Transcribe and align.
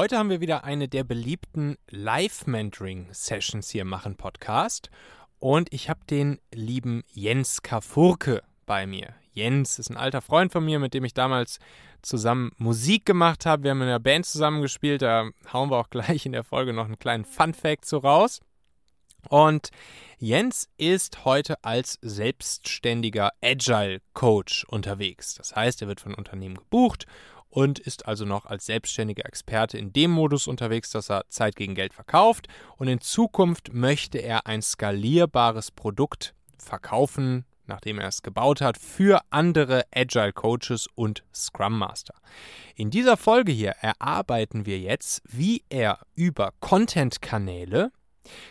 Heute 0.00 0.16
haben 0.16 0.30
wir 0.30 0.40
wieder 0.40 0.64
eine 0.64 0.88
der 0.88 1.04
beliebten 1.04 1.76
Live-Mentoring-Sessions 1.90 3.68
hier 3.68 3.84
machen 3.84 4.16
Podcast. 4.16 4.88
Und 5.38 5.70
ich 5.74 5.90
habe 5.90 6.00
den 6.08 6.40
lieben 6.54 7.04
Jens 7.12 7.60
Kafurke 7.60 8.42
bei 8.64 8.86
mir. 8.86 9.14
Jens 9.34 9.78
ist 9.78 9.90
ein 9.90 9.98
alter 9.98 10.22
Freund 10.22 10.52
von 10.52 10.64
mir, 10.64 10.78
mit 10.78 10.94
dem 10.94 11.04
ich 11.04 11.12
damals 11.12 11.58
zusammen 12.00 12.52
Musik 12.56 13.04
gemacht 13.04 13.44
habe. 13.44 13.64
Wir 13.64 13.72
haben 13.72 13.82
in 13.82 13.88
einer 13.88 14.00
Band 14.00 14.24
zusammengespielt. 14.24 15.02
Da 15.02 15.28
hauen 15.52 15.70
wir 15.70 15.76
auch 15.76 15.90
gleich 15.90 16.24
in 16.24 16.32
der 16.32 16.44
Folge 16.44 16.72
noch 16.72 16.86
einen 16.86 16.98
kleinen 16.98 17.26
Fun-Fact 17.26 17.84
so 17.84 17.98
raus. 17.98 18.40
Und 19.28 19.68
Jens 20.16 20.70
ist 20.78 21.26
heute 21.26 21.62
als 21.62 21.98
selbstständiger 22.00 23.32
Agile 23.42 24.00
Coach 24.14 24.64
unterwegs. 24.64 25.34
Das 25.34 25.54
heißt, 25.54 25.82
er 25.82 25.88
wird 25.88 26.00
von 26.00 26.14
Unternehmen 26.14 26.54
gebucht 26.54 27.04
und 27.50 27.78
ist 27.78 28.06
also 28.06 28.24
noch 28.24 28.46
als 28.46 28.66
selbstständiger 28.66 29.26
Experte 29.26 29.76
in 29.76 29.92
dem 29.92 30.10
Modus 30.10 30.46
unterwegs, 30.46 30.90
dass 30.90 31.10
er 31.10 31.24
Zeit 31.28 31.56
gegen 31.56 31.74
Geld 31.74 31.92
verkauft. 31.92 32.46
Und 32.76 32.88
in 32.88 33.00
Zukunft 33.00 33.74
möchte 33.74 34.18
er 34.18 34.46
ein 34.46 34.62
skalierbares 34.62 35.70
Produkt 35.72 36.34
verkaufen, 36.58 37.44
nachdem 37.66 37.98
er 37.98 38.08
es 38.08 38.22
gebaut 38.22 38.60
hat, 38.60 38.78
für 38.78 39.20
andere 39.30 39.84
Agile 39.94 40.32
Coaches 40.32 40.86
und 40.94 41.24
Scrum 41.34 41.78
Master. 41.78 42.14
In 42.74 42.90
dieser 42.90 43.16
Folge 43.16 43.52
hier 43.52 43.74
erarbeiten 43.80 44.66
wir 44.66 44.78
jetzt, 44.78 45.22
wie 45.24 45.64
er 45.68 45.98
über 46.14 46.52
Content-Kanäle 46.60 47.92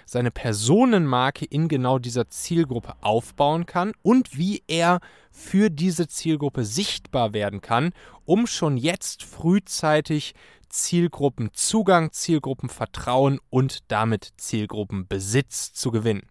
seine 0.06 0.32
Personenmarke 0.32 1.46
in 1.46 1.68
genau 1.68 2.00
dieser 2.00 2.28
Zielgruppe 2.28 2.94
aufbauen 3.02 3.66
kann 3.66 3.94
und 4.02 4.38
wie 4.38 4.64
er 4.68 5.00
für 5.32 5.70
diese 5.70 6.08
Zielgruppe 6.08 6.66
sichtbar 6.66 7.34
werden 7.34 7.62
kann, 7.62 7.92
um 8.26 8.48
schon 8.48 8.78
jetzt 8.78 9.24
frühzeitig 9.24 10.34
Zielgruppenzugang, 10.70 12.12
Zielgruppenvertrauen 12.12 13.40
und 13.50 13.80
damit 13.92 14.34
Zielgruppenbesitz 14.38 15.74
zu 15.74 15.92
gewinnen. 15.92 16.24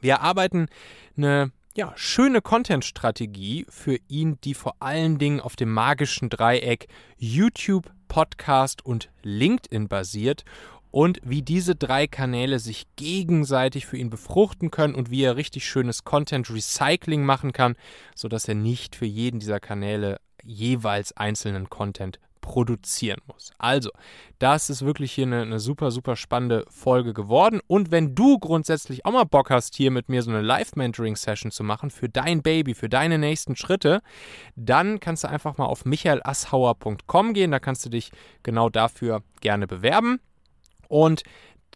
Wir 0.00 0.14
erarbeiten 0.14 0.66
eine 1.16 1.52
ja, 1.74 1.92
schöne 1.96 2.42
Content-Strategie 2.42 3.66
für 3.68 3.98
ihn, 4.08 4.38
die 4.42 4.54
vor 4.54 4.74
allen 4.80 5.18
Dingen 5.18 5.40
auf 5.40 5.56
dem 5.56 5.72
magischen 5.72 6.28
Dreieck 6.28 6.88
YouTube, 7.16 7.90
Podcast 8.08 8.84
und 8.84 9.10
LinkedIn 9.22 9.88
basiert 9.88 10.44
und 10.92 11.18
wie 11.24 11.42
diese 11.42 11.74
drei 11.74 12.06
Kanäle 12.06 12.60
sich 12.60 12.86
gegenseitig 12.94 13.86
für 13.86 13.96
ihn 13.96 14.10
befruchten 14.10 14.70
können 14.70 14.94
und 14.94 15.10
wie 15.10 15.24
er 15.24 15.36
richtig 15.36 15.66
schönes 15.66 16.04
Content 16.04 16.48
Recycling 16.50 17.24
machen 17.24 17.52
kann, 17.52 17.74
sodass 18.14 18.46
er 18.46 18.54
nicht 18.54 18.94
für 18.94 19.06
jeden 19.06 19.40
dieser 19.40 19.58
Kanäle 19.58 20.20
jeweils 20.44 21.16
einzelnen 21.16 21.68
Content 21.70 22.20
produzieren 22.42 23.20
muss. 23.26 23.52
Also, 23.56 23.90
das 24.38 24.68
ist 24.68 24.84
wirklich 24.84 25.12
hier 25.12 25.26
eine, 25.26 25.42
eine, 25.42 25.60
super, 25.60 25.90
super 25.90 26.16
spannende 26.16 26.66
Folge 26.68 27.14
geworden. 27.14 27.60
Und 27.68 27.90
wenn 27.90 28.14
du 28.14 28.38
grundsätzlich 28.38 29.06
auch 29.06 29.12
mal 29.12 29.24
Bock 29.24 29.48
hast, 29.48 29.76
hier 29.76 29.90
mit 29.90 30.08
mir 30.08 30.22
so 30.22 30.30
eine 30.30 30.42
Live-Mentoring-Session 30.42 31.52
zu 31.52 31.62
machen 31.62 31.90
für 31.90 32.08
dein 32.08 32.42
Baby, 32.42 32.74
für 32.74 32.88
deine 32.88 33.16
nächsten 33.16 33.56
Schritte, 33.56 34.02
dann 34.56 35.00
kannst 35.00 35.24
du 35.24 35.28
einfach 35.28 35.56
mal 35.56 35.66
auf 35.66 35.84
michaelasshauer.com 35.84 37.32
gehen. 37.32 37.52
Da 37.52 37.60
kannst 37.60 37.86
du 37.86 37.88
dich 37.88 38.10
genau 38.42 38.68
dafür 38.68 39.22
gerne 39.40 39.66
bewerben. 39.66 40.20
Und 40.92 41.22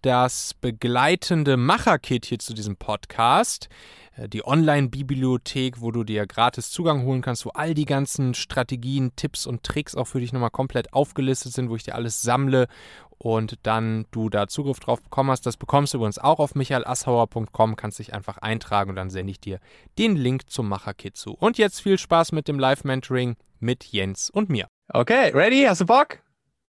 das 0.03 0.53
begleitende 0.53 1.57
Macherkit 1.57 2.27
hier 2.27 2.39
zu 2.39 2.53
diesem 2.53 2.77
Podcast, 2.77 3.71
äh, 4.15 4.29
die 4.29 4.47
Online-Bibliothek, 4.47 5.81
wo 5.81 5.91
du 5.91 6.05
dir 6.05 6.27
gratis 6.27 6.71
Zugang 6.71 7.03
holen 7.05 7.23
kannst, 7.23 7.47
wo 7.47 7.51
all 7.51 7.73
die 7.73 7.87
ganzen 7.87 8.35
Strategien, 8.35 9.17
Tipps 9.17 9.47
und 9.47 9.63
Tricks 9.63 9.95
auch 9.95 10.05
für 10.05 10.21
dich 10.21 10.35
nochmal 10.35 10.51
komplett 10.51 10.93
aufgelistet 10.93 11.55
sind, 11.55 11.71
wo 11.71 11.77
ich 11.77 11.83
dir 11.83 11.95
alles 11.95 12.21
sammle 12.21 12.69
und 13.17 13.55
dann 13.63 14.05
du 14.11 14.29
da 14.29 14.49
Zugriff 14.49 14.81
drauf 14.81 15.01
bekommen 15.01 15.31
hast. 15.31 15.47
Das 15.47 15.57
bekommst 15.57 15.95
du 15.95 15.97
übrigens 15.97 16.19
auch 16.19 16.39
auf 16.39 16.55
michaelasshauer.com, 16.55 17.77
kannst 17.77 17.99
dich 17.99 18.13
einfach 18.13 18.37
eintragen 18.37 18.91
und 18.91 18.97
dann 18.97 19.09
sende 19.09 19.31
ich 19.31 19.41
dir 19.41 19.61
den 19.97 20.15
Link 20.15 20.51
zum 20.51 20.69
Macherkit 20.69 21.17
zu. 21.17 21.33
Und 21.33 21.57
jetzt 21.57 21.81
viel 21.81 21.97
Spaß 21.97 22.33
mit 22.33 22.49
dem 22.49 22.59
Live-Mentoring 22.59 23.37
mit 23.61 23.85
Jens 23.85 24.29
und 24.29 24.51
mir. 24.51 24.69
Okay, 24.91 25.31
ready? 25.31 25.65
Hast 25.67 25.81
du 25.81 25.87
Bock? 25.87 26.19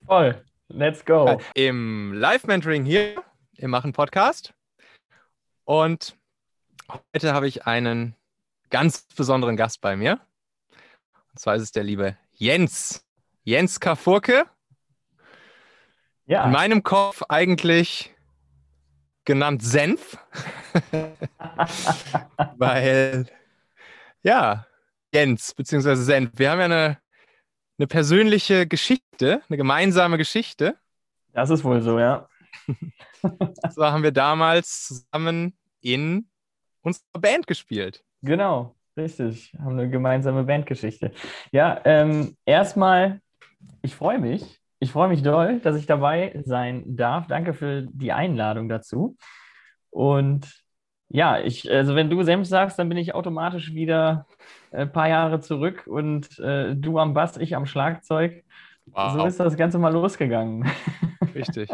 Voll. 0.08 0.44
Let's 0.74 1.04
go. 1.04 1.42
Im 1.54 2.14
Live-Mentoring 2.14 2.86
hier 2.86 3.22
im 3.58 3.72
Machen 3.72 3.92
Podcast. 3.92 4.54
Und 5.66 6.16
heute 7.14 7.34
habe 7.34 7.48
ich 7.48 7.68
einen 7.68 8.16
ganz 8.70 9.06
besonderen 9.16 9.58
Gast 9.58 9.82
bei 9.82 9.98
mir. 9.98 10.22
Und 11.32 11.40
zwar 11.40 11.56
ist 11.56 11.64
es 11.64 11.72
der 11.74 11.84
liebe 11.84 12.18
Jens. 12.32 13.06
Jens 13.44 13.82
Kafurke. 13.82 14.46
Ja. 16.26 16.46
In 16.46 16.52
meinem 16.52 16.84
Kopf 16.84 17.22
eigentlich 17.28 18.16
genannt 19.26 19.62
Senf. 19.64 20.18
Weil, 22.58 23.26
ja, 24.24 24.66
Jens 25.14 25.53
bzw. 25.53 25.96
Senf. 25.96 26.32
Wir 26.36 26.52
haben 26.52 26.59
ja 26.59 26.66
eine 26.66 27.01
eine 27.81 27.88
persönliche 27.88 28.68
Geschichte, 28.68 29.42
eine 29.50 29.58
gemeinsame 29.58 30.19
Geschichte. 30.19 30.78
Das 31.34 31.50
ist 31.50 31.64
wohl 31.64 31.81
so, 31.81 31.97
ja. 31.97 32.28
so 33.72 33.84
haben 33.84 34.03
wir 34.03 34.12
damals 34.12 34.86
zusammen 34.86 35.58
in 35.81 36.30
unserer 36.84 37.20
Band 37.20 37.47
gespielt. 37.47 38.03
Genau, 38.22 38.75
richtig. 38.96 39.56
Haben 39.58 39.80
eine 39.80 39.90
gemeinsame 39.90 40.44
Bandgeschichte. 40.44 41.12
Ja, 41.52 41.81
ähm, 41.84 42.38
erstmal, 42.46 43.20
ich 43.81 43.96
freue 43.96 44.20
mich. 44.20 44.59
Ich 44.78 44.91
freue 44.91 45.09
mich 45.09 45.24
doll, 45.24 45.59
dass 45.62 45.75
ich 45.75 45.88
dabei 45.88 46.40
sein 46.46 46.84
darf. 46.86 47.25
Danke 47.25 47.56
für 47.56 47.88
die 47.91 48.12
Einladung 48.12 48.70
dazu. 48.70 49.18
Und 49.90 50.61
ja, 51.14 51.40
ich, 51.40 51.70
also 51.70 51.96
wenn 51.96 52.10
du 52.10 52.24
Senf 52.24 52.48
sagst, 52.48 52.80
dann 52.80 52.88
bin 52.88 52.98
ich 52.98 53.14
automatisch 53.14 53.74
wieder 53.74 54.26
ein 54.72 54.88
äh, 54.88 54.88
paar 54.88 55.10
Jahre 55.10 55.42
zurück 55.42 55.86
und 55.86 56.40
äh, 56.40 56.74
du 56.76 56.98
am 57.00 57.14
Bass, 57.14 57.38
ich 57.38 57.56
am 57.56 57.66
Schlagzeug. 57.66 58.44
Wow. 58.86 59.14
So 59.14 59.26
ist 59.26 59.40
das 59.40 59.58
Ganze 59.58 59.78
mal 59.78 59.92
losgegangen. 59.92 60.70
Richtig. 61.36 61.70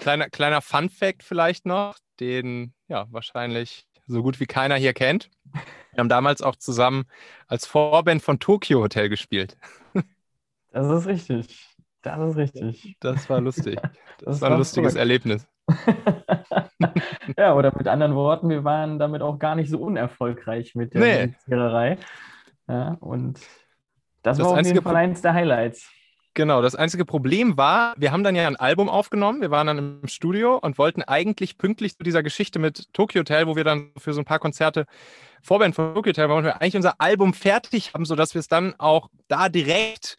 kleiner, 0.00 0.30
kleiner 0.30 0.60
Fun 0.60 0.88
Fact 0.88 1.24
vielleicht 1.24 1.66
noch, 1.66 1.96
den 2.20 2.72
ja 2.88 3.06
wahrscheinlich 3.10 3.86
so 4.06 4.22
gut 4.22 4.38
wie 4.38 4.46
keiner 4.46 4.76
hier 4.76 4.92
kennt. 4.92 5.30
Wir 5.52 5.98
haben 5.98 6.08
damals 6.08 6.42
auch 6.42 6.56
zusammen 6.56 7.04
als 7.48 7.66
Vorband 7.66 8.22
von 8.22 8.38
Tokyo 8.38 8.80
Hotel 8.80 9.08
gespielt. 9.08 9.56
Das 10.72 10.88
ist 10.88 11.06
richtig. 11.08 11.66
Das 12.02 12.30
ist 12.30 12.36
richtig. 12.36 12.96
Das 13.00 13.28
war 13.28 13.40
lustig. 13.40 13.78
Das, 14.20 14.34
das 14.34 14.40
war 14.42 14.50
ein 14.50 14.58
lustiges 14.58 14.92
cool. 14.92 14.98
Erlebnis. 14.98 15.48
ja, 17.36 17.54
oder 17.54 17.72
mit 17.76 17.88
anderen 17.88 18.14
Worten, 18.14 18.48
wir 18.48 18.64
waren 18.64 18.98
damit 18.98 19.22
auch 19.22 19.38
gar 19.38 19.54
nicht 19.54 19.70
so 19.70 19.78
unerfolgreich 19.78 20.74
mit 20.74 20.94
der 20.94 21.00
nee. 21.00 21.34
Ja, 22.68 22.96
und 23.00 23.40
das, 24.22 24.38
das 24.38 24.40
war 24.40 24.58
auf 24.58 24.66
jeden 24.66 24.82
Fall 24.82 24.96
eins 24.96 25.22
der 25.22 25.34
Highlights. 25.34 25.90
Genau, 26.34 26.62
das 26.62 26.76
einzige 26.76 27.04
Problem 27.04 27.56
war, 27.56 27.94
wir 27.96 28.12
haben 28.12 28.22
dann 28.22 28.36
ja 28.36 28.46
ein 28.46 28.54
Album 28.54 28.88
aufgenommen, 28.88 29.40
wir 29.40 29.50
waren 29.50 29.66
dann 29.66 29.78
im 29.78 30.06
Studio 30.06 30.58
und 30.58 30.78
wollten 30.78 31.02
eigentlich 31.02 31.58
pünktlich 31.58 31.96
zu 31.96 32.04
dieser 32.04 32.22
Geschichte 32.22 32.60
mit 32.60 32.92
Tokyo 32.92 33.20
Hotel, 33.20 33.48
wo 33.48 33.56
wir 33.56 33.64
dann 33.64 33.90
für 33.96 34.12
so 34.12 34.20
ein 34.20 34.24
paar 34.24 34.38
Konzerte 34.38 34.86
Vorband 35.42 35.74
von 35.74 35.92
Tokyo 35.92 36.10
Hotel, 36.10 36.28
wollten 36.28 36.44
wir 36.44 36.62
eigentlich 36.62 36.76
unser 36.76 37.00
Album 37.00 37.34
fertig 37.34 37.94
haben, 37.94 38.04
sodass 38.04 38.34
wir 38.34 38.38
es 38.38 38.46
dann 38.46 38.74
auch 38.78 39.10
da 39.26 39.48
direkt, 39.48 40.18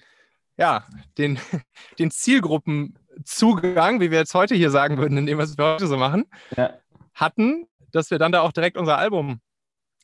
ja, 0.58 0.84
den, 1.18 1.40
den 2.00 2.12
Zielgruppen 2.12 2.98
Zugang, 3.24 4.00
wie 4.00 4.12
wir 4.12 4.20
jetzt 4.20 4.34
heute 4.34 4.56
hier 4.56 4.72
sagen 4.72 4.98
würden, 4.98 5.18
indem 5.18 5.38
wir 5.38 5.44
es 5.44 5.56
heute 5.60 5.88
so 5.88 5.98
machen, 5.98 6.26
ja. 6.56 6.74
hatten, 7.14 7.68
dass 7.92 8.12
wir 8.12 8.20
dann 8.20 8.32
da 8.32 8.42
auch 8.42 8.52
direkt 8.52 8.78
unser 8.78 8.98
Album 8.98 9.42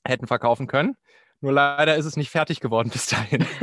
hätten 0.06 0.28
verkaufen 0.28 0.68
können. 0.68 0.96
Nur 1.42 1.54
leider 1.54 1.96
ist 1.96 2.06
es 2.06 2.18
nicht 2.18 2.32
fertig 2.32 2.60
geworden 2.60 2.90
bis 2.90 3.08
dahin. 3.08 3.46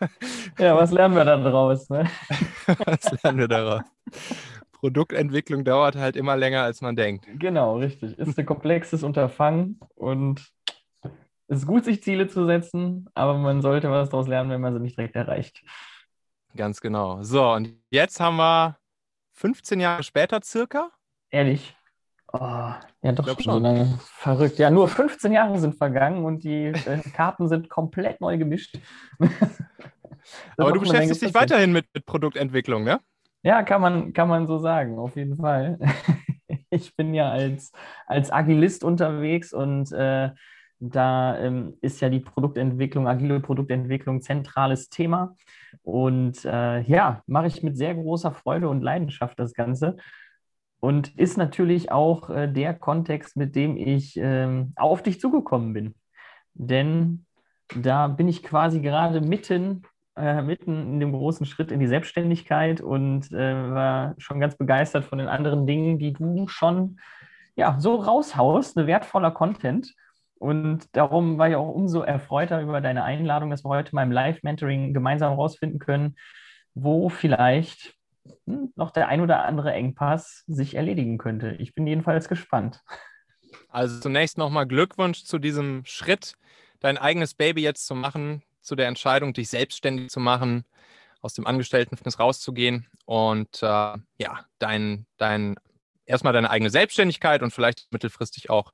ja, 0.58 0.76
was 0.76 0.90
lernen 0.90 1.14
wir 1.14 1.24
da 1.24 1.36
draus? 1.36 1.88
Ne? 1.90 2.04
was 2.66 3.22
lernen 3.22 3.38
wir 3.38 3.48
daraus? 3.48 3.82
Produktentwicklung 4.72 5.64
dauert 5.64 5.96
halt 5.96 6.16
immer 6.16 6.36
länger, 6.36 6.62
als 6.62 6.80
man 6.80 6.96
denkt. 6.96 7.26
Genau, 7.38 7.76
richtig. 7.76 8.18
Ist 8.18 8.38
ein 8.38 8.46
komplexes 8.46 9.02
Unterfangen 9.02 9.78
und 9.94 10.50
es 11.48 11.58
ist 11.58 11.66
gut, 11.66 11.84
sich 11.84 12.02
Ziele 12.02 12.28
zu 12.28 12.46
setzen, 12.46 13.08
aber 13.14 13.36
man 13.36 13.60
sollte 13.60 13.90
was 13.90 14.08
daraus 14.08 14.28
lernen, 14.28 14.50
wenn 14.50 14.60
man 14.60 14.72
sie 14.72 14.80
nicht 14.80 14.96
direkt 14.96 15.16
erreicht. 15.16 15.62
Ganz 16.56 16.80
genau. 16.80 17.22
So, 17.22 17.52
und 17.52 17.74
jetzt 17.90 18.20
haben 18.20 18.36
wir 18.36 18.78
15 19.32 19.80
Jahre 19.80 20.02
später 20.02 20.40
circa. 20.42 20.90
Ehrlich? 21.30 21.76
Oh, 22.32 22.72
ja, 23.02 23.12
doch 23.12 23.26
schon 23.40 23.54
so 23.54 23.58
lange. 23.58 23.98
Verrückt. 24.02 24.58
Ja, 24.58 24.70
nur 24.70 24.88
15 24.88 25.32
Jahre 25.32 25.58
sind 25.58 25.74
vergangen 25.74 26.24
und 26.24 26.44
die 26.44 26.66
äh, 26.66 27.00
Karten 27.12 27.48
sind 27.48 27.68
komplett 27.68 28.20
neu 28.20 28.38
gemischt. 28.38 28.78
Aber 30.56 30.72
du 30.72 30.80
beschäftigst 30.80 31.22
dich 31.22 31.34
weiterhin 31.34 31.72
mit, 31.72 31.86
mit 31.92 32.06
Produktentwicklung, 32.06 32.84
ne? 32.84 33.00
Ja, 33.42 33.62
kann 33.62 33.80
man, 33.80 34.12
kann 34.12 34.28
man 34.28 34.46
so 34.46 34.58
sagen, 34.58 34.98
auf 34.98 35.16
jeden 35.16 35.38
Fall. 35.38 35.78
ich 36.70 36.94
bin 36.94 37.14
ja 37.14 37.30
als, 37.30 37.72
als 38.06 38.30
Agilist 38.30 38.84
unterwegs 38.84 39.52
und 39.52 39.90
äh, 39.92 40.30
Da 40.80 41.38
ähm, 41.38 41.76
ist 41.82 42.00
ja 42.00 42.08
die 42.08 42.20
Produktentwicklung, 42.20 43.06
agile 43.06 43.40
Produktentwicklung 43.40 44.22
zentrales 44.22 44.88
Thema. 44.88 45.36
Und 45.82 46.44
äh, 46.46 46.80
ja, 46.82 47.22
mache 47.26 47.48
ich 47.48 47.62
mit 47.62 47.76
sehr 47.76 47.94
großer 47.94 48.32
Freude 48.32 48.68
und 48.68 48.80
Leidenschaft 48.82 49.38
das 49.38 49.52
Ganze. 49.52 49.98
Und 50.80 51.16
ist 51.18 51.36
natürlich 51.36 51.92
auch 51.92 52.30
äh, 52.30 52.50
der 52.50 52.72
Kontext, 52.72 53.36
mit 53.36 53.54
dem 53.54 53.76
ich 53.76 54.16
äh, 54.16 54.64
auf 54.76 55.02
dich 55.02 55.20
zugekommen 55.20 55.74
bin. 55.74 55.94
Denn 56.54 57.26
da 57.76 58.08
bin 58.08 58.26
ich 58.26 58.42
quasi 58.42 58.80
gerade 58.80 59.20
mitten, 59.20 59.82
äh, 60.16 60.40
mitten 60.40 60.94
in 60.94 61.00
dem 61.00 61.12
großen 61.12 61.44
Schritt 61.44 61.70
in 61.70 61.80
die 61.80 61.86
Selbstständigkeit 61.86 62.80
und 62.80 63.30
äh, 63.32 63.70
war 63.70 64.14
schon 64.16 64.40
ganz 64.40 64.56
begeistert 64.56 65.04
von 65.04 65.18
den 65.18 65.28
anderen 65.28 65.66
Dingen, 65.66 65.98
die 65.98 66.14
du 66.14 66.48
schon 66.48 66.98
ja, 67.54 67.76
so 67.78 67.96
raushaust, 67.96 68.78
eine 68.78 68.86
wertvoller 68.86 69.30
Content. 69.30 69.94
Und 70.40 70.86
darum 70.96 71.36
war 71.36 71.50
ich 71.50 71.56
auch 71.56 71.68
umso 71.68 72.00
erfreuter 72.00 72.62
über 72.62 72.80
deine 72.80 73.04
Einladung, 73.04 73.50
dass 73.50 73.62
wir 73.62 73.68
heute 73.68 73.94
mal 73.94 74.04
im 74.04 74.10
Live-Mentoring 74.10 74.94
gemeinsam 74.94 75.34
rausfinden 75.34 75.78
können, 75.78 76.16
wo 76.72 77.10
vielleicht 77.10 77.94
hm, 78.46 78.72
noch 78.74 78.90
der 78.90 79.08
ein 79.08 79.20
oder 79.20 79.44
andere 79.44 79.74
Engpass 79.74 80.42
sich 80.46 80.76
erledigen 80.76 81.18
könnte. 81.18 81.56
Ich 81.58 81.74
bin 81.74 81.86
jedenfalls 81.86 82.26
gespannt. 82.26 82.80
Also 83.68 84.00
zunächst 84.00 84.38
nochmal 84.38 84.66
Glückwunsch 84.66 85.24
zu 85.24 85.38
diesem 85.38 85.82
Schritt, 85.84 86.36
dein 86.78 86.96
eigenes 86.96 87.34
Baby 87.34 87.60
jetzt 87.60 87.86
zu 87.86 87.94
machen, 87.94 88.42
zu 88.62 88.76
der 88.76 88.88
Entscheidung, 88.88 89.34
dich 89.34 89.50
selbstständig 89.50 90.08
zu 90.08 90.20
machen, 90.20 90.64
aus 91.20 91.34
dem 91.34 91.46
Angestelltenverhältnis 91.46 92.18
rauszugehen 92.18 92.86
und 93.04 93.62
äh, 93.62 93.66
ja, 93.66 94.46
dein, 94.58 95.04
dein, 95.18 95.56
erstmal 96.06 96.32
deine 96.32 96.48
eigene 96.48 96.70
Selbstständigkeit 96.70 97.42
und 97.42 97.52
vielleicht 97.52 97.92
mittelfristig 97.92 98.48
auch 98.48 98.72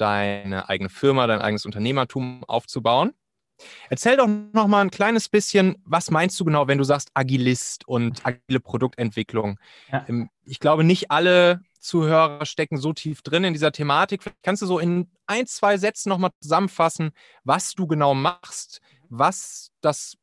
deine 0.00 0.68
eigene 0.68 0.88
Firma, 0.88 1.26
dein 1.26 1.40
eigenes 1.40 1.66
Unternehmertum 1.66 2.44
aufzubauen. 2.46 3.12
Erzähl 3.90 4.16
doch 4.16 4.28
noch 4.52 4.68
mal 4.68 4.82
ein 4.82 4.90
kleines 4.90 5.28
bisschen, 5.28 5.76
was 5.84 6.10
meinst 6.10 6.38
du 6.38 6.44
genau, 6.44 6.68
wenn 6.68 6.78
du 6.78 6.84
sagst 6.84 7.10
Agilist 7.14 7.86
und 7.88 8.24
agile 8.24 8.60
Produktentwicklung? 8.60 9.58
Ja. 9.90 10.04
Ähm, 10.08 10.30
ich 10.44 10.60
glaube, 10.60 10.84
nicht 10.84 11.10
alle 11.10 11.60
Zuhörer 11.80 12.44
stecken 12.46 12.78
so 12.78 12.92
tief 12.92 13.22
drin 13.22 13.44
in 13.44 13.52
dieser 13.52 13.72
Thematik. 13.72 14.22
Vielleicht 14.22 14.42
kannst 14.42 14.62
du 14.62 14.66
so 14.66 14.78
in 14.78 15.10
ein, 15.26 15.46
zwei 15.46 15.76
Sätzen 15.76 16.08
noch 16.08 16.18
mal 16.18 16.30
zusammenfassen, 16.40 17.10
was 17.44 17.74
du 17.74 17.86
genau 17.86 18.14
machst, 18.14 18.80
was 19.08 19.70
das, 19.80 20.16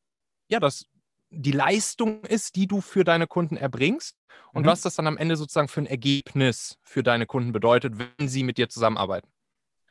ja, 0.48 0.60
das 0.60 0.86
die 1.30 1.52
Leistung 1.52 2.24
ist, 2.24 2.56
die 2.56 2.66
du 2.66 2.80
für 2.80 3.04
deine 3.04 3.26
Kunden 3.26 3.56
erbringst 3.56 4.16
und 4.52 4.62
mhm. 4.62 4.66
was 4.66 4.82
das 4.82 4.94
dann 4.94 5.06
am 5.06 5.18
Ende 5.18 5.36
sozusagen 5.36 5.68
für 5.68 5.80
ein 5.80 5.86
Ergebnis 5.86 6.78
für 6.82 7.02
deine 7.02 7.26
Kunden 7.26 7.52
bedeutet, 7.52 7.94
wenn 7.98 8.28
sie 8.28 8.44
mit 8.44 8.58
dir 8.58 8.68
zusammenarbeiten. 8.68 9.28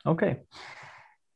Okay. 0.06 0.46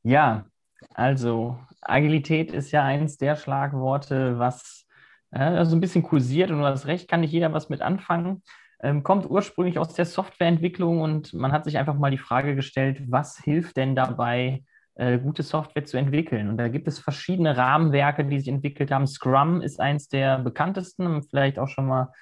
Ja, 0.03 0.47
also 0.95 1.59
Agilität 1.83 2.53
ist 2.53 2.71
ja 2.71 2.85
eins 2.85 3.19
der 3.19 3.37
Schlagworte, 3.37 4.39
was 4.39 4.87
äh, 5.33 5.41
also 5.41 5.77
ein 5.77 5.81
bisschen 5.81 6.03
kursiert 6.03 6.51
und 6.51 6.59
du 6.59 6.65
hast 6.65 6.87
recht, 6.87 7.09
kann 7.09 7.21
nicht 7.21 7.33
jeder 7.33 7.53
was 7.53 7.69
mit 7.69 7.83
anfangen. 7.83 8.43
Ähm, 8.83 9.03
kommt 9.03 9.29
ursprünglich 9.29 9.79
aus 9.79 9.95
der 9.95 10.07
Softwareentwicklung 10.07 11.01
und 11.03 11.35
man 11.35 11.53
hat 11.53 11.65
sich 11.65 11.79
einfach 11.79 11.95
mal 11.97 12.11
die 12.11 12.19
Frage 12.19 12.55
gestellt, 12.55 13.03
was 13.11 13.39
hilft 13.39 13.77
denn 13.77 13.95
dabei, 13.95 14.65
äh, 14.95 15.19
gute 15.19 15.43
Software 15.43 15.85
zu 15.85 15.99
entwickeln? 15.99 16.49
Und 16.49 16.57
da 16.57 16.69
gibt 16.69 16.89
es 16.89 16.99
verschiedene 16.99 17.57
Rahmenwerke, 17.57 18.25
die 18.25 18.39
sich 18.39 18.49
entwickelt 18.49 18.91
haben. 18.93 19.07
Scrum 19.07 19.63
ist 19.63 19.81
eins 19.81 20.09
der 20.09 20.39
bekanntesten, 20.39 21.23
vielleicht 21.25 21.59
auch 21.59 21.69
schon 21.69 21.87
mal, 21.87 22.13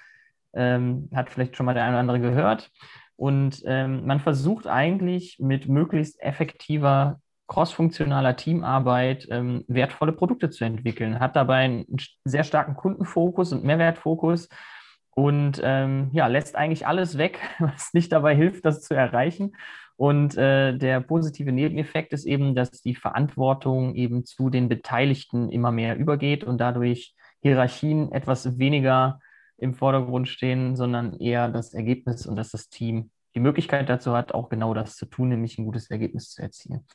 ähm, 0.55 1.09
hat 1.15 1.31
vielleicht 1.31 1.57
schon 1.57 1.67
mal 1.67 1.75
der 1.75 1.85
eine 1.85 1.93
oder 1.93 2.01
andere 2.01 2.21
gehört. 2.21 2.71
Und 3.19 3.65
ähm, 3.67 4.07
man 4.07 4.21
versucht 4.21 4.69
eigentlich 4.69 5.41
mit 5.41 5.69
möglichst 5.69 6.23
effektiver 6.23 7.21
crossfunktionaler 7.49 8.37
Teamarbeit 8.37 9.27
ähm, 9.29 9.65
wertvolle 9.67 10.13
Produkte 10.13 10.51
zu 10.51 10.65
entwickeln, 10.65 11.19
hat 11.19 11.35
dabei 11.35 11.65
einen 11.65 11.87
sehr 12.25 12.45
starken 12.45 12.77
Kundenfokus 12.77 13.53
und 13.53 13.65
Mehrwertfokus 13.65 14.49
und 15.11 15.61
ähm, 15.65 16.11
ja, 16.13 16.29
lässt 16.29 16.55
eigentlich 16.55 16.87
alles 16.87 17.19
weg, 17.19 17.41
was 17.59 17.93
nicht 17.93 18.13
dabei 18.13 18.37
hilft, 18.37 18.65
das 18.65 18.83
zu 18.83 18.95
erreichen. 18.95 19.57
Und 19.97 20.37
äh, 20.37 20.79
der 20.79 21.01
positive 21.01 21.51
Nebeneffekt 21.51 22.13
ist 22.13 22.25
eben, 22.25 22.55
dass 22.55 22.71
die 22.71 22.95
Verantwortung 22.95 23.97
eben 23.97 24.25
zu 24.25 24.49
den 24.49 24.69
Beteiligten 24.69 25.51
immer 25.51 25.73
mehr 25.73 25.97
übergeht 25.97 26.45
und 26.45 26.59
dadurch 26.59 27.17
Hierarchien 27.41 28.13
etwas 28.13 28.61
weniger 28.61 29.19
im 29.59 29.75
Vordergrund 29.75 30.29
stehen, 30.29 30.77
sondern 30.77 31.15
eher 31.15 31.49
das 31.49 31.75
Ergebnis 31.75 32.27
und 32.27 32.37
dass 32.37 32.51
das 32.51 32.69
Team 32.69 33.11
die 33.35 33.41
Möglichkeit 33.41 33.89
dazu 33.89 34.17
hat, 34.17 34.33
auch 34.33 34.49
genau 34.49 34.75
das 34.75 34.97
zu 34.97 35.07
tun, 35.07 35.29
nämlich 35.29 35.59
ein 35.59 35.65
gutes 35.65 35.91
Ergebnis 35.91 36.31
zu 36.31 36.43
erzielen. 36.43 36.87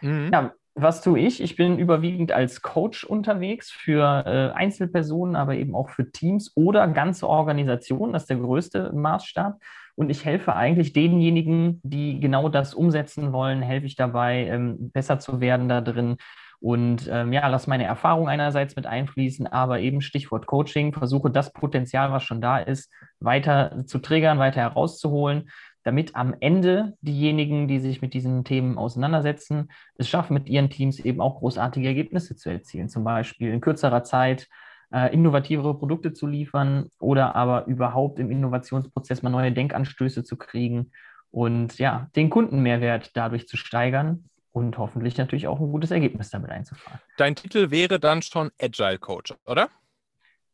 Mhm. 0.00 0.30
Ja, 0.32 0.52
was 0.74 1.02
tue 1.02 1.20
ich? 1.20 1.42
Ich 1.42 1.56
bin 1.56 1.78
überwiegend 1.78 2.32
als 2.32 2.62
Coach 2.62 3.04
unterwegs 3.04 3.70
für 3.70 4.24
äh, 4.26 4.56
Einzelpersonen, 4.56 5.36
aber 5.36 5.54
eben 5.54 5.74
auch 5.74 5.90
für 5.90 6.10
Teams 6.10 6.52
oder 6.54 6.88
ganze 6.88 7.28
Organisationen. 7.28 8.14
Das 8.14 8.22
ist 8.22 8.30
der 8.30 8.38
größte 8.38 8.92
Maßstab. 8.94 9.58
Und 9.94 10.08
ich 10.08 10.24
helfe 10.24 10.56
eigentlich 10.56 10.94
denjenigen, 10.94 11.80
die 11.82 12.18
genau 12.20 12.48
das 12.48 12.72
umsetzen 12.72 13.32
wollen, 13.32 13.60
helfe 13.60 13.86
ich 13.86 13.96
dabei, 13.96 14.46
ähm, 14.46 14.90
besser 14.90 15.18
zu 15.18 15.40
werden 15.40 15.68
da 15.68 15.82
drin. 15.82 16.16
Und 16.62 17.08
ähm, 17.10 17.32
ja, 17.32 17.48
lass 17.48 17.66
meine 17.66 17.84
Erfahrung 17.84 18.28
einerseits 18.28 18.76
mit 18.76 18.86
einfließen, 18.86 19.48
aber 19.48 19.80
eben 19.80 20.00
Stichwort 20.00 20.46
Coaching, 20.46 20.92
versuche 20.92 21.28
das 21.28 21.52
Potenzial, 21.52 22.12
was 22.12 22.22
schon 22.22 22.40
da 22.40 22.58
ist, 22.58 22.88
weiter 23.18 23.82
zu 23.86 23.98
triggern, 23.98 24.38
weiter 24.38 24.60
herauszuholen, 24.60 25.50
damit 25.82 26.14
am 26.14 26.36
Ende 26.38 26.92
diejenigen, 27.00 27.66
die 27.66 27.80
sich 27.80 28.00
mit 28.00 28.14
diesen 28.14 28.44
Themen 28.44 28.78
auseinandersetzen, 28.78 29.72
es 29.96 30.08
schaffen, 30.08 30.34
mit 30.34 30.48
ihren 30.48 30.70
Teams 30.70 31.00
eben 31.00 31.20
auch 31.20 31.40
großartige 31.40 31.88
Ergebnisse 31.88 32.36
zu 32.36 32.48
erzielen. 32.48 32.88
Zum 32.88 33.02
Beispiel 33.02 33.52
in 33.52 33.60
kürzerer 33.60 34.04
Zeit 34.04 34.46
äh, 34.94 35.12
innovativere 35.12 35.76
Produkte 35.76 36.12
zu 36.12 36.28
liefern 36.28 36.90
oder 37.00 37.34
aber 37.34 37.66
überhaupt 37.66 38.20
im 38.20 38.30
Innovationsprozess 38.30 39.24
mal 39.24 39.30
neue 39.30 39.50
Denkanstöße 39.50 40.22
zu 40.22 40.36
kriegen 40.36 40.92
und 41.32 41.78
ja, 41.78 42.08
den 42.14 42.30
Kundenmehrwert 42.30 43.16
dadurch 43.16 43.48
zu 43.48 43.56
steigern 43.56 44.28
und 44.52 44.78
hoffentlich 44.78 45.16
natürlich 45.16 45.48
auch 45.48 45.60
ein 45.60 45.72
gutes 45.72 45.90
Ergebnis 45.90 46.30
damit 46.30 46.50
einzufahren. 46.50 47.00
Dein 47.16 47.34
Titel 47.34 47.70
wäre 47.70 47.98
dann 47.98 48.22
schon 48.22 48.50
Agile 48.60 48.98
Coach, 48.98 49.34
oder? 49.46 49.68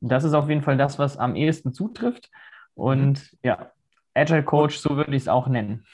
Das 0.01 0.25
ist 0.25 0.35
auf 0.35 0.49
jeden 0.49 0.63
Fall 0.63 0.77
das, 0.77 0.99
was 0.99 1.17
am 1.17 1.35
ehesten 1.35 1.73
zutrifft. 1.73 2.31
Und 2.75 3.33
mhm. 3.33 3.39
ja, 3.43 3.73
Agile 4.19 4.43
Coach, 4.43 4.79
so 4.79 4.97
würde 4.97 5.15
ich 5.15 5.23
es 5.23 5.29
auch 5.29 5.49
nennen. 5.49 5.85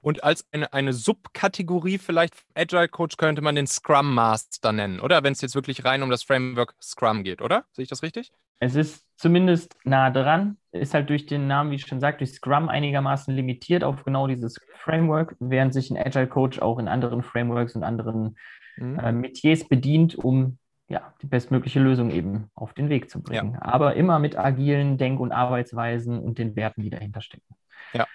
Und 0.00 0.24
als 0.24 0.46
eine, 0.52 0.72
eine 0.72 0.92
Subkategorie 0.92 1.98
vielleicht 1.98 2.34
Agile 2.54 2.88
Coach 2.88 3.16
könnte 3.16 3.42
man 3.42 3.54
den 3.54 3.66
Scrum 3.66 4.14
Master 4.14 4.72
nennen, 4.72 5.00
oder? 5.00 5.22
Wenn 5.22 5.32
es 5.32 5.40
jetzt 5.40 5.54
wirklich 5.54 5.84
rein 5.84 6.02
um 6.02 6.10
das 6.10 6.22
Framework 6.22 6.74
Scrum 6.82 7.22
geht, 7.22 7.40
oder? 7.42 7.64
Sehe 7.72 7.84
ich 7.84 7.88
das 7.88 8.02
richtig? 8.02 8.32
Es 8.60 8.74
ist 8.74 9.04
zumindest 9.16 9.76
nah 9.84 10.10
dran, 10.10 10.56
ist 10.72 10.94
halt 10.94 11.08
durch 11.10 11.26
den 11.26 11.46
Namen, 11.46 11.70
wie 11.70 11.76
ich 11.76 11.86
schon 11.86 12.00
sagte, 12.00 12.24
durch 12.24 12.34
Scrum 12.34 12.68
einigermaßen 12.68 13.34
limitiert 13.34 13.84
auf 13.84 14.04
genau 14.04 14.26
dieses 14.26 14.60
Framework, 14.78 15.36
während 15.38 15.72
sich 15.72 15.90
ein 15.90 15.96
Agile 15.96 16.26
Coach 16.26 16.60
auch 16.60 16.78
in 16.78 16.88
anderen 16.88 17.22
Frameworks 17.22 17.76
und 17.76 17.84
anderen 17.84 18.36
mhm. 18.76 18.98
äh, 18.98 19.12
Metiers 19.12 19.68
bedient, 19.68 20.16
um 20.16 20.58
ja, 20.88 21.12
die 21.20 21.26
bestmögliche 21.26 21.80
Lösung 21.80 22.10
eben 22.10 22.50
auf 22.54 22.72
den 22.72 22.88
Weg 22.88 23.10
zu 23.10 23.22
bringen. 23.22 23.52
Ja. 23.52 23.62
Aber 23.62 23.94
immer 23.94 24.18
mit 24.18 24.38
agilen 24.38 24.96
Denk- 24.96 25.20
und 25.20 25.32
Arbeitsweisen 25.32 26.18
und 26.18 26.38
den 26.38 26.56
Werten, 26.56 26.82
die 26.82 26.90
dahinter 26.90 27.20
stecken. 27.20 27.54
Ja. 27.92 28.06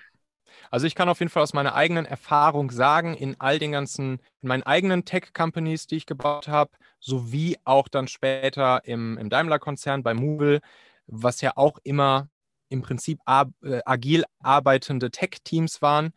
Also 0.72 0.88
ich 0.88 0.96
kann 0.96 1.10
auf 1.10 1.20
jeden 1.20 1.30
Fall 1.30 1.44
aus 1.44 1.53
meiner 1.53 1.75
eigenen 1.75 2.06
Erfahrung 2.06 2.72
sagen, 2.72 3.13
in 3.13 3.39
all 3.39 3.60
den 3.60 3.74
ganzen, 3.74 4.20
in 4.42 4.48
meinen 4.48 4.63
eigenen 4.63 5.06
Tech-Companies, 5.06 5.88
die 5.88 5.98
ich 5.98 6.06
gebaut 6.06 6.48
habe, 6.48 6.72
sowie 7.00 7.58
auch 7.63 7.88
dann 7.88 8.08
später 8.08 8.82
im, 8.86 9.18
im 9.18 9.30
Daimler-Konzern 9.30 10.01
bei 10.01 10.13
Movil, 10.13 10.62
was 11.06 11.42
ja 11.42 11.53
auch 11.58 11.77
immer 11.84 12.30
im 12.70 12.82
Prinzip 12.82 13.20
äh, 13.27 13.82
agil 13.86 14.24
arbeitende 14.39 15.12
Tech-Teams 15.12 15.82
waren, 15.82 16.12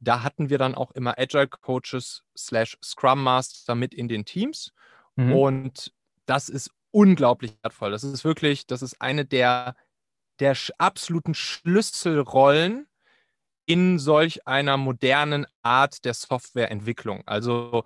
da 0.00 0.22
hatten 0.22 0.48
wir 0.48 0.58
dann 0.58 0.74
auch 0.74 0.92
immer 0.92 1.18
Agile 1.18 1.48
Coaches 1.48 2.22
slash 2.36 2.78
Scrum 2.82 3.22
Master 3.22 3.74
mit 3.74 3.94
in 3.94 4.08
den 4.08 4.24
Teams. 4.24 4.72
Mhm. 5.16 5.32
Und 5.32 5.92
das 6.26 6.48
ist 6.48 6.70
unglaublich 6.90 7.56
wertvoll. 7.62 7.90
Das 7.90 8.04
ist 8.04 8.24
wirklich, 8.24 8.66
das 8.66 8.82
ist 8.82 9.00
eine 9.00 9.24
der, 9.24 9.74
der 10.38 10.56
absoluten 10.78 11.34
Schlüsselrollen 11.34 12.87
in 13.68 13.98
solch 13.98 14.46
einer 14.46 14.78
modernen 14.78 15.46
Art 15.62 16.06
der 16.06 16.14
Softwareentwicklung. 16.14 17.22
Also 17.26 17.84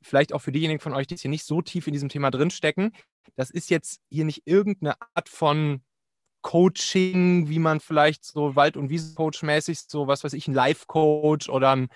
vielleicht 0.00 0.32
auch 0.32 0.40
für 0.40 0.52
diejenigen 0.52 0.80
von 0.80 0.94
euch, 0.94 1.08
die 1.08 1.16
hier 1.16 1.28
nicht 1.28 1.44
so 1.44 1.60
tief 1.60 1.88
in 1.88 1.92
diesem 1.92 2.08
Thema 2.08 2.30
drinstecken, 2.30 2.92
das 3.34 3.50
ist 3.50 3.68
jetzt 3.68 4.00
hier 4.10 4.24
nicht 4.24 4.42
irgendeine 4.46 4.94
Art 5.14 5.28
von 5.28 5.82
Coaching, 6.40 7.48
wie 7.48 7.58
man 7.58 7.80
vielleicht 7.80 8.24
so 8.24 8.54
Wald- 8.54 8.76
und 8.76 8.90
Wiesen-Coach-mäßig, 8.90 9.80
so 9.88 10.06
was 10.06 10.22
weiß 10.22 10.34
ich, 10.34 10.46
ein 10.46 10.54
Life-Coach 10.54 11.48
oder 11.48 11.74
ein 11.74 11.88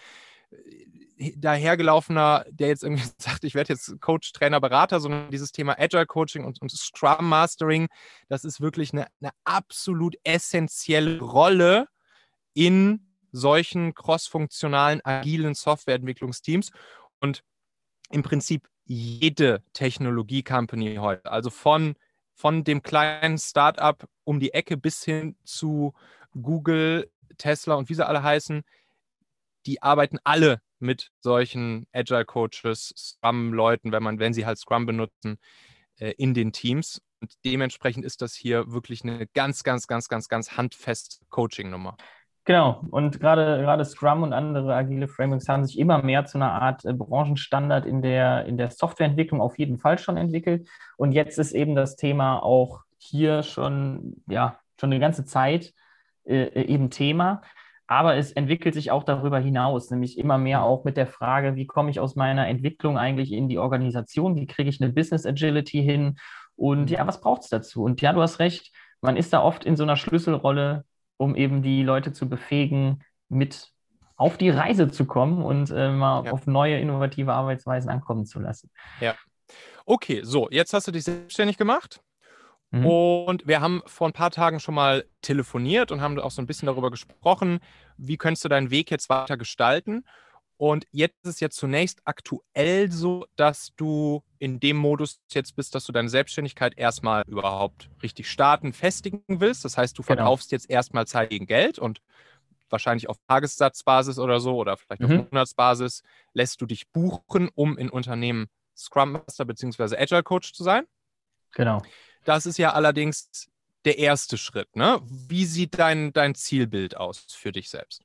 dahergelaufener, 1.36 2.44
der 2.50 2.68
jetzt 2.68 2.82
irgendwie 2.82 3.04
sagt, 3.18 3.44
ich 3.44 3.54
werde 3.54 3.74
jetzt 3.74 4.00
Coach, 4.00 4.32
Trainer, 4.32 4.60
Berater, 4.60 4.98
sondern 4.98 5.30
dieses 5.30 5.52
Thema 5.52 5.78
Agile 5.78 6.06
Coaching 6.06 6.44
und, 6.44 6.60
und 6.60 6.72
Scrum 6.72 7.28
Mastering, 7.28 7.86
das 8.28 8.44
ist 8.44 8.60
wirklich 8.60 8.92
eine, 8.92 9.06
eine 9.20 9.30
absolut 9.44 10.16
essentielle 10.24 11.20
Rolle 11.20 11.86
in 12.54 13.11
solchen 13.32 13.94
crossfunktionalen, 13.94 15.00
agilen 15.04 15.54
Softwareentwicklungsteams. 15.54 16.70
Und 17.20 17.42
im 18.10 18.22
Prinzip 18.22 18.68
jede 18.84 19.62
Technologie-Company 19.72 20.96
heute, 20.96 21.30
also 21.30 21.50
von, 21.50 21.94
von 22.34 22.64
dem 22.64 22.82
kleinen 22.82 23.38
Startup 23.38 24.06
um 24.24 24.38
die 24.38 24.52
Ecke 24.52 24.76
bis 24.76 25.02
hin 25.02 25.36
zu 25.44 25.94
Google, 26.32 27.10
Tesla 27.38 27.74
und 27.74 27.88
wie 27.88 27.94
sie 27.94 28.06
alle 28.06 28.22
heißen, 28.22 28.62
die 29.66 29.82
arbeiten 29.82 30.18
alle 30.24 30.60
mit 30.78 31.10
solchen 31.20 31.86
Agile 31.92 32.24
Coaches, 32.24 32.92
Scrum-Leuten, 32.96 33.92
wenn 33.92 34.02
man, 34.02 34.18
wenn 34.18 34.34
sie 34.34 34.44
halt 34.44 34.58
Scrum 34.58 34.84
benutzen, 34.84 35.38
äh, 35.98 36.12
in 36.18 36.34
den 36.34 36.52
Teams. 36.52 37.00
Und 37.20 37.32
dementsprechend 37.44 38.04
ist 38.04 38.20
das 38.20 38.34
hier 38.34 38.72
wirklich 38.72 39.04
eine 39.04 39.28
ganz, 39.28 39.62
ganz, 39.62 39.86
ganz, 39.86 40.08
ganz, 40.08 40.28
ganz 40.28 40.56
handfeste 40.56 41.24
Coaching-Nummer. 41.30 41.96
Genau, 42.44 42.84
und 42.90 43.20
gerade, 43.20 43.60
gerade 43.60 43.84
Scrum 43.84 44.24
und 44.24 44.32
andere 44.32 44.74
agile 44.74 45.06
Frameworks 45.06 45.48
haben 45.48 45.64
sich 45.64 45.78
immer 45.78 46.02
mehr 46.02 46.24
zu 46.24 46.38
einer 46.38 46.50
Art 46.50 46.84
äh, 46.84 46.92
Branchenstandard 46.92 47.86
in 47.86 48.02
der, 48.02 48.46
in 48.46 48.56
der 48.56 48.70
Softwareentwicklung 48.70 49.40
auf 49.40 49.58
jeden 49.58 49.78
Fall 49.78 49.98
schon 49.98 50.16
entwickelt. 50.16 50.68
Und 50.96 51.12
jetzt 51.12 51.38
ist 51.38 51.52
eben 51.52 51.76
das 51.76 51.94
Thema 51.94 52.42
auch 52.42 52.80
hier 52.98 53.44
schon, 53.44 54.22
ja, 54.26 54.58
schon 54.80 54.90
eine 54.90 54.98
ganze 54.98 55.24
Zeit 55.24 55.72
äh, 56.24 56.42
äh 56.46 56.62
eben 56.64 56.90
Thema. 56.90 57.42
Aber 57.86 58.16
es 58.16 58.32
entwickelt 58.32 58.74
sich 58.74 58.90
auch 58.90 59.04
darüber 59.04 59.38
hinaus, 59.38 59.90
nämlich 59.90 60.18
immer 60.18 60.38
mehr 60.38 60.62
auch 60.62 60.84
mit 60.84 60.96
der 60.96 61.06
Frage, 61.06 61.54
wie 61.56 61.66
komme 61.66 61.90
ich 61.90 62.00
aus 62.00 62.16
meiner 62.16 62.48
Entwicklung 62.48 62.98
eigentlich 62.98 63.32
in 63.32 63.48
die 63.48 63.58
Organisation? 63.58 64.34
Wie 64.34 64.46
kriege 64.46 64.70
ich 64.70 64.80
eine 64.80 64.92
Business 64.92 65.26
Agility 65.26 65.82
hin? 65.82 66.16
Und 66.56 66.90
ja, 66.90 67.06
was 67.06 67.20
braucht 67.20 67.42
es 67.42 67.50
dazu? 67.50 67.84
Und 67.84 68.00
ja, 68.00 68.12
du 68.12 68.22
hast 68.22 68.38
recht, 68.40 68.72
man 69.00 69.16
ist 69.16 69.32
da 69.32 69.42
oft 69.42 69.64
in 69.64 69.76
so 69.76 69.82
einer 69.82 69.96
Schlüsselrolle, 69.96 70.84
um 71.16 71.36
eben 71.36 71.62
die 71.62 71.82
Leute 71.82 72.12
zu 72.12 72.28
befähigen, 72.28 73.02
mit 73.28 73.72
auf 74.16 74.36
die 74.36 74.50
Reise 74.50 74.90
zu 74.90 75.06
kommen 75.06 75.42
und 75.42 75.70
äh, 75.70 75.90
mal 75.90 76.24
ja. 76.24 76.32
auf 76.32 76.46
neue 76.46 76.78
innovative 76.78 77.32
Arbeitsweisen 77.32 77.90
ankommen 77.90 78.24
zu 78.26 78.38
lassen. 78.40 78.70
Ja. 79.00 79.14
Okay, 79.84 80.20
so, 80.22 80.48
jetzt 80.50 80.72
hast 80.74 80.86
du 80.86 80.92
dich 80.92 81.04
selbstständig 81.04 81.56
gemacht. 81.56 82.00
Mhm. 82.70 82.86
Und 82.86 83.46
wir 83.46 83.60
haben 83.60 83.82
vor 83.86 84.08
ein 84.08 84.12
paar 84.12 84.30
Tagen 84.30 84.60
schon 84.60 84.74
mal 84.74 85.04
telefoniert 85.20 85.92
und 85.92 86.00
haben 86.00 86.18
auch 86.18 86.30
so 86.30 86.40
ein 86.40 86.46
bisschen 86.46 86.66
darüber 86.66 86.90
gesprochen, 86.90 87.60
wie 87.96 88.16
könntest 88.16 88.44
du 88.44 88.48
deinen 88.48 88.70
Weg 88.70 88.90
jetzt 88.90 89.10
weiter 89.10 89.36
gestalten. 89.36 90.04
Und 90.62 90.86
jetzt 90.92 91.16
ist 91.24 91.28
es 91.30 91.40
jetzt 91.40 91.56
zunächst 91.56 92.02
aktuell 92.04 92.88
so, 92.92 93.26
dass 93.34 93.72
du 93.74 94.22
in 94.38 94.60
dem 94.60 94.76
Modus 94.76 95.18
jetzt 95.32 95.56
bist, 95.56 95.74
dass 95.74 95.84
du 95.86 95.90
deine 95.90 96.08
Selbstständigkeit 96.08 96.78
erstmal 96.78 97.24
überhaupt 97.26 97.90
richtig 98.00 98.30
starten, 98.30 98.72
festigen 98.72 99.24
willst. 99.26 99.64
Das 99.64 99.76
heißt, 99.76 99.98
du 99.98 100.02
genau. 100.02 100.18
verkaufst 100.18 100.50
genau. 100.50 100.58
jetzt 100.60 100.70
erstmal 100.70 101.04
Zeit 101.08 101.30
gegen 101.30 101.46
Geld 101.46 101.80
und 101.80 102.00
wahrscheinlich 102.70 103.08
auf 103.08 103.16
Tagessatzbasis 103.26 104.20
oder 104.20 104.38
so 104.38 104.54
oder 104.54 104.76
vielleicht 104.76 105.02
mhm. 105.02 105.22
auf 105.22 105.32
Monatsbasis 105.32 106.04
lässt 106.32 106.60
du 106.60 106.66
dich 106.66 106.88
buchen, 106.92 107.50
um 107.56 107.76
in 107.76 107.90
Unternehmen 107.90 108.46
Scrum 108.76 109.10
Master 109.10 109.44
bzw. 109.44 109.96
Agile 109.96 110.22
Coach 110.22 110.52
zu 110.52 110.62
sein. 110.62 110.84
Genau. 111.54 111.82
Das 112.24 112.46
ist 112.46 112.58
ja 112.58 112.72
allerdings 112.72 113.50
der 113.84 113.98
erste 113.98 114.38
Schritt. 114.38 114.76
Ne? 114.76 115.00
Wie 115.02 115.44
sieht 115.44 115.76
dein, 115.80 116.12
dein 116.12 116.36
Zielbild 116.36 116.96
aus 116.96 117.18
für 117.30 117.50
dich 117.50 117.68
selbst? 117.68 118.04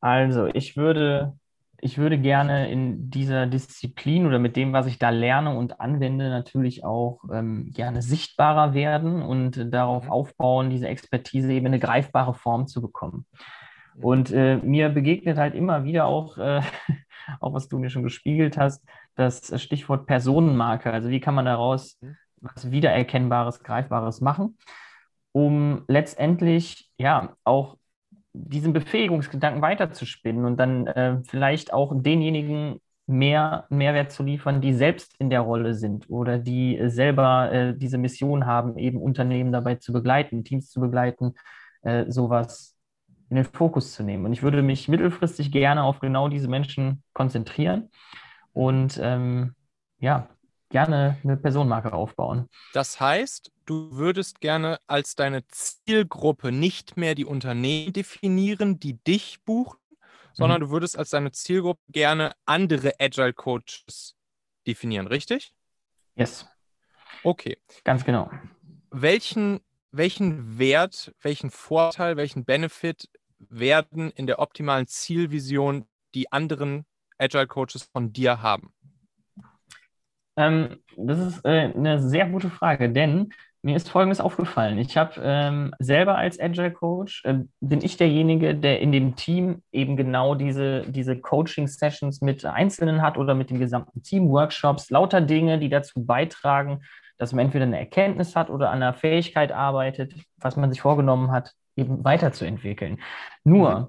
Also, 0.00 0.46
ich 0.46 0.76
würde, 0.76 1.36
ich 1.80 1.98
würde 1.98 2.18
gerne 2.18 2.70
in 2.70 3.10
dieser 3.10 3.46
Disziplin 3.46 4.26
oder 4.26 4.38
mit 4.38 4.56
dem, 4.56 4.72
was 4.72 4.86
ich 4.86 4.98
da 4.98 5.10
lerne 5.10 5.56
und 5.56 5.80
anwende, 5.80 6.28
natürlich 6.28 6.84
auch 6.84 7.20
ähm, 7.32 7.72
gerne 7.72 8.02
sichtbarer 8.02 8.74
werden 8.74 9.22
und 9.22 9.72
darauf 9.72 10.04
mhm. 10.04 10.10
aufbauen, 10.10 10.70
diese 10.70 10.88
Expertise 10.88 11.52
eben 11.52 11.66
eine 11.66 11.78
greifbare 11.78 12.34
Form 12.34 12.66
zu 12.66 12.80
bekommen. 12.80 13.26
Und 14.00 14.30
äh, 14.30 14.56
mir 14.58 14.90
begegnet 14.90 15.38
halt 15.38 15.54
immer 15.54 15.84
wieder 15.84 16.06
auch, 16.06 16.36
äh, 16.38 16.60
auch 17.40 17.54
was 17.54 17.68
du 17.68 17.78
mir 17.78 17.90
schon 17.90 18.02
gespiegelt 18.02 18.58
hast, 18.58 18.84
das 19.14 19.60
Stichwort 19.60 20.06
Personenmarke. 20.06 20.92
Also 20.92 21.08
wie 21.08 21.20
kann 21.20 21.34
man 21.34 21.46
daraus 21.46 21.98
mhm 22.00 22.16
was 22.40 22.70
Wiedererkennbares, 22.70 23.62
Greifbares 23.62 24.20
machen, 24.20 24.58
um 25.32 25.84
letztendlich 25.88 26.90
ja 26.98 27.36
auch 27.44 27.76
diesen 28.36 28.72
Befähigungsgedanken 28.72 29.62
weiterzuspinnen 29.62 30.44
und 30.44 30.58
dann 30.58 30.86
äh, 30.86 31.18
vielleicht 31.24 31.72
auch 31.72 31.92
denjenigen 31.94 32.80
mehr 33.06 33.66
Mehrwert 33.70 34.10
zu 34.10 34.22
liefern, 34.22 34.60
die 34.60 34.72
selbst 34.72 35.14
in 35.18 35.30
der 35.30 35.40
Rolle 35.40 35.74
sind 35.74 36.10
oder 36.10 36.38
die 36.38 36.78
selber 36.86 37.52
äh, 37.52 37.74
diese 37.76 37.98
Mission 37.98 38.46
haben, 38.46 38.76
eben 38.76 39.00
Unternehmen 39.00 39.52
dabei 39.52 39.76
zu 39.76 39.92
begleiten, 39.92 40.44
Teams 40.44 40.70
zu 40.70 40.80
begleiten, 40.80 41.34
äh, 41.82 42.10
sowas 42.10 42.76
in 43.30 43.36
den 43.36 43.44
Fokus 43.44 43.92
zu 43.92 44.02
nehmen. 44.02 44.26
Und 44.26 44.32
ich 44.32 44.42
würde 44.42 44.62
mich 44.62 44.88
mittelfristig 44.88 45.52
gerne 45.52 45.84
auf 45.84 46.00
genau 46.00 46.28
diese 46.28 46.48
Menschen 46.48 47.02
konzentrieren 47.12 47.90
und 48.52 48.98
ähm, 49.02 49.54
ja, 49.98 50.28
gerne 50.76 51.16
eine 51.24 51.38
Personenmarke 51.38 51.90
aufbauen. 51.94 52.50
Das 52.74 53.00
heißt, 53.00 53.50
du 53.64 53.92
würdest 53.92 54.42
gerne 54.42 54.78
als 54.86 55.14
deine 55.14 55.46
Zielgruppe 55.46 56.52
nicht 56.52 56.98
mehr 56.98 57.14
die 57.14 57.24
Unternehmen 57.24 57.94
definieren, 57.94 58.78
die 58.78 59.02
dich 59.02 59.42
buchen, 59.46 59.78
sondern 60.34 60.60
mhm. 60.60 60.66
du 60.66 60.70
würdest 60.72 60.98
als 60.98 61.08
deine 61.08 61.32
Zielgruppe 61.32 61.80
gerne 61.88 62.32
andere 62.44 62.92
Agile 62.98 63.32
Coaches 63.32 64.16
definieren, 64.66 65.06
richtig? 65.06 65.54
Yes. 66.14 66.46
Okay. 67.22 67.56
Ganz 67.82 68.04
genau. 68.04 68.30
Welchen, 68.90 69.60
welchen 69.92 70.58
Wert, 70.58 71.14
welchen 71.22 71.50
Vorteil, 71.50 72.18
welchen 72.18 72.44
Benefit 72.44 73.08
werden 73.38 74.10
in 74.10 74.26
der 74.26 74.40
optimalen 74.40 74.86
Zielvision 74.86 75.86
die 76.14 76.30
anderen 76.30 76.84
Agile 77.16 77.46
Coaches 77.46 77.88
von 77.90 78.12
dir 78.12 78.42
haben? 78.42 78.74
Ähm, 80.36 80.76
das 80.96 81.18
ist 81.18 81.44
äh, 81.44 81.72
eine 81.74 82.00
sehr 82.00 82.28
gute 82.28 82.50
Frage, 82.50 82.90
denn 82.90 83.30
mir 83.62 83.74
ist 83.74 83.90
Folgendes 83.90 84.20
aufgefallen. 84.20 84.78
Ich 84.78 84.96
habe 84.96 85.20
ähm, 85.20 85.74
selber 85.80 86.16
als 86.16 86.38
Agile 86.38 86.70
Coach, 86.70 87.24
äh, 87.24 87.38
bin 87.60 87.82
ich 87.82 87.96
derjenige, 87.96 88.54
der 88.54 88.80
in 88.80 88.92
dem 88.92 89.16
Team 89.16 89.62
eben 89.72 89.96
genau 89.96 90.36
diese, 90.36 90.82
diese 90.82 91.18
Coaching-Sessions 91.18 92.20
mit 92.20 92.44
Einzelnen 92.44 93.02
hat 93.02 93.18
oder 93.18 93.34
mit 93.34 93.50
dem 93.50 93.58
gesamten 93.58 94.02
Team, 94.02 94.28
Workshops, 94.28 94.90
lauter 94.90 95.20
Dinge, 95.20 95.58
die 95.58 95.68
dazu 95.68 96.04
beitragen, 96.04 96.82
dass 97.18 97.32
man 97.32 97.46
entweder 97.46 97.64
eine 97.64 97.78
Erkenntnis 97.78 98.36
hat 98.36 98.50
oder 98.50 98.70
an 98.70 98.82
einer 98.82 98.94
Fähigkeit 98.94 99.50
arbeitet, 99.50 100.14
was 100.36 100.56
man 100.56 100.70
sich 100.70 100.80
vorgenommen 100.80 101.32
hat, 101.32 101.52
eben 101.74 102.04
weiterzuentwickeln. 102.04 103.00
Nur 103.42 103.80
mhm. 103.80 103.86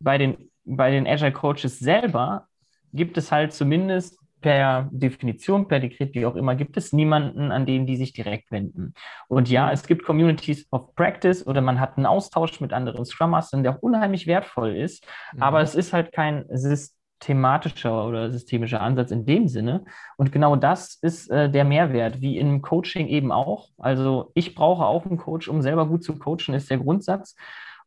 bei 0.00 0.18
den, 0.18 0.50
bei 0.64 0.90
den 0.90 1.06
Agile 1.06 1.32
Coaches 1.32 1.78
selber 1.78 2.48
gibt 2.92 3.16
es 3.16 3.32
halt 3.32 3.54
zumindest 3.54 4.18
per 4.44 4.90
Definition, 4.92 5.68
per 5.68 5.80
Dekret, 5.80 6.14
wie 6.14 6.26
auch 6.26 6.36
immer, 6.36 6.54
gibt 6.54 6.76
es 6.76 6.92
niemanden, 6.92 7.50
an 7.50 7.64
den 7.64 7.86
die 7.86 7.96
sich 7.96 8.12
direkt 8.12 8.50
wenden. 8.50 8.92
Und 9.26 9.48
ja, 9.48 9.72
es 9.72 9.86
gibt 9.86 10.04
Communities 10.04 10.68
of 10.70 10.94
Practice 10.94 11.46
oder 11.46 11.62
man 11.62 11.80
hat 11.80 11.96
einen 11.96 12.04
Austausch 12.04 12.60
mit 12.60 12.74
anderen 12.74 13.06
Scrum 13.06 13.30
Mastern, 13.30 13.62
der 13.62 13.74
auch 13.74 13.82
unheimlich 13.82 14.26
wertvoll 14.26 14.76
ist, 14.76 15.06
mhm. 15.32 15.42
aber 15.42 15.62
es 15.62 15.74
ist 15.74 15.94
halt 15.94 16.12
kein 16.12 16.44
systematischer 16.50 18.06
oder 18.06 18.30
systemischer 18.30 18.82
Ansatz 18.82 19.12
in 19.12 19.24
dem 19.24 19.48
Sinne. 19.48 19.86
Und 20.18 20.30
genau 20.30 20.56
das 20.56 20.96
ist 21.00 21.30
äh, 21.30 21.50
der 21.50 21.64
Mehrwert, 21.64 22.20
wie 22.20 22.36
im 22.36 22.60
Coaching 22.60 23.06
eben 23.06 23.32
auch. 23.32 23.70
Also 23.78 24.30
ich 24.34 24.54
brauche 24.54 24.84
auch 24.84 25.06
einen 25.06 25.16
Coach, 25.16 25.48
um 25.48 25.62
selber 25.62 25.86
gut 25.86 26.04
zu 26.04 26.18
coachen, 26.18 26.52
ist 26.52 26.68
der 26.68 26.80
Grundsatz. 26.80 27.34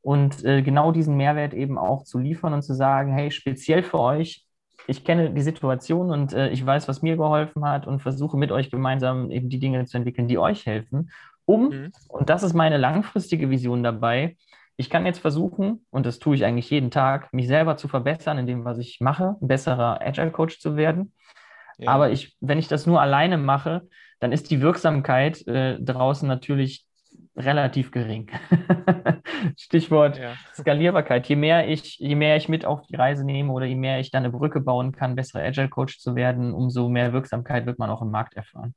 Und 0.02 0.44
äh, 0.44 0.64
genau 0.64 0.92
diesen 0.92 1.18
Mehrwert 1.18 1.54
eben 1.54 1.78
auch 1.78 2.04
zu 2.04 2.18
liefern 2.18 2.54
und 2.54 2.64
zu 2.64 2.74
sagen, 2.74 3.14
hey, 3.14 3.30
speziell 3.30 3.84
für 3.84 4.00
euch 4.00 4.47
ich 4.88 5.04
kenne 5.04 5.32
die 5.32 5.42
Situation 5.42 6.12
und 6.12 6.34
äh, 6.34 6.50
ich 6.50 6.66
weiß, 6.66 6.88
was 6.88 7.02
mir 7.02 7.18
geholfen 7.18 7.66
hat 7.66 7.88
und 7.88 8.02
versuche 8.02 8.38
mit 8.38 8.52
euch 8.52 8.72
gemeinsam 8.72 9.30
eben 9.32 9.50
die 9.50 9.60
Dinge 9.60 9.86
zu 9.86 9.98
entwickeln, 9.98 10.28
die 10.28 10.38
euch 10.38 10.66
helfen, 10.66 11.12
um, 11.46 11.70
mhm. 11.70 11.92
und 12.10 12.30
das 12.30 12.44
ist 12.44 12.54
meine 12.54 12.78
langfristige 12.78 13.50
Vision 13.50 13.84
dabei, 13.84 14.36
ich 14.78 14.92
kann 14.92 15.08
jetzt 15.08 15.20
versuchen, 15.20 15.86
und 15.90 16.06
das 16.06 16.20
tue 16.20 16.36
ich 16.36 16.46
eigentlich 16.46 16.70
jeden 16.70 16.92
Tag, 16.92 17.34
mich 17.34 17.48
selber 17.48 17.78
zu 17.78 17.88
verbessern 17.88 18.38
in 18.38 18.46
dem, 18.46 18.64
was 18.64 18.78
ich 18.78 19.00
mache, 19.02 19.36
ein 19.42 19.48
besserer 19.48 20.00
Agile 20.02 20.32
Coach 20.32 20.60
zu 20.60 20.78
werden. 20.78 21.14
Ja. 21.80 21.92
Aber 21.92 22.12
ich, 22.12 22.38
wenn 22.42 22.60
ich 22.60 22.68
das 22.68 22.86
nur 22.86 23.02
alleine 23.02 23.38
mache, 23.38 23.88
dann 24.20 24.32
ist 24.32 24.52
die 24.52 24.62
Wirksamkeit 24.62 25.46
äh, 25.48 25.80
draußen 25.80 26.28
natürlich 26.28 26.86
relativ 27.38 27.92
gering. 27.92 28.30
Stichwort 29.58 30.18
ja. 30.18 30.36
Skalierbarkeit. 30.56 31.28
Je 31.28 31.36
mehr, 31.36 31.70
ich, 31.70 31.98
je 32.00 32.16
mehr 32.16 32.36
ich 32.36 32.50
mit 32.50 32.66
auf 32.66 32.82
die 32.88 32.96
Reise 32.96 33.24
nehme 33.24 33.54
oder 33.54 33.66
je 33.66 33.76
mehr 33.76 34.00
ich 34.00 34.12
dann 34.12 34.24
eine 34.24 34.34
Brücke 34.34 34.60
bauen 34.60 34.92
kann, 34.92 35.16
besserer 35.16 35.44
Agile 35.44 35.70
Coach 35.70 36.00
zu 36.00 36.16
werden, 36.16 36.54
umso 36.54 36.90
mehr 36.90 37.14
Wirksamkeit 37.14 37.66
wird 37.66 37.78
man 37.80 37.90
auch 37.90 38.02
im 38.02 38.10
Markt 38.10 38.36
erfahren. 38.36 38.74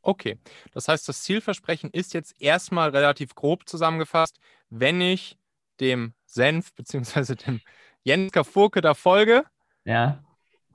Okay, 0.00 0.38
das 0.72 0.88
heißt, 0.88 1.08
das 1.08 1.22
Zielversprechen 1.22 1.90
ist 1.90 2.14
jetzt 2.14 2.40
erstmal 2.40 2.90
relativ 2.90 3.34
grob 3.34 3.68
zusammengefasst. 3.68 4.38
Wenn 4.70 5.00
ich 5.00 5.36
dem 5.80 6.14
Senf 6.24 6.72
bzw. 6.74 7.34
dem 7.46 7.60
Jens 8.02 8.32
Furke 8.48 8.80
da 8.80 8.94
folge, 8.94 9.44
ja. 9.84 10.22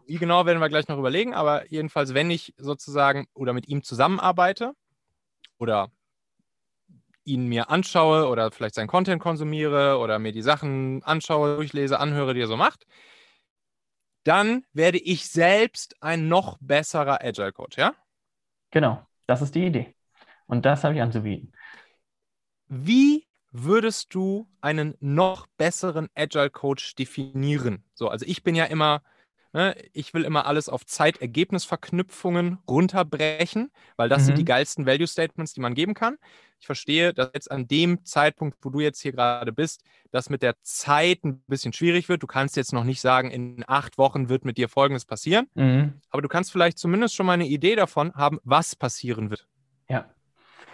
wie 0.05 0.17
genau 0.17 0.45
werden 0.45 0.59
wir 0.59 0.69
gleich 0.69 0.87
noch 0.89 0.97
überlegen, 0.97 1.33
aber 1.33 1.65
jedenfalls, 1.71 2.13
wenn 2.13 2.29
ich 2.29 2.53
sozusagen 2.57 3.25
oder 3.33 3.53
mit 3.53 3.69
ihm 3.69 3.83
zusammenarbeite 3.83 4.73
oder 5.57 5.89
ihn 7.23 7.47
mir 7.47 7.69
anschaue 7.69 8.27
oder 8.27 8.51
vielleicht 8.51 8.75
sein 8.75 8.87
Content 8.87 9.21
konsumiere 9.21 9.97
oder 9.97 10.19
mir 10.19 10.31
die 10.31 10.41
Sachen 10.41 11.03
anschaue, 11.03 11.55
durchlese, 11.55 11.99
anhöre, 11.99 12.33
die 12.33 12.41
er 12.41 12.47
so 12.47 12.57
macht, 12.57 12.85
dann 14.23 14.65
werde 14.73 14.97
ich 14.99 15.27
selbst 15.27 15.95
ein 16.01 16.27
noch 16.27 16.57
besserer 16.61 17.23
Agile 17.23 17.51
Coach, 17.51 17.77
ja? 17.77 17.93
Genau, 18.71 19.05
das 19.27 19.41
ist 19.41 19.55
die 19.55 19.65
Idee. 19.65 19.95
Und 20.45 20.65
das 20.65 20.83
habe 20.83 20.95
ich 20.95 21.01
anzubieten. 21.01 21.53
Wie 22.67 23.27
würdest 23.51 24.13
du 24.13 24.47
einen 24.61 24.95
noch 24.99 25.47
besseren 25.57 26.07
Agile 26.15 26.49
Coach 26.49 26.95
definieren? 26.95 27.83
So, 27.93 28.07
also 28.07 28.25
ich 28.25 28.43
bin 28.43 28.55
ja 28.55 28.65
immer, 28.65 29.01
ich 29.91 30.13
will 30.13 30.23
immer 30.23 30.45
alles 30.45 30.69
auf 30.69 30.85
Zeitergebnisverknüpfungen 30.85 32.59
runterbrechen, 32.69 33.71
weil 33.97 34.07
das 34.07 34.21
mhm. 34.21 34.25
sind 34.27 34.37
die 34.37 34.43
mhm. 34.43 34.47
geilsten 34.47 34.85
Value 34.85 35.07
Statements, 35.07 35.53
die 35.53 35.59
man 35.59 35.73
geben 35.73 35.93
kann. 35.93 36.17
Ich 36.59 36.65
verstehe, 36.65 37.13
dass 37.13 37.31
jetzt 37.33 37.51
an 37.51 37.67
dem 37.67 38.05
Zeitpunkt, 38.05 38.57
wo 38.61 38.69
du 38.69 38.79
jetzt 38.79 39.01
hier 39.01 39.11
gerade 39.11 39.51
bist, 39.51 39.83
das 40.11 40.29
mit 40.29 40.41
der 40.41 40.55
Zeit 40.61 41.23
ein 41.25 41.41
bisschen 41.47 41.73
schwierig 41.73 42.07
wird. 42.07 42.23
Du 42.23 42.27
kannst 42.27 42.55
jetzt 42.55 42.71
noch 42.71 42.83
nicht 42.83 43.01
sagen, 43.01 43.31
in 43.31 43.63
acht 43.67 43.97
Wochen 43.97 44.29
wird 44.29 44.45
mit 44.45 44.57
dir 44.57 44.69
Folgendes 44.69 45.05
passieren, 45.05 45.47
mhm. 45.55 45.99
aber 46.11 46.21
du 46.21 46.27
kannst 46.29 46.51
vielleicht 46.51 46.77
zumindest 46.77 47.15
schon 47.15 47.25
mal 47.25 47.33
eine 47.33 47.47
Idee 47.47 47.75
davon 47.75 48.13
haben, 48.13 48.39
was 48.43 48.75
passieren 48.75 49.31
wird. 49.31 49.47
Ja. 49.89 50.09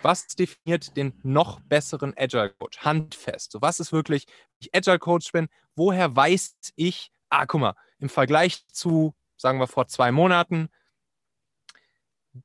Was 0.04 0.28
definiert 0.28 0.96
den 0.96 1.14
noch 1.24 1.60
besseren 1.62 2.14
Agile 2.16 2.54
Coach? 2.60 2.78
Handfest. 2.80 3.54
So, 3.54 3.62
was 3.62 3.80
ist 3.80 3.92
wirklich, 3.92 4.28
wenn 4.28 4.68
ich 4.68 4.76
Agile 4.76 5.00
Coach 5.00 5.32
bin, 5.32 5.48
woher 5.76 6.16
weiß 6.16 6.58
ich, 6.76 7.12
ah, 7.30 7.46
guck 7.46 7.62
mal, 7.62 7.76
im 8.00 8.10
Vergleich 8.10 8.66
zu, 8.68 9.14
sagen 9.38 9.60
wir, 9.60 9.68
vor 9.68 9.88
zwei 9.88 10.12
Monaten, 10.12 10.70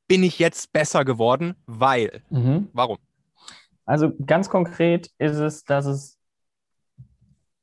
bin 0.09 0.23
ich 0.23 0.39
jetzt 0.39 0.73
besser 0.73 1.05
geworden, 1.05 1.55
weil. 1.67 2.23
Mhm. 2.31 2.69
Warum? 2.73 2.99
Also 3.85 4.13
ganz 4.25 4.49
konkret 4.49 5.11
ist 5.19 5.37
es, 5.37 5.65
dass 5.65 5.87
es 5.87 6.19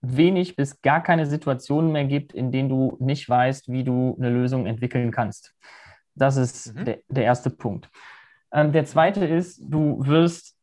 wenig 0.02 0.56
bis 0.56 0.82
gar 0.82 1.02
keine 1.02 1.26
Situationen 1.26 1.92
mehr 1.92 2.06
gibt, 2.06 2.34
in 2.34 2.52
denen 2.52 2.70
du 2.70 2.98
nicht 3.00 3.28
weißt, 3.28 3.70
wie 3.72 3.84
du 3.84 4.16
eine 4.18 4.30
Lösung 4.30 4.66
entwickeln 4.66 5.12
kannst. 5.12 5.54
Das 6.16 6.38
ist 6.38 6.76
mhm. 6.76 6.86
der, 6.86 7.00
der 7.08 7.24
erste 7.24 7.50
Punkt. 7.50 7.90
Ähm, 8.52 8.72
der 8.72 8.86
zweite 8.86 9.26
ist, 9.26 9.60
du 9.62 10.06
wirst, 10.06 10.56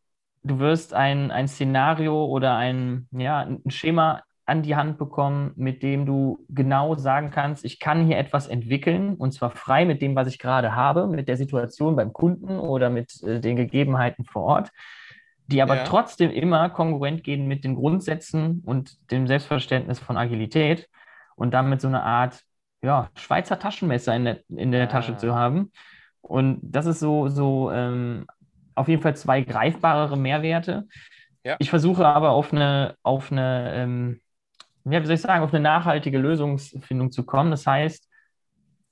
du 0.43 0.59
wirst 0.59 0.95
ein, 0.95 1.31
ein 1.31 1.49
Szenario 1.49 2.25
oder 2.27 2.57
ein, 2.57 3.09
ja, 3.13 3.41
ein 3.41 3.71
Schema 3.71 4.23
an 4.47 4.62
die 4.62 4.76
Hand 4.76 4.97
bekommen, 4.99 5.53
mit 5.57 5.83
dem 5.83 6.07
du 6.07 6.45
genau 6.49 6.95
sagen 6.95 7.31
kannst, 7.31 7.65
ich 7.65 7.81
kann 7.81 8.07
hier 8.07 8.17
etwas 8.17 8.47
entwickeln 8.47 9.15
und 9.15 9.33
zwar 9.33 9.50
frei 9.50 9.85
mit 9.85 10.00
dem, 10.00 10.15
was 10.15 10.29
ich 10.29 10.38
gerade 10.38 10.75
habe, 10.75 11.07
mit 11.09 11.29
der 11.29 11.37
Situation 11.37 11.97
beim 11.97 12.12
Kunden 12.12 12.59
oder 12.59 12.88
mit 12.88 13.23
äh, 13.23 13.41
den 13.41 13.57
Gegebenheiten 13.57 14.25
vor 14.25 14.45
Ort, 14.45 14.71
die 15.49 15.62
aber 15.62 15.76
ja. 15.76 15.85
trotzdem 15.85 16.31
immer 16.31 16.71
kongruent 16.71 17.25
gehen 17.25 17.49
mit 17.49 17.65
den 17.65 17.75
Grundsätzen 17.75 18.62
und 18.65 19.11
dem 19.11 19.26
Selbstverständnis 19.26 19.99
von 19.99 20.17
Agilität 20.17 20.88
und 21.35 21.53
damit 21.53 21.81
so 21.81 21.88
eine 21.88 22.03
Art 22.03 22.41
ja, 22.83 23.11
Schweizer 23.17 23.59
Taschenmesser 23.59 24.15
in 24.15 24.25
der, 24.25 24.41
in 24.49 24.71
der 24.71 24.85
ah. 24.85 24.87
Tasche 24.87 25.17
zu 25.17 25.35
haben, 25.35 25.73
und 26.29 26.59
das 26.62 26.87
ist 26.87 27.00
so, 27.00 27.29
so 27.29 27.71
ähm, 27.71 28.26
auf 28.75 28.88
jeden 28.88 29.03
Fall 29.03 29.17
zwei 29.17 29.43
greifbarere 29.43 30.17
Mehrwerte. 30.17 30.88
Ja. 31.45 31.57
Ich 31.61 31.71
versuche 31.71 32.07
aber 32.07 32.31
auf 32.31 32.53
eine, 32.53 32.97
auf 33.03 33.31
eine, 33.31 33.73
ähm, 33.75 34.21
ja, 34.93 35.02
wie 35.02 35.07
soll 35.07 35.16
ich 35.16 35.21
sagen, 35.21 35.43
auf 35.43 35.52
eine 35.52 35.62
nachhaltige 35.62 36.19
Lösungsfindung 36.19 37.11
zu 37.11 37.25
kommen. 37.25 37.50
Das 37.50 37.66
heißt, 37.66 38.09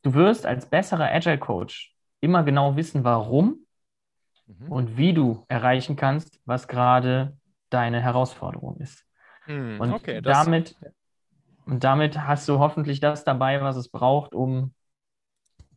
du 0.03 0.15
wirst 0.15 0.47
als 0.47 0.69
besserer 0.69 1.11
Agile 1.11 1.39
Coach 1.39 1.95
immer 2.21 2.43
genau 2.43 2.77
wissen, 2.77 3.05
warum 3.05 3.65
mhm. 4.47 4.73
und 4.73 4.97
wie 4.97 5.13
du 5.13 5.45
erreichen 5.49 5.97
kannst, 5.97 6.41
was 6.45 6.69
gerade 6.69 7.37
deine 7.71 8.01
Herausforderung 8.01 8.79
ist. 8.79 9.05
Mhm, 9.47 9.81
und 9.81 9.93
okay, 9.93 10.21
damit, 10.21 10.77
und 11.67 11.85
damit 11.85 12.19
hast 12.19 12.49
du 12.49 12.59
hoffentlich 12.59 13.01
das 13.01 13.25
dabei, 13.25 13.61
was 13.61 13.77
es 13.77 13.89
braucht, 13.89 14.35
um 14.35 14.75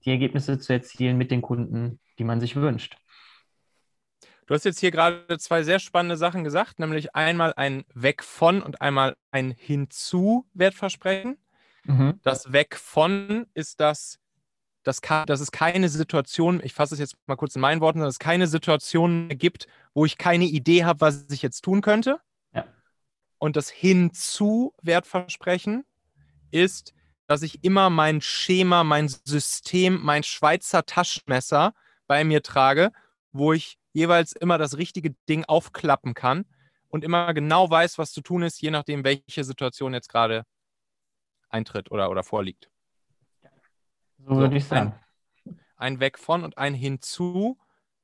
die 0.05 0.12
Ergebnisse 0.12 0.59
zu 0.59 0.74
erzielen 0.74 1.17
mit 1.17 1.31
den 1.31 1.41
Kunden, 1.41 2.00
die 2.17 2.24
man 2.24 2.39
sich 2.39 2.55
wünscht. 2.55 2.97
Du 4.47 4.53
hast 4.53 4.63
jetzt 4.63 4.79
hier 4.79 4.91
gerade 4.91 5.38
zwei 5.39 5.62
sehr 5.63 5.77
spannende 5.77 6.15
Sachen 6.15 6.45
gesagt, 6.45 6.79
nämlich 6.79 7.13
einmal 7.13 7.53
ein 7.57 7.83
Weg 7.93 8.23
von 8.23 8.62
und 8.62 8.81
einmal 8.81 9.17
ein 9.29 9.51
Hinzu 9.51 10.47
Wertversprechen. 10.53 11.38
Mhm. 11.83 12.19
Das 12.23 12.53
Weg 12.53 12.77
von 12.77 13.45
ist 13.53 13.81
das, 13.81 14.19
dass, 14.83 15.01
dass 15.01 15.41
es 15.41 15.51
keine 15.51 15.89
Situation, 15.89 16.62
ich 16.63 16.73
fasse 16.73 16.93
es 16.95 16.99
jetzt 17.01 17.17
mal 17.25 17.36
kurz 17.36 17.55
in 17.55 17.62
meinen 17.62 17.81
Worten, 17.81 17.99
dass 17.99 18.13
es 18.13 18.19
keine 18.19 18.47
Situation 18.47 19.27
gibt, 19.29 19.67
wo 19.93 20.05
ich 20.05 20.17
keine 20.17 20.45
Idee 20.45 20.86
habe, 20.86 21.01
was 21.01 21.29
ich 21.29 21.41
jetzt 21.41 21.62
tun 21.62 21.81
könnte. 21.81 22.21
Ja. 22.53 22.65
Und 23.39 23.57
das 23.57 23.69
Hinzu 23.69 24.73
Wertversprechen 24.81 25.83
ist, 26.51 26.93
dass 27.27 27.41
ich 27.41 27.65
immer 27.65 27.89
mein 27.89 28.21
Schema, 28.21 28.86
mein 28.86 29.10
System, 29.10 29.99
mein 30.01 30.23
Schweizer 30.23 30.86
Taschenmesser 30.86 31.73
bei 32.07 32.23
mir 32.23 32.41
trage, 32.41 32.93
wo 33.33 33.51
ich 33.51 33.77
jeweils 33.97 34.31
immer 34.33 34.57
das 34.57 34.77
richtige 34.77 35.15
Ding 35.27 35.43
aufklappen 35.45 36.13
kann 36.13 36.45
und 36.88 37.03
immer 37.03 37.33
genau 37.33 37.69
weiß, 37.69 37.97
was 37.97 38.12
zu 38.12 38.21
tun 38.21 38.43
ist, 38.43 38.62
je 38.62 38.71
nachdem, 38.71 39.03
welche 39.03 39.43
Situation 39.43 39.93
jetzt 39.93 40.10
gerade 40.10 40.43
eintritt 41.49 41.91
oder, 41.91 42.10
oder 42.12 42.23
vorliegt. 42.23 42.69
So, 44.19 44.36
so 44.36 44.39
würde 44.41 44.57
ich 44.57 44.65
sagen. 44.65 44.93
Ein, 45.45 45.60
ein 45.77 45.99
Weg 45.99 46.19
von 46.19 46.43
und 46.43 46.57
ein 46.57 46.73
Hinzu 46.73 47.57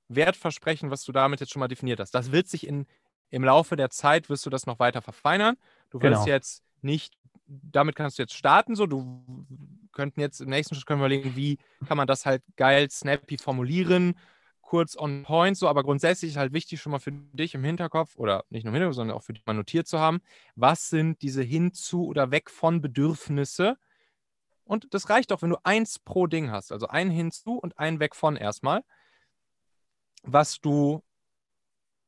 Wertversprechen, 0.08 0.91
was 0.91 1.03
du 1.03 1.12
damit 1.12 1.39
jetzt 1.39 1.51
schon 1.51 1.60
mal 1.60 1.67
definiert 1.67 1.99
hast. 1.99 2.12
Das 2.12 2.32
wird 2.32 2.47
sich 2.47 2.67
in, 2.67 2.86
im 3.29 3.43
Laufe 3.43 3.75
der 3.75 3.89
Zeit, 3.89 4.29
wirst 4.29 4.45
du 4.45 4.49
das 4.49 4.65
noch 4.65 4.79
weiter 4.79 5.01
verfeinern. 5.01 5.58
Du 5.89 6.01
wirst 6.01 6.25
genau. 6.25 6.25
jetzt 6.25 6.63
nicht 6.82 7.13
damit 7.45 7.95
kannst 7.95 8.17
du 8.17 8.23
jetzt 8.23 8.34
starten. 8.34 8.75
So, 8.75 8.86
du 8.86 9.23
könnten 9.91 10.19
jetzt 10.19 10.41
im 10.41 10.49
nächsten 10.49 10.75
Schritt 10.75 10.86
können 10.86 11.01
wir 11.01 11.06
überlegen, 11.08 11.36
wie 11.36 11.58
kann 11.86 11.97
man 11.97 12.08
das 12.08 12.25
halt 12.25 12.43
geil, 12.56 12.89
snappy 12.89 13.38
formulieren, 13.38 14.15
kurz 14.73 14.97
on 14.97 15.21
point, 15.21 15.55
so, 15.55 15.67
aber 15.67 15.83
grundsätzlich 15.83 16.36
halt 16.36 16.51
wichtig, 16.51 16.81
schon 16.81 16.93
mal 16.93 16.97
für 16.97 17.12
dich 17.12 17.53
im 17.53 17.63
Hinterkopf 17.63 18.15
oder 18.15 18.43
nicht 18.49 18.63
nur 18.63 18.71
im 18.71 18.73
Hinterkopf, 18.73 18.95
sondern 18.95 19.15
auch 19.15 19.21
für 19.21 19.33
dich 19.33 19.45
mal 19.45 19.53
notiert 19.53 19.88
zu 19.88 19.99
haben, 19.99 20.19
was 20.55 20.89
sind 20.89 21.21
diese 21.21 21.43
hinzu 21.43 22.07
oder 22.07 22.31
weg 22.31 22.49
von 22.49 22.81
Bedürfnisse. 22.81 23.77
Und 24.63 24.91
das 24.91 25.12
reicht 25.12 25.31
auch, 25.31 25.43
wenn 25.43 25.51
du 25.51 25.57
eins 25.63 25.99
pro 25.99 26.25
Ding 26.25 26.49
hast, 26.49 26.71
also 26.71 26.88
ein 26.88 27.12
hinzu 27.12 27.59
und 27.59 27.77
ein 27.77 27.99
weg 27.99 28.15
von 28.15 28.36
erstmal, 28.36 28.83
was 30.23 30.59
du, 30.59 31.03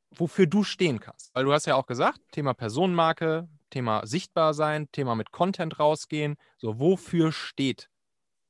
wofür 0.09 0.47
du 0.47 0.63
stehen 0.63 0.99
kannst. 0.99 1.35
Weil 1.35 1.45
du 1.45 1.53
hast 1.53 1.67
ja 1.67 1.75
auch 1.75 1.85
gesagt, 1.85 2.19
Thema 2.31 2.55
Personenmarke, 2.55 3.47
Thema 3.69 4.07
sichtbar 4.07 4.55
sein, 4.55 4.91
Thema 4.91 5.13
mit 5.13 5.29
Content 5.29 5.77
rausgehen. 5.77 6.35
So, 6.57 6.79
wofür 6.79 7.31
steht 7.31 7.91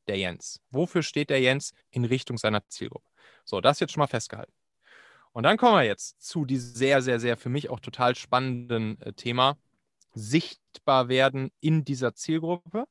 der 0.07 0.17
Jens? 0.17 0.61
Wofür 0.69 1.03
steht 1.03 1.29
der 1.29 1.41
Jens 1.41 1.73
in 1.89 2.05
Richtung 2.05 2.37
seiner 2.37 2.65
Zielgruppe? 2.69 3.09
So, 3.45 3.61
das 3.61 3.79
jetzt 3.79 3.93
schon 3.93 4.01
mal 4.01 4.07
festgehalten. 4.07 4.53
Und 5.31 5.43
dann 5.43 5.57
kommen 5.57 5.75
wir 5.75 5.83
jetzt 5.83 6.21
zu 6.21 6.45
diesem 6.45 6.75
sehr, 6.75 7.01
sehr, 7.01 7.19
sehr 7.19 7.37
für 7.37 7.49
mich 7.49 7.69
auch 7.69 7.79
total 7.79 8.15
spannenden 8.15 8.99
äh, 9.01 9.13
Thema 9.13 9.57
sichtbar 10.13 11.09
werden 11.09 11.51
in 11.59 11.83
dieser 11.83 12.15
Zielgruppe 12.15 12.87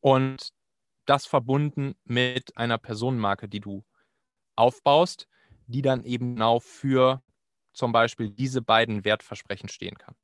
und 0.00 0.52
das 1.06 1.26
verbunden 1.26 1.94
mit 2.04 2.56
einer 2.56 2.78
Personenmarke, 2.78 3.48
die 3.48 3.60
du 3.60 3.84
aufbaust, 4.54 5.28
die 5.66 5.82
dann 5.82 6.04
eben 6.04 6.36
genau 6.36 6.60
für 6.60 7.22
zum 7.72 7.92
Beispiel 7.92 8.30
diese 8.30 8.62
beiden 8.62 9.04
Wertversprechen 9.04 9.68
stehen 9.68 9.98
kann. 9.98 10.14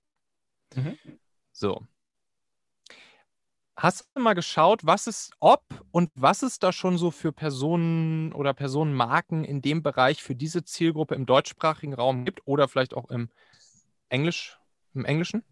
Mhm. 0.74 0.98
So. 1.52 1.86
Hast 3.76 4.08
du 4.14 4.20
mal 4.20 4.34
geschaut, 4.34 4.84
was 4.84 5.06
es, 5.06 5.30
ob 5.40 5.62
und 5.98 6.12
was 6.14 6.42
es 6.44 6.60
da 6.60 6.70
schon 6.70 6.96
so 6.96 7.10
für 7.10 7.32
Personen 7.32 8.32
oder 8.32 8.54
Personenmarken 8.54 9.42
in 9.42 9.62
dem 9.62 9.82
Bereich 9.82 10.22
für 10.22 10.36
diese 10.36 10.62
Zielgruppe 10.62 11.16
im 11.16 11.26
deutschsprachigen 11.26 11.92
Raum 11.92 12.24
gibt 12.24 12.42
oder 12.44 12.68
vielleicht 12.68 12.94
auch 12.94 13.10
im 13.10 13.30
Englisch, 14.08 14.60
im 14.94 15.04
Englischen 15.04 15.42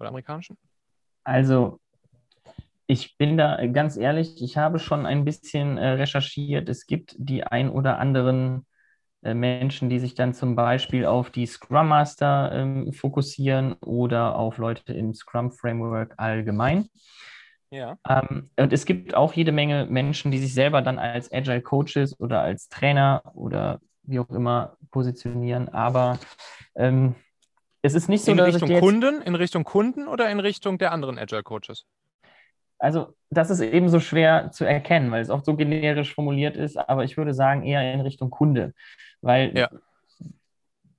oder 0.00 0.08
amerikanischen? 0.08 0.58
Also, 1.22 1.78
ich 2.88 3.16
bin 3.18 3.36
da 3.36 3.64
ganz 3.68 3.96
ehrlich, 3.96 4.42
ich 4.42 4.56
habe 4.56 4.80
schon 4.80 5.06
ein 5.06 5.24
bisschen 5.24 5.78
äh, 5.78 5.90
recherchiert. 5.90 6.68
Es 6.68 6.86
gibt 6.86 7.14
die 7.16 7.44
ein 7.44 7.70
oder 7.70 8.00
anderen 8.00 8.66
äh, 9.22 9.32
Menschen, 9.32 9.88
die 9.88 10.00
sich 10.00 10.16
dann 10.16 10.34
zum 10.34 10.56
Beispiel 10.56 11.06
auf 11.06 11.30
die 11.30 11.46
Scrum 11.46 11.86
Master 11.86 12.50
ähm, 12.52 12.92
fokussieren 12.92 13.74
oder 13.74 14.34
auf 14.34 14.58
Leute 14.58 14.92
im 14.92 15.14
Scrum 15.14 15.52
Framework 15.52 16.14
allgemein. 16.16 16.88
Ja. 17.70 17.98
Ähm, 18.08 18.50
und 18.58 18.72
es 18.72 18.86
gibt 18.86 19.14
auch 19.14 19.34
jede 19.34 19.52
Menge 19.52 19.86
Menschen, 19.86 20.30
die 20.30 20.38
sich 20.38 20.54
selber 20.54 20.82
dann 20.82 20.98
als 20.98 21.30
Agile 21.32 21.60
Coaches 21.60 22.18
oder 22.18 22.40
als 22.40 22.68
Trainer 22.68 23.22
oder 23.34 23.80
wie 24.02 24.18
auch 24.18 24.30
immer 24.30 24.76
positionieren. 24.90 25.68
Aber 25.68 26.18
ähm, 26.74 27.14
es 27.82 27.94
ist 27.94 28.08
nicht 28.08 28.24
so, 28.24 28.32
in 28.32 28.40
Richtung 28.40 28.80
Kunden, 28.80 29.22
in 29.22 29.34
Richtung 29.34 29.64
Kunden 29.64 30.08
oder 30.08 30.30
in 30.30 30.40
Richtung 30.40 30.78
der 30.78 30.92
anderen 30.92 31.18
Agile 31.18 31.42
Coaches? 31.42 31.84
Also, 32.78 33.14
das 33.30 33.50
ist 33.50 33.60
eben 33.60 33.88
so 33.88 33.98
schwer 34.00 34.50
zu 34.52 34.64
erkennen, 34.64 35.10
weil 35.10 35.20
es 35.20 35.30
oft 35.30 35.44
so 35.44 35.56
generisch 35.56 36.14
formuliert 36.14 36.56
ist, 36.56 36.76
aber 36.76 37.04
ich 37.04 37.16
würde 37.16 37.34
sagen 37.34 37.64
eher 37.64 37.92
in 37.92 38.00
Richtung 38.00 38.30
Kunde. 38.30 38.72
Weil 39.20 39.56
ja. 39.56 39.68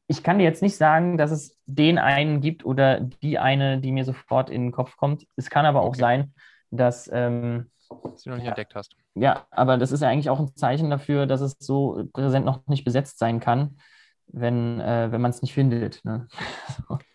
ich 0.08 0.22
kann 0.22 0.40
dir 0.40 0.44
jetzt 0.44 0.62
nicht 0.62 0.76
sagen, 0.76 1.18
dass 1.18 1.32
es 1.32 1.58
den 1.66 1.98
einen 1.98 2.42
gibt 2.42 2.66
oder 2.66 3.00
die 3.00 3.40
eine, 3.40 3.80
die 3.80 3.94
mir 3.94 4.04
sofort 4.04 4.50
in 4.50 4.64
den 4.64 4.72
Kopf 4.72 4.98
kommt. 4.98 5.26
Es 5.38 5.50
kann 5.50 5.66
aber 5.66 5.82
auch 5.82 5.90
okay. 5.90 6.00
sein, 6.00 6.34
dass 6.72 7.10
ähm, 7.12 7.70
du 7.90 7.96
noch 8.30 8.36
nicht 8.38 8.46
Ja. 8.46 8.50
entdeckt 8.50 8.76
hast. 8.76 8.96
Ja, 9.16 9.48
aber 9.52 9.78
das 9.78 9.92
ist 9.92 10.02
ja 10.02 10.10
eigentlich 10.10 10.30
auch 10.30 10.40
ein 10.40 10.56
Zeichen 10.56 10.90
dafür, 10.90 11.26
dass 11.26 11.42
es 11.42 11.56
so 11.60 12.06
präsent 12.14 12.46
noch 12.46 12.66
nicht 12.68 12.86
besetzt 12.86 13.18
sein 13.20 13.40
kann, 13.40 13.80
wenn, 14.28 14.80
äh, 14.80 15.12
wenn 15.12 15.22
man 15.22 15.32
es 15.32 15.42
nicht 15.42 15.54
findet. 15.54 16.04
Ne? 16.06 16.28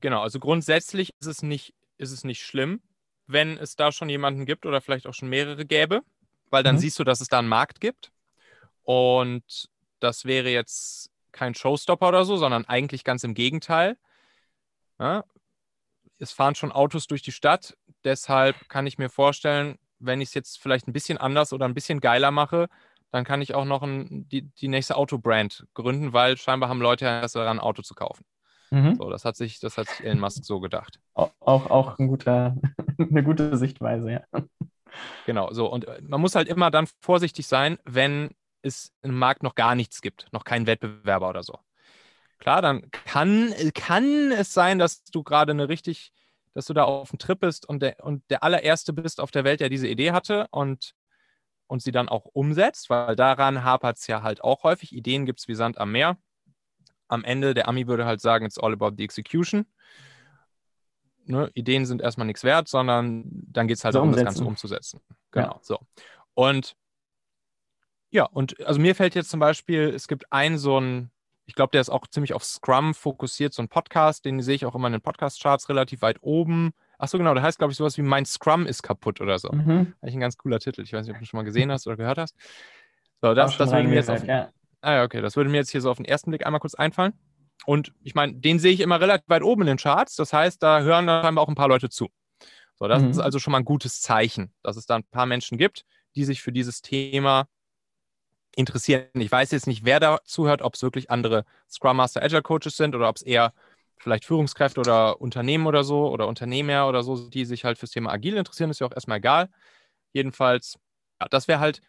Genau, 0.00 0.20
also 0.20 0.38
grundsätzlich 0.38 1.14
ist 1.20 1.26
es 1.26 1.42
nicht, 1.42 1.74
ist 1.96 2.10
es 2.10 2.24
nicht 2.24 2.42
schlimm, 2.42 2.82
wenn 3.26 3.56
es 3.56 3.74
da 3.74 3.90
schon 3.90 4.10
jemanden 4.10 4.44
gibt 4.44 4.66
oder 4.66 4.82
vielleicht 4.82 5.06
auch 5.06 5.14
schon 5.14 5.30
mehrere 5.30 5.64
gäbe, 5.64 6.02
weil 6.50 6.62
dann 6.62 6.76
Mhm. 6.76 6.80
siehst 6.80 6.98
du, 6.98 7.04
dass 7.04 7.22
es 7.22 7.28
da 7.28 7.38
einen 7.38 7.48
Markt 7.48 7.80
gibt. 7.80 8.12
Und 8.82 9.70
das 10.00 10.24
wäre 10.26 10.50
jetzt 10.50 11.10
kein 11.32 11.54
Showstopper 11.54 12.08
oder 12.08 12.24
so, 12.26 12.36
sondern 12.36 12.66
eigentlich 12.66 13.02
ganz 13.02 13.24
im 13.24 13.34
Gegenteil. 13.34 13.96
Ja, 14.98 15.24
es 16.18 16.32
fahren 16.32 16.54
schon 16.54 16.72
Autos 16.72 17.06
durch 17.06 17.22
die 17.22 17.32
Stadt, 17.32 17.76
deshalb 18.04 18.68
kann 18.68 18.86
ich 18.86 18.98
mir 18.98 19.08
vorstellen, 19.10 19.78
wenn 19.98 20.20
ich 20.20 20.28
es 20.28 20.34
jetzt 20.34 20.58
vielleicht 20.60 20.88
ein 20.88 20.92
bisschen 20.92 21.18
anders 21.18 21.52
oder 21.52 21.66
ein 21.66 21.74
bisschen 21.74 22.00
geiler 22.00 22.30
mache, 22.30 22.68
dann 23.10 23.24
kann 23.24 23.42
ich 23.42 23.54
auch 23.54 23.64
noch 23.64 23.82
ein, 23.82 24.28
die, 24.28 24.42
die 24.42 24.68
nächste 24.68 24.96
Autobrand 24.96 25.66
gründen, 25.74 26.12
weil 26.12 26.36
scheinbar 26.36 26.68
haben 26.68 26.80
Leute 26.80 27.04
Interesse 27.06 27.38
daran, 27.38 27.58
ein 27.58 27.60
Auto 27.64 27.82
zu 27.82 27.94
kaufen. 27.94 28.24
Mhm. 28.70 28.98
So, 28.98 29.10
das 29.10 29.24
hat 29.24 29.36
sich, 29.36 29.60
das 29.60 29.78
hat 29.78 29.88
sich 29.88 30.04
Elon 30.04 30.20
Musk 30.20 30.44
so 30.44 30.60
gedacht. 30.60 31.00
Au- 31.14 31.30
Auch, 31.40 31.66
auch 31.70 31.98
ein 31.98 32.08
guter, 32.08 32.56
eine 32.98 33.22
gute 33.22 33.56
Sichtweise, 33.56 34.10
ja. 34.12 34.40
Genau, 35.24 35.52
so. 35.52 35.66
Und 35.70 35.86
äh, 35.86 36.00
man 36.02 36.20
muss 36.20 36.34
halt 36.34 36.48
immer 36.48 36.70
dann 36.70 36.86
vorsichtig 37.00 37.46
sein, 37.46 37.78
wenn 37.84 38.30
es 38.62 38.92
im 39.02 39.14
Markt 39.18 39.42
noch 39.42 39.54
gar 39.54 39.74
nichts 39.74 40.00
gibt, 40.02 40.28
noch 40.32 40.44
keinen 40.44 40.66
Wettbewerber 40.66 41.28
oder 41.28 41.42
so. 41.42 41.58
Klar, 42.38 42.62
dann 42.62 42.90
kann, 42.90 43.54
kann 43.74 44.32
es 44.32 44.52
sein, 44.52 44.78
dass 44.78 45.04
du 45.04 45.22
gerade 45.22 45.52
eine 45.52 45.68
richtig, 45.68 46.12
dass 46.52 46.66
du 46.66 46.74
da 46.74 46.84
auf 46.84 47.10
dem 47.10 47.18
Trip 47.18 47.40
bist 47.40 47.68
und 47.68 47.80
der, 47.80 48.02
und 48.04 48.22
der 48.30 48.42
allererste 48.42 48.92
bist 48.92 49.20
auf 49.20 49.30
der 49.30 49.44
Welt, 49.44 49.60
der 49.60 49.68
diese 49.68 49.88
Idee 49.88 50.12
hatte 50.12 50.46
und, 50.50 50.94
und 51.66 51.82
sie 51.82 51.92
dann 51.92 52.08
auch 52.08 52.26
umsetzt, 52.26 52.90
weil 52.90 53.16
daran 53.16 53.64
hapert 53.64 53.98
es 53.98 54.06
ja 54.06 54.22
halt 54.22 54.42
auch 54.42 54.62
häufig. 54.62 54.94
Ideen 54.94 55.26
gibt 55.26 55.40
es 55.40 55.48
wie 55.48 55.54
Sand 55.54 55.78
am 55.78 55.92
Meer. 55.92 56.18
Am 57.08 57.24
Ende, 57.24 57.54
der 57.54 57.68
Ami 57.68 57.86
würde 57.86 58.06
halt 58.06 58.20
sagen, 58.20 58.46
it's 58.46 58.58
all 58.58 58.72
about 58.72 58.92
the 58.96 59.04
execution. 59.04 59.66
Ne, 61.26 61.50
Ideen 61.54 61.86
sind 61.86 62.02
erstmal 62.02 62.26
nichts 62.26 62.44
wert, 62.44 62.68
sondern 62.68 63.24
dann 63.30 63.66
geht 63.66 63.78
es 63.78 63.84
halt 63.84 63.94
darum, 63.94 64.12
das. 64.12 64.24
Ganze 64.24 64.44
umzusetzen. 64.44 65.00
Genau, 65.30 65.58
so. 65.62 65.78
Und 66.34 66.76
ja, 68.10 68.26
und 68.26 68.64
also 68.64 68.80
mir 68.80 68.94
fällt 68.94 69.16
jetzt 69.16 69.30
zum 69.30 69.40
Beispiel, 69.40 69.88
es 69.88 70.06
gibt 70.06 70.32
einen 70.32 70.56
so 70.56 70.76
einen, 70.76 71.10
ich 71.46 71.54
glaube, 71.54 71.70
der 71.72 71.80
ist 71.80 71.90
auch 71.90 72.06
ziemlich 72.06 72.32
auf 72.32 72.44
Scrum 72.44 72.94
fokussiert, 72.94 73.52
so 73.52 73.62
ein 73.62 73.68
Podcast, 73.68 74.24
den 74.24 74.40
sehe 74.40 74.54
ich 74.54 74.64
auch 74.66 74.74
immer 74.74 74.86
in 74.86 74.92
den 74.94 75.02
Podcast-Charts 75.02 75.68
relativ 75.68 76.02
weit 76.02 76.18
oben. 76.22 76.72
Achso, 76.98 77.18
genau, 77.18 77.34
der 77.34 77.42
heißt, 77.42 77.58
glaube 77.58 77.72
ich, 77.72 77.76
sowas 77.76 77.98
wie 77.98 78.02
Mein 78.02 78.24
Scrum 78.24 78.66
ist 78.66 78.82
kaputt 78.82 79.20
oder 79.20 79.38
so. 79.38 79.50
Mhm. 79.52 79.94
Eigentlich 80.00 80.14
ein 80.14 80.20
ganz 80.20 80.38
cooler 80.38 80.58
Titel. 80.60 80.82
Ich 80.82 80.92
weiß 80.92 81.06
nicht, 81.06 81.14
ob 81.14 81.20
du 81.20 81.26
schon 81.26 81.38
mal 81.38 81.44
gesehen 81.44 81.70
hast 81.70 81.86
oder 81.86 81.96
gehört 81.96 82.18
hast. 82.18 82.34
So, 83.20 83.34
das, 83.34 83.56
das 83.56 83.70
würde 83.72 83.88
mir 83.88 83.94
jetzt 83.96 84.10
auf, 84.10 84.26
ja. 84.26 84.50
Ah 84.80 84.94
ja, 84.96 85.02
okay. 85.04 85.20
Das 85.20 85.36
würde 85.36 85.50
mir 85.50 85.56
jetzt 85.58 85.70
hier 85.70 85.80
so 85.80 85.90
auf 85.90 85.96
den 85.96 86.06
ersten 86.06 86.30
Blick 86.30 86.44
einmal 86.46 86.60
kurz 86.60 86.74
einfallen. 86.74 87.14
Und 87.66 87.92
ich 88.02 88.14
meine, 88.14 88.34
den 88.34 88.58
sehe 88.58 88.72
ich 88.72 88.80
immer 88.80 89.00
relativ 89.00 89.28
weit 89.28 89.42
oben 89.42 89.62
in 89.62 89.68
den 89.68 89.76
Charts. 89.78 90.16
Das 90.16 90.32
heißt, 90.32 90.62
da 90.62 90.80
hören 90.80 91.06
dann 91.06 91.24
scheinbar 91.24 91.44
auch 91.44 91.48
ein 91.48 91.54
paar 91.54 91.68
Leute 91.68 91.88
zu. 91.88 92.08
So, 92.76 92.88
das 92.88 93.02
Mhm. 93.02 93.10
ist 93.10 93.18
also 93.18 93.38
schon 93.38 93.52
mal 93.52 93.58
ein 93.58 93.64
gutes 93.64 94.00
Zeichen, 94.00 94.52
dass 94.62 94.76
es 94.76 94.86
da 94.86 94.96
ein 94.96 95.04
paar 95.04 95.26
Menschen 95.26 95.58
gibt, 95.58 95.84
die 96.16 96.24
sich 96.24 96.42
für 96.42 96.52
dieses 96.52 96.82
Thema 96.82 97.46
interessieren. 98.56 99.08
Ich 99.14 99.30
weiß 99.30 99.50
jetzt 99.52 99.66
nicht, 99.66 99.84
wer 99.84 100.00
da 100.00 100.18
zuhört, 100.24 100.62
ob 100.62 100.74
es 100.74 100.82
wirklich 100.82 101.10
andere 101.10 101.44
Scrum 101.70 101.96
Master 101.96 102.22
Agile 102.22 102.42
Coaches 102.42 102.76
sind 102.76 102.94
oder 102.94 103.08
ob 103.08 103.16
es 103.16 103.22
eher 103.22 103.52
vielleicht 103.98 104.24
Führungskräfte 104.24 104.80
oder 104.80 105.20
Unternehmen 105.20 105.66
oder 105.66 105.84
so 105.84 106.08
oder 106.10 106.26
Unternehmer 106.28 106.88
oder 106.88 107.02
so, 107.02 107.28
die 107.30 107.44
sich 107.44 107.64
halt 107.64 107.78
fürs 107.78 107.92
Thema 107.92 108.12
Agil 108.12 108.36
interessieren, 108.36 108.70
ist 108.70 108.80
ja 108.80 108.86
auch 108.86 108.92
erstmal 108.92 109.18
egal. 109.18 109.50
Jedenfalls, 110.12 110.78
ja, 111.20 111.28
das 111.28 111.48
wäre 111.48 111.60
halt 111.60 111.80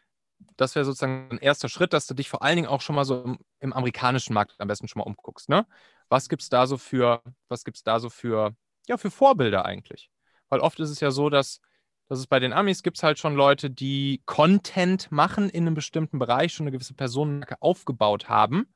das 0.57 0.75
wäre 0.75 0.85
sozusagen 0.85 1.29
ein 1.31 1.37
erster 1.39 1.69
Schritt, 1.69 1.93
dass 1.93 2.07
du 2.07 2.13
dich 2.13 2.29
vor 2.29 2.41
allen 2.43 2.55
Dingen 2.55 2.67
auch 2.67 2.81
schon 2.81 2.95
mal 2.95 3.05
so 3.05 3.23
im, 3.23 3.39
im 3.59 3.73
amerikanischen 3.73 4.33
Markt 4.33 4.55
am 4.59 4.67
besten 4.67 4.87
schon 4.87 4.99
mal 4.99 5.05
umguckst. 5.05 5.49
Ne? 5.49 5.65
Was 6.09 6.29
gibt 6.29 6.41
es 6.41 6.49
da 6.49 6.67
so 6.67 6.77
für, 6.77 7.21
was 7.49 7.63
gibt's 7.63 7.83
da 7.83 7.99
so 7.99 8.09
für, 8.09 8.55
ja, 8.87 8.97
für 8.97 9.11
Vorbilder 9.11 9.65
eigentlich? 9.65 10.09
Weil 10.49 10.59
oft 10.59 10.79
ist 10.79 10.89
es 10.89 10.99
ja 10.99 11.11
so, 11.11 11.29
dass, 11.29 11.59
dass 12.07 12.19
es 12.19 12.27
bei 12.27 12.39
den 12.39 12.53
Amis 12.53 12.83
gibt 12.83 12.97
es 12.97 13.03
halt 13.03 13.17
schon 13.17 13.35
Leute, 13.35 13.69
die 13.69 14.21
Content 14.25 15.11
machen 15.11 15.49
in 15.49 15.65
einem 15.65 15.73
bestimmten 15.73 16.19
Bereich, 16.19 16.53
schon 16.53 16.65
eine 16.65 16.71
gewisse 16.71 16.93
Personenmarke 16.93 17.57
aufgebaut 17.61 18.29
haben. 18.29 18.67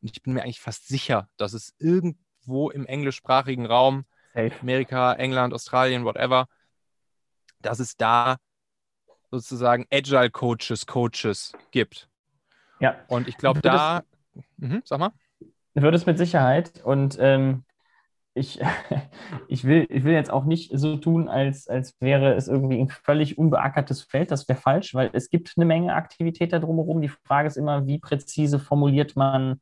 Und 0.00 0.10
ich 0.10 0.22
bin 0.22 0.32
mir 0.32 0.42
eigentlich 0.42 0.60
fast 0.60 0.88
sicher, 0.88 1.28
dass 1.36 1.52
es 1.52 1.74
irgendwo 1.78 2.70
im 2.70 2.86
englischsprachigen 2.86 3.66
Raum 3.66 4.04
Safe. 4.34 4.52
Amerika, 4.60 5.14
England, 5.14 5.52
Australien, 5.52 6.04
whatever, 6.04 6.46
dass 7.60 7.80
es 7.80 7.96
da 7.96 8.36
sozusagen 9.30 9.86
Agile 9.92 10.30
Coaches, 10.30 10.86
Coaches 10.86 11.52
gibt. 11.70 12.08
Ja, 12.80 12.96
Und 13.08 13.28
ich 13.28 13.36
glaube, 13.36 13.60
da, 13.60 14.04
mhm, 14.56 14.82
sag 14.84 15.00
mal, 15.00 15.12
wird 15.74 15.94
es 15.94 16.06
mit 16.06 16.18
Sicherheit. 16.18 16.82
Und 16.84 17.16
ähm, 17.20 17.64
ich, 18.38 18.60
ich, 19.48 19.64
will, 19.64 19.86
ich 19.90 20.04
will 20.04 20.14
jetzt 20.14 20.30
auch 20.30 20.44
nicht 20.44 20.70
so 20.74 20.96
tun, 20.96 21.28
als, 21.28 21.68
als 21.68 22.00
wäre 22.00 22.34
es 22.34 22.48
irgendwie 22.48 22.80
ein 22.80 22.88
völlig 22.88 23.38
unbeackertes 23.38 24.02
Feld. 24.02 24.30
Das 24.30 24.48
wäre 24.48 24.58
falsch, 24.58 24.94
weil 24.94 25.10
es 25.12 25.30
gibt 25.30 25.54
eine 25.56 25.66
Menge 25.66 25.94
Aktivität 25.94 26.52
da 26.52 26.58
drumherum. 26.58 27.00
Die 27.00 27.08
Frage 27.08 27.48
ist 27.48 27.56
immer, 27.56 27.86
wie 27.86 27.98
präzise 27.98 28.58
formuliert 28.58 29.16
man 29.16 29.60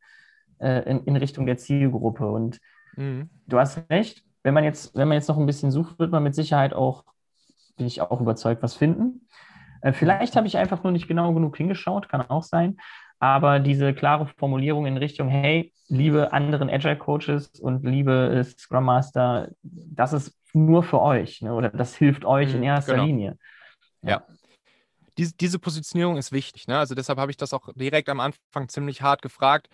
äh, 0.58 0.88
in, 0.88 1.04
in 1.04 1.16
Richtung 1.16 1.46
der 1.46 1.56
Zielgruppe. 1.56 2.30
Und 2.30 2.60
mhm. 2.96 3.30
du 3.46 3.58
hast 3.58 3.78
recht, 3.90 4.24
wenn 4.42 4.54
man 4.54 4.64
jetzt, 4.64 4.94
wenn 4.94 5.08
man 5.08 5.16
jetzt 5.16 5.28
noch 5.28 5.38
ein 5.38 5.46
bisschen 5.46 5.70
sucht, 5.70 5.98
wird 5.98 6.12
man 6.12 6.22
mit 6.22 6.34
Sicherheit 6.34 6.72
auch, 6.72 7.04
bin 7.76 7.86
ich 7.86 8.00
auch 8.00 8.20
überzeugt, 8.20 8.62
was 8.62 8.74
finden. 8.74 9.26
Äh, 9.82 9.92
vielleicht 9.92 10.36
habe 10.36 10.46
ich 10.46 10.56
einfach 10.56 10.82
nur 10.82 10.92
nicht 10.92 11.08
genau 11.08 11.32
genug 11.32 11.56
hingeschaut, 11.56 12.08
kann 12.08 12.22
auch 12.22 12.42
sein. 12.42 12.76
Aber 13.18 13.60
diese 13.60 13.94
klare 13.94 14.26
Formulierung 14.38 14.86
in 14.86 14.96
Richtung, 14.96 15.28
hey, 15.28 15.72
liebe 15.88 16.32
anderen 16.32 16.68
Agile 16.68 16.96
Coaches 16.98 17.48
und 17.60 17.84
liebe 17.84 18.34
äh, 18.34 18.44
Scrum 18.44 18.84
Master, 18.84 19.48
das 19.62 20.12
ist 20.12 20.34
nur 20.52 20.82
für 20.82 21.00
euch 21.00 21.42
ne? 21.42 21.54
oder 21.54 21.70
das 21.70 21.96
hilft 21.96 22.24
euch 22.24 22.54
in 22.54 22.62
Mhm, 22.62 22.64
erster 22.64 22.92
genau. 22.92 23.06
Linie. 23.06 23.38
diese, 25.18 25.34
diese 25.34 25.58
Positionierung 25.58 26.16
ist 26.16 26.32
wichtig. 26.32 26.66
Ne? 26.68 26.78
Also 26.78 26.94
deshalb 26.94 27.18
habe 27.18 27.30
ich 27.30 27.36
das 27.36 27.52
auch 27.52 27.68
direkt 27.74 28.08
am 28.08 28.20
Anfang 28.20 28.68
ziemlich 28.68 29.02
hart 29.02 29.22
gefragt. 29.22 29.68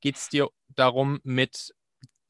Geht 0.00 0.16
es 0.16 0.28
dir 0.28 0.48
darum, 0.68 1.20
mit 1.22 1.74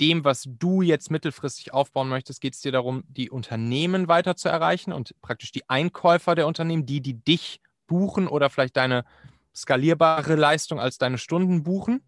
dem, 0.01 0.25
was 0.25 0.45
du 0.47 0.83
jetzt 0.83 1.11
mittelfristig 1.11 1.73
aufbauen 1.73 2.09
möchtest, 2.09 2.41
geht 2.41 2.55
es 2.55 2.61
dir 2.61 2.73
darum, 2.73 3.05
die 3.09 3.31
Unternehmen 3.31 4.09
weiter 4.09 4.37
zu 4.37 4.49
erreichen 4.49 4.93
und 4.93 5.15
praktisch 5.23 5.53
die 5.53 5.69
Einkäufer 5.71 6.35
der 6.35 6.47
Unternehmen, 6.47 6.87
die, 6.87 7.01
die 7.01 7.15
dich 7.15 7.61
buchen 7.87 8.29
oder 8.29 8.51
vielleicht 8.51 8.77
deine 8.77 9.05
skalierbare 9.57 10.35
Leistung 10.37 10.81
als 10.81 10.99
deine 10.99 11.19
Stunden 11.19 11.63
buchen? 11.63 12.03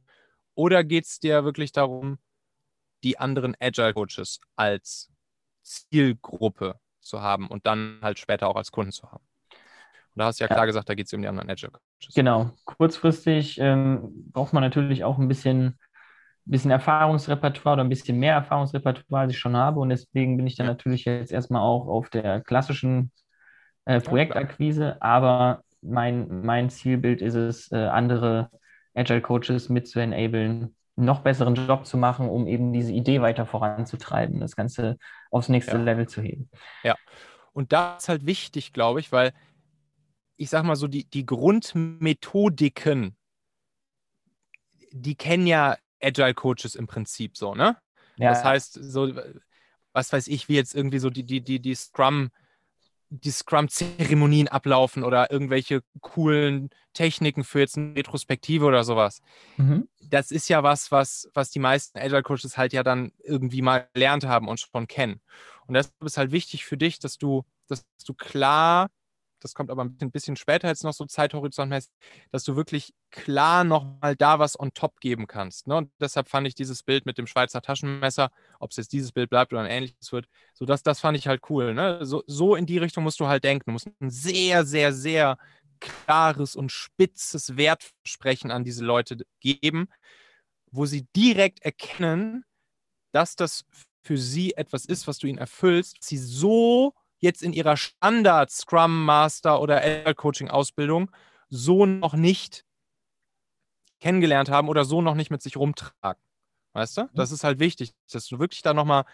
Oder 0.55 0.85
geht 0.85 1.07
es 1.07 1.21
dir 1.21 1.45
wirklich 1.45 1.73
darum, 1.73 2.19
die 3.05 3.19
anderen 3.19 3.57
Agile 3.61 3.95
Coaches 3.95 4.41
als 4.57 5.11
Zielgruppe 5.63 6.79
zu 7.01 7.23
haben 7.23 7.49
und 7.49 7.67
dann 7.67 8.01
halt 8.03 8.19
später 8.19 8.49
auch 8.49 8.57
als 8.57 8.73
Kunden 8.73 8.93
zu 8.93 9.11
haben? 9.11 9.25
Und 10.15 10.21
da 10.21 10.27
hast 10.27 10.41
du 10.41 10.45
ja 10.45 10.49
Ja. 10.49 10.55
klar 10.55 10.67
gesagt, 10.67 10.89
da 10.89 10.95
geht 10.95 11.07
es 11.07 11.13
um 11.13 11.23
die 11.23 11.29
anderen 11.29 11.49
Agile 11.49 11.71
Coaches. 11.73 12.15
Genau. 12.15 12.51
Kurzfristig 12.65 13.59
ähm, 13.61 14.31
braucht 14.33 14.53
man 14.53 14.63
natürlich 14.63 15.05
auch 15.05 15.19
ein 15.19 15.29
bisschen, 15.29 15.79
bisschen 16.45 16.71
Erfahrungsrepertoire 16.71 17.75
oder 17.75 17.85
ein 17.85 17.89
bisschen 17.89 18.19
mehr 18.19 18.35
Erfahrungsrepertoire, 18.35 19.23
als 19.23 19.33
ich 19.33 19.39
schon 19.39 19.57
habe. 19.57 19.81
Und 19.81 19.91
deswegen 19.91 20.37
bin 20.37 20.47
ich 20.47 20.57
dann 20.57 20.67
natürlich 20.67 21.05
jetzt 21.05 21.31
erstmal 21.33 21.63
auch 21.63 21.87
auf 21.87 22.11
der 22.11 22.41
klassischen 22.41 23.13
äh. 23.85 24.01
Projektakquise. 24.01 25.01
Aber 25.01 25.63
mein, 25.83 26.43
mein 26.45 26.71
Zielbild 26.71 27.23
ist 27.23 27.35
es, 27.35 27.73
äh, 27.73 27.77
andere 27.77 28.51
Agile 28.95 29.21
Coaches 29.23 29.69
mit 29.69 29.89
zu 29.89 30.01
enablen, 30.01 30.75
noch 30.97 31.21
besseren 31.21 31.55
Job 31.55 31.87
zu 31.87 31.97
machen, 31.97 32.29
um 32.29 32.47
eben 32.47 32.73
diese 32.73 32.93
Idee 32.93 33.21
weiter 33.23 33.47
voranzutreiben, 33.47 34.41
das 34.41 34.57
Ganze 34.57 34.99
aufs 35.31 35.49
nächste 35.49 35.79
Ja. 35.79 35.85
Level 35.85 36.09
zu 36.09 36.21
heben. 36.23 36.51
Und 37.53 37.73
das 37.73 38.05
ist 38.05 38.09
halt 38.09 38.27
wichtig, 38.27 38.73
glaube 38.73 39.01
ich, 39.01 39.13
weil 39.13 39.33
ich 40.37 40.51
sag 40.51 40.65
mal 40.65 40.77
so, 40.77 40.87
die, 40.89 41.05
die 41.05 41.27
Grundmethodiken, 41.27 43.17
die 44.93 45.15
kennen 45.17 45.47
ja 45.47 45.77
Agile 46.03 46.35
Coaches 46.35 46.75
im 46.75 46.87
Prinzip 46.87 47.37
so, 47.37 47.55
ne? 47.55 47.77
Ja, 48.17 48.27
Das 48.27 48.45
heißt, 48.45 48.75
so, 48.83 49.11
was 49.93 50.13
weiß 50.13 50.29
ich, 50.29 50.49
wie 50.49 50.55
jetzt 50.57 50.75
irgendwie 50.75 50.99
so 50.99 51.11
die, 51.11 51.25
die, 51.25 51.41
die, 51.41 51.61
die 51.61 51.75
Scrum, 51.75 52.31
die 53.11 53.31
Scrum-Zeremonien 53.31 54.49
ablaufen 54.49 55.03
oder 55.03 55.31
irgendwelche 55.31 55.83
coolen 56.01 56.71
Techniken 56.93 57.45
für 57.45 57.61
jetzt 57.61 57.77
eine 57.77 57.97
Retrospektive 57.97 58.65
oder 58.65 58.85
sowas. 58.85 59.21
mhm. 59.57 59.89
das 60.01 60.31
ist 60.31 60.49
ja 60.49 60.63
was, 60.63 60.91
was, 60.91 61.29
was 61.35 61.51
die 61.51 61.59
meisten 61.59 61.99
Agile 61.99 62.23
Coaches 62.23 62.57
halt 62.57 62.73
ja 62.73 62.83
dann 62.83 63.13
irgendwie 63.23 63.63
mal 63.63 63.89
gelernt 63.95 64.25
haben 64.25 64.49
und 64.49 64.61
schon 64.61 64.87
kennen. 64.87 65.21
Und 65.67 65.75
deshalb 65.75 65.95
ist 66.05 66.17
halt 66.17 66.33
wichtig 66.33 66.65
für 66.65 66.77
dich, 66.77 66.99
dass 66.99 67.19
du, 67.19 67.45
dass 67.69 67.87
du 68.05 68.15
klar 68.15 68.89
das 69.41 69.55
kommt 69.55 69.71
aber 69.71 69.85
ein 69.85 70.11
bisschen 70.11 70.37
später 70.37 70.69
jetzt 70.69 70.85
noch 70.85 70.93
so 70.93 71.05
zeithorizontmäßig, 71.05 71.91
dass 72.31 72.45
du 72.45 72.57
wirklich 72.57 72.93
klar 73.11 73.65
nochmal 73.65 74.17
da 74.17 74.39
was 74.39 74.59
on 74.59 74.73
top 74.75 75.01
geben 75.01 75.27
kannst. 75.27 75.67
Ne? 75.67 75.77
Und 75.77 75.91
deshalb 76.01 76.29
fand 76.29 76.47
ich 76.47 76.55
dieses 76.55 76.83
Bild 76.83 77.07
mit 77.07 77.19
dem 77.19 77.27
Schweizer 77.27 77.63
Taschenmesser, 77.63 78.31
ob 78.61 78.71
es 78.71 78.77
jetzt 78.77 78.93
dieses 78.93 79.13
Bild 79.13 79.31
bleibt 79.31 79.53
oder 79.53 79.63
ein 79.63 79.71
ähnliches 79.71 80.13
wird, 80.13 80.27
so 80.55 80.65
das, 80.65 80.83
das 80.83 81.01
fand 81.01 81.17
ich 81.17 81.29
halt 81.29 81.43
cool. 81.51 81.75
Ne? 81.75 82.05
So, 82.05 82.23
so 82.27 82.55
in 82.55 82.67
die 82.67 82.79
Richtung 82.79 83.05
musst 83.05 83.21
du 83.21 83.27
halt 83.27 83.45
denken. 83.45 83.65
Du 83.67 83.73
musst 83.73 83.89
ein 84.01 84.11
sehr, 84.11 84.65
sehr, 84.65 84.93
sehr 84.93 85.39
klares 85.81 86.57
und 86.57 86.73
spitzes 86.73 87.57
Wertversprechen 87.57 88.51
an 88.51 88.65
diese 88.65 88.85
Leute 88.85 89.19
geben, 89.41 89.89
wo 90.71 90.87
sie 90.87 91.07
direkt 91.15 91.63
erkennen, 91.63 92.45
dass 93.13 93.37
das 93.37 93.65
für 94.03 94.19
sie 94.19 94.55
etwas 94.55 94.85
ist, 94.85 95.07
was 95.07 95.19
du 95.19 95.27
ihnen 95.27 95.39
erfüllst, 95.39 95.99
sie 96.03 96.19
so 96.19 96.95
jetzt 97.19 97.43
in 97.43 97.53
ihrer 97.53 97.77
Standard 97.77 98.51
Scrum 98.51 99.05
Master 99.05 99.61
oder 99.61 99.79
Agile 99.79 100.15
Coaching 100.15 100.49
Ausbildung 100.49 101.11
so 101.49 101.87
noch 101.87 102.15
nicht 102.15 102.65
kennengelernt 104.01 104.49
haben 104.51 104.69
oder 104.69 104.85
so 104.85 105.03
noch 105.03 105.15
nicht 105.15 105.31
mit 105.31 105.43
sich 105.43 105.57
rumtragen. 105.57 106.23
Weißt 106.73 106.99
du? 106.99 107.03
Mhm. 107.03 107.11
Das 107.15 107.33
ist 107.33 107.45
halt 107.45 107.59
wichtig, 107.59 107.93
dass 108.11 108.27
du 108.27 108.39
wirklich 108.39 108.63
da 108.63 108.75
nochmal 108.75 109.05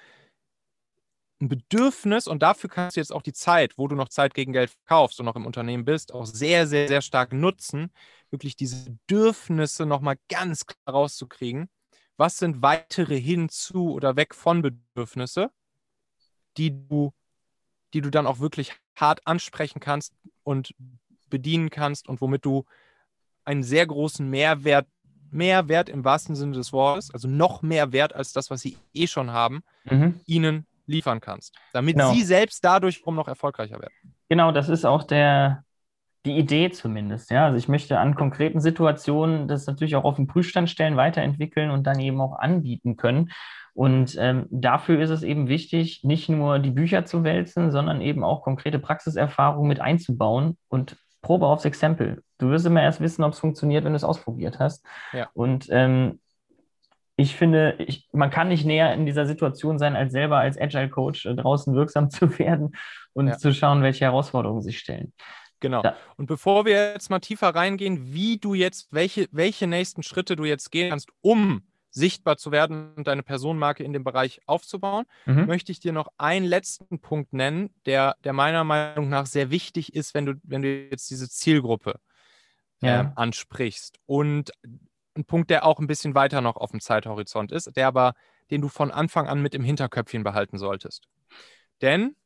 ein 1.41 1.49
Bedürfnis 1.49 2.29
und 2.29 2.43
dafür 2.43 2.71
kannst 2.71 2.97
du 2.97 3.01
jetzt 3.01 3.13
auch 3.13 3.23
die 3.23 3.33
Zeit, 3.33 3.77
wo 3.77 3.89
du 3.89 3.97
noch 3.97 4.09
Zeit 4.09 4.35
gegen 4.35 4.53
Geld 4.53 4.71
verkaufst 4.71 5.19
und 5.19 5.27
noch 5.27 5.37
im 5.37 5.47
Unternehmen 5.47 5.85
bist, 5.85 6.13
auch 6.13 6.27
sehr, 6.27 6.67
sehr, 6.67 6.89
sehr 6.89 7.03
stark 7.03 7.33
nutzen, 7.33 7.91
wirklich 8.31 8.57
diese 8.57 8.91
Bedürfnisse 8.91 9.85
nochmal 9.87 10.17
ganz 10.29 10.67
klar 10.67 10.95
rauszukriegen. 10.95 11.69
Was 12.17 12.39
sind 12.39 12.63
weitere 12.63 13.21
hinzu 13.21 13.93
oder 13.93 14.17
weg 14.17 14.35
von 14.35 14.63
Bedürfnisse, 14.63 15.51
die 16.57 16.87
du 16.89 17.13
die 17.95 18.01
du 18.01 18.11
dann 18.11 18.27
auch 18.27 18.41
wirklich 18.41 18.73
hart 18.97 19.27
ansprechen 19.27 19.81
kannst 19.81 20.13
und 20.43 20.75
bedienen 21.31 21.71
kannst 21.71 22.09
und 22.09 22.21
womit 22.21 22.45
du 22.45 22.65
einen 23.45 23.63
sehr 23.63 23.87
großen 23.87 24.29
Mehrwert, 24.29 24.87
Mehrwert 25.31 25.89
im 25.89 26.05
wahrsten 26.05 26.35
Sinne 26.35 26.53
des 26.53 26.73
Wortes, 26.73 27.11
also 27.11 27.29
noch 27.29 27.63
mehr 27.63 27.93
Wert 27.93 28.15
als 28.15 28.33
das, 28.33 28.51
was 28.51 28.61
sie 28.61 28.77
eh 28.93 29.07
schon 29.07 29.31
haben, 29.31 29.63
mhm. 29.85 30.21
ihnen 30.27 30.67
liefern 30.87 31.21
kannst, 31.21 31.55
damit 31.73 31.97
genau. 31.97 32.13
sie 32.13 32.23
selbst 32.23 32.65
dadurch 32.65 33.07
um 33.07 33.15
noch 33.15 33.29
erfolgreicher 33.29 33.81
werden. 33.81 33.95
Genau, 34.29 34.53
das 34.53 34.69
ist 34.69 34.85
auch 34.85 35.05
der, 35.05 35.65
die 36.27 36.37
Idee 36.37 36.71
zumindest. 36.71 37.31
Ja? 37.31 37.47
Also 37.47 37.59
ich 37.59 37.69
möchte 37.69 37.99
an 37.99 38.15
konkreten 38.15 38.61
Situationen 38.61 39.49
das 39.49 39.67
natürlich 39.67 39.97
auch 39.97 40.05
auf 40.05 40.17
den 40.17 40.27
Prüfstand 40.27 40.69
stellen, 40.69 40.97
weiterentwickeln 40.97 41.71
und 41.71 41.85
dann 41.85 42.01
eben 42.01 42.21
auch 42.21 42.39
anbieten 42.39 42.97
können. 42.97 43.31
Und 43.75 44.17
ähm, 44.19 44.47
dafür 44.51 45.01
ist 45.01 45.11
es 45.11 45.23
eben 45.25 45.49
wichtig, 45.49 46.05
nicht 46.05 46.29
nur 46.29 46.61
die 46.61 46.71
Bücher 46.71 47.05
zu 47.05 47.25
wälzen, 47.25 47.73
sondern 47.73 48.01
eben 48.01 48.23
auch 48.23 48.43
konkrete 48.43 48.79
Praxiserfahrungen 48.79 49.69
mit 49.69 49.81
einzubauen 49.81 50.57
und 50.69 50.97
Probe 51.23 51.47
aufs 51.47 51.65
Exempel. 51.65 52.23
Du 52.39 52.51
wirst 52.51 52.67
immer 52.67 52.83
erst 52.83 53.01
wissen, 53.01 53.25
ob 53.25 53.33
es 53.33 53.41
funktioniert, 53.41 53.85
wenn 53.85 53.93
du 53.93 53.97
es 53.97 54.05
ausprobiert 54.05 54.61
hast. 54.61 54.87
Ja. 55.13 55.29
Und 55.35 55.67
ähm, 55.71 56.21
ich 57.17 57.35
finde, 57.37 57.77
ich, 57.79 58.09
man 58.13 58.31
kann 58.31 58.49
nicht 58.49 58.65
näher 58.65 58.93
in 58.95 59.07
dieser 59.07 59.27
Situation 59.27 59.79
sein, 59.79 59.97
als 59.97 60.13
selber 60.13 60.39
als 60.39 60.61
Agile 60.61 60.89
Coach 60.89 61.27
äh, 61.27 61.35
draußen 61.35 61.75
wirksam 61.75 62.11
zu 62.11 62.39
werden 62.39 62.77
und 63.13 63.29
ja. 63.29 63.39
zu 63.39 63.53
schauen, 63.53 63.83
welche 63.83 64.05
Herausforderungen 64.05 64.63
sich 64.63 64.79
stellen. 64.79 65.13
Genau. 65.61 65.83
Da. 65.83 65.97
Und 66.17 66.27
bevor 66.27 66.65
wir 66.65 66.93
jetzt 66.93 67.11
mal 67.11 67.21
tiefer 67.21 67.55
reingehen, 67.55 68.13
wie 68.13 68.39
du 68.39 68.55
jetzt, 68.55 68.93
welche, 68.93 69.29
welche 69.33 69.67
nächsten 69.67 70.03
Schritte 70.03 70.37
du 70.37 70.45
jetzt 70.45 70.71
gehen 70.71 70.91
kannst, 70.91 71.09
um 71.23 71.63
sichtbar 71.95 72.37
zu 72.37 72.51
werden 72.51 72.93
und 72.97 73.07
deine 73.07 73.23
Personenmarke 73.23 73.85
in 73.85 73.93
dem 73.93 74.03
Bereich 74.03 74.41
aufzubauen, 74.47 75.07
mhm. 75.27 75.47
möchte 75.47 75.71
ich 75.71 75.79
dir 75.79 75.93
noch 75.93 76.09
einen 76.19 76.45
letzten 76.45 76.99
Punkt 76.99 77.33
nennen, 77.33 77.73
der, 77.87 78.17
der 78.25 78.33
meiner 78.33 78.65
Meinung 78.65 79.09
nach 79.09 79.27
sehr 79.27 79.51
wichtig 79.51 79.95
ist, 79.95 80.13
wenn 80.13 80.27
du, 80.27 80.35
wenn 80.43 80.63
du 80.63 80.69
jetzt 80.69 81.09
diese 81.09 81.31
Zielgruppe 81.31 82.01
ja. 82.83 83.01
äh, 83.01 83.07
ansprichst. 83.15 84.01
Und 84.07 84.51
ein 85.17 85.25
Punkt, 85.25 85.51
der 85.51 85.65
auch 85.65 85.79
ein 85.79 85.87
bisschen 85.87 86.17
weiter 86.17 86.41
noch 86.41 86.57
auf 86.57 86.73
dem 86.73 86.81
Zeithorizont 86.81 87.53
ist, 87.53 87.77
der 87.77 87.87
aber, 87.87 88.15
den 88.51 88.61
du 88.61 88.69
von 88.69 88.91
Anfang 88.91 89.29
an 89.29 89.41
mit 89.41 89.55
im 89.55 89.63
Hinterköpfchen 89.63 90.25
behalten 90.25 90.59
solltest. 90.59 91.07
Denn 91.81 92.17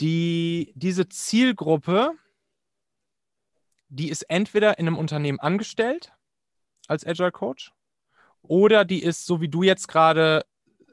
die, 0.00 0.72
diese 0.74 1.10
Zielgruppe, 1.10 2.12
die 3.90 4.08
ist 4.08 4.22
entweder 4.22 4.78
in 4.78 4.86
einem 4.86 4.96
Unternehmen 4.96 5.38
angestellt 5.38 6.14
als 6.88 7.06
Agile 7.06 7.32
Coach 7.32 7.70
oder 8.42 8.84
die 8.84 9.02
ist, 9.02 9.26
so 9.26 9.40
wie 9.40 9.48
du 9.48 9.62
jetzt 9.62 9.88
gerade, 9.88 10.44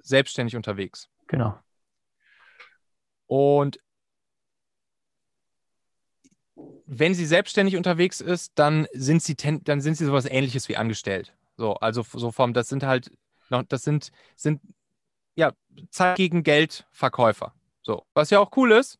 selbstständig 0.01 0.55
unterwegs. 0.55 1.09
Genau. 1.27 1.57
Und 3.27 3.79
wenn 6.85 7.13
sie 7.13 7.25
selbstständig 7.25 7.77
unterwegs 7.77 8.21
ist, 8.21 8.53
dann 8.55 8.88
sind 8.93 9.21
sie, 9.21 9.35
dann 9.35 9.81
sind 9.81 9.95
sie 9.95 10.05
sowas 10.05 10.25
ähnliches 10.25 10.67
wie 10.67 10.77
angestellt. 10.77 11.35
So, 11.57 11.75
also 11.75 12.01
so 12.01 12.31
vom, 12.31 12.53
das 12.53 12.67
sind 12.69 12.83
halt, 12.83 13.12
das 13.67 13.83
sind, 13.83 14.12
sind 14.35 14.62
ja, 15.35 15.53
Zeit 15.91 16.17
gegen 16.17 16.43
Geld 16.43 16.88
Verkäufer. 16.91 17.53
So, 17.83 18.05
was 18.13 18.29
ja 18.29 18.39
auch 18.39 18.55
cool 18.57 18.71
ist, 18.71 18.97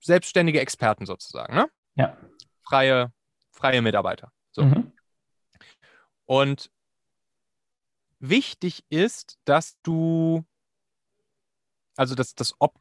selbstständige 0.00 0.60
Experten 0.60 1.06
sozusagen, 1.06 1.54
ne? 1.54 1.70
Ja. 1.94 2.16
Freie, 2.62 3.12
freie 3.50 3.80
Mitarbeiter. 3.80 4.32
So. 4.50 4.62
Mhm. 4.62 4.92
Und 6.26 6.70
wichtig 8.20 8.84
ist, 8.88 9.38
dass 9.44 9.80
du, 9.82 10.44
also 11.96 12.14
dass 12.14 12.34
das, 12.34 12.54
Op 12.58 12.78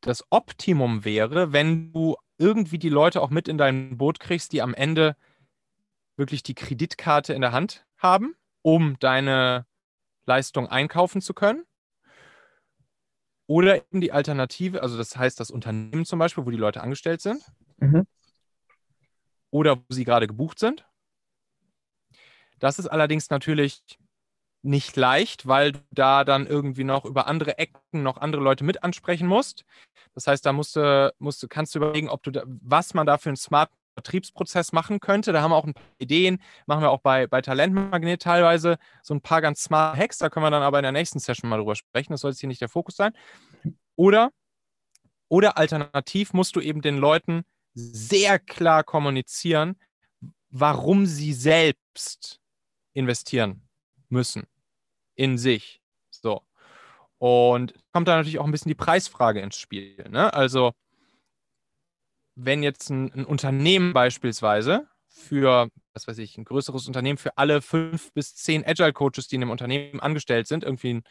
das 0.00 0.24
Optimum 0.30 1.04
wäre, 1.04 1.52
wenn 1.52 1.92
du 1.92 2.16
irgendwie 2.38 2.78
die 2.78 2.88
Leute 2.88 3.20
auch 3.20 3.30
mit 3.30 3.48
in 3.48 3.58
dein 3.58 3.98
Boot 3.98 4.18
kriegst, 4.18 4.52
die 4.52 4.62
am 4.62 4.74
Ende 4.74 5.16
wirklich 6.16 6.42
die 6.42 6.54
Kreditkarte 6.54 7.34
in 7.34 7.42
der 7.42 7.52
Hand 7.52 7.86
haben, 7.98 8.34
um 8.62 8.98
deine 8.98 9.66
Leistung 10.26 10.68
einkaufen 10.68 11.20
zu 11.20 11.34
können. 11.34 11.64
Oder 13.46 13.76
eben 13.76 14.00
die 14.00 14.12
Alternative, 14.12 14.82
also 14.82 14.96
das 14.96 15.16
heißt 15.16 15.40
das 15.40 15.50
Unternehmen 15.50 16.04
zum 16.04 16.18
Beispiel, 16.18 16.46
wo 16.46 16.50
die 16.50 16.56
Leute 16.56 16.82
angestellt 16.82 17.20
sind. 17.20 17.42
Mhm. 17.78 18.06
Oder 19.50 19.78
wo 19.78 19.84
sie 19.88 20.04
gerade 20.04 20.28
gebucht 20.28 20.60
sind. 20.60 20.86
Das 22.60 22.78
ist 22.78 22.86
allerdings 22.86 23.28
natürlich 23.30 23.82
nicht 24.62 24.96
leicht, 24.96 25.46
weil 25.46 25.72
du 25.72 25.80
da 25.90 26.24
dann 26.24 26.46
irgendwie 26.46 26.84
noch 26.84 27.04
über 27.04 27.26
andere 27.26 27.58
Ecken 27.58 28.02
noch 28.02 28.18
andere 28.18 28.42
Leute 28.42 28.64
mit 28.64 28.82
ansprechen 28.82 29.26
musst. 29.26 29.64
Das 30.14 30.26
heißt, 30.26 30.44
da 30.44 30.52
musst 30.52 30.76
du, 30.76 31.12
musst 31.18 31.42
du, 31.42 31.48
kannst 31.48 31.74
du 31.74 31.78
überlegen, 31.78 32.08
ob 32.08 32.22
du 32.22 32.30
da, 32.30 32.42
was 32.46 32.94
man 32.94 33.06
da 33.06 33.16
für 33.18 33.30
einen 33.30 33.36
smarten 33.36 33.74
Vertriebsprozess 33.94 34.72
machen 34.72 35.00
könnte. 35.00 35.32
Da 35.32 35.42
haben 35.42 35.50
wir 35.50 35.56
auch 35.56 35.66
ein 35.66 35.74
paar 35.74 35.84
Ideen, 35.98 36.42
machen 36.66 36.82
wir 36.82 36.90
auch 36.90 37.00
bei, 37.00 37.26
bei 37.26 37.40
Talentmagnet 37.40 38.22
teilweise 38.22 38.78
so 39.02 39.14
ein 39.14 39.20
paar 39.20 39.40
ganz 39.40 39.62
smart 39.62 39.96
Hacks. 39.96 40.18
Da 40.18 40.28
können 40.28 40.44
wir 40.44 40.50
dann 40.50 40.62
aber 40.62 40.78
in 40.78 40.84
der 40.84 40.92
nächsten 40.92 41.18
Session 41.18 41.48
mal 41.48 41.58
drüber 41.58 41.76
sprechen. 41.76 42.12
Das 42.12 42.20
soll 42.20 42.30
jetzt 42.30 42.40
hier 42.40 42.48
nicht 42.48 42.60
der 42.60 42.68
Fokus 42.68 42.96
sein. 42.96 43.12
Oder, 43.96 44.30
oder 45.28 45.56
alternativ 45.58 46.32
musst 46.32 46.56
du 46.56 46.60
eben 46.60 46.82
den 46.82 46.98
Leuten 46.98 47.44
sehr 47.74 48.38
klar 48.38 48.84
kommunizieren, 48.84 49.76
warum 50.50 51.06
sie 51.06 51.32
selbst 51.32 52.40
investieren 52.92 53.69
müssen 54.10 54.46
in 55.14 55.38
sich. 55.38 55.80
So. 56.10 56.42
Und 57.18 57.74
kommt 57.92 58.08
da 58.08 58.16
natürlich 58.16 58.38
auch 58.38 58.44
ein 58.44 58.50
bisschen 58.50 58.70
die 58.70 58.74
Preisfrage 58.74 59.40
ins 59.40 59.56
Spiel. 59.56 60.08
Ne? 60.08 60.32
Also, 60.32 60.72
wenn 62.34 62.62
jetzt 62.62 62.88
ein, 62.90 63.12
ein, 63.12 63.24
Unternehmen 63.26 63.92
beispielsweise 63.92 64.88
für, 65.08 65.68
was 65.92 66.08
weiß 66.08 66.18
ich, 66.18 66.38
ein 66.38 66.44
größeres 66.44 66.86
Unternehmen 66.86 67.18
für 67.18 67.36
alle 67.36 67.60
fünf 67.60 68.12
bis 68.12 68.34
zehn 68.34 68.64
Agile 68.66 68.92
Coaches, 68.92 69.28
die 69.28 69.34
in 69.34 69.42
dem 69.42 69.50
Unternehmen 69.50 70.00
angestellt 70.00 70.46
sind, 70.46 70.64
irgendwie 70.64 70.94
ein 70.94 71.02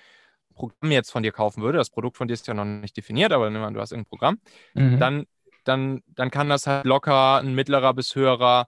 Programm 0.55 0.91
jetzt 0.91 1.11
von 1.11 1.21
dir 1.21 1.31
kaufen 1.31 1.61
würde, 1.61 1.77
das 1.77 1.91
Produkt 1.91 2.17
von 2.17 2.27
dir 2.27 2.33
ist 2.33 2.47
ja 2.47 2.53
noch 2.53 2.65
nicht 2.65 2.97
definiert, 2.97 3.31
aber 3.31 3.47
an, 3.47 3.73
du 3.73 3.79
hast 3.79 3.91
irgendein 3.91 4.09
Programm, 4.09 4.39
mhm. 4.73 4.99
dann, 4.99 5.25
dann, 5.63 6.01
dann 6.07 6.31
kann 6.31 6.49
das 6.49 6.65
halt 6.65 6.85
locker 6.85 7.37
ein 7.37 7.53
mittlerer 7.53 7.93
bis 7.93 8.15
höherer 8.15 8.67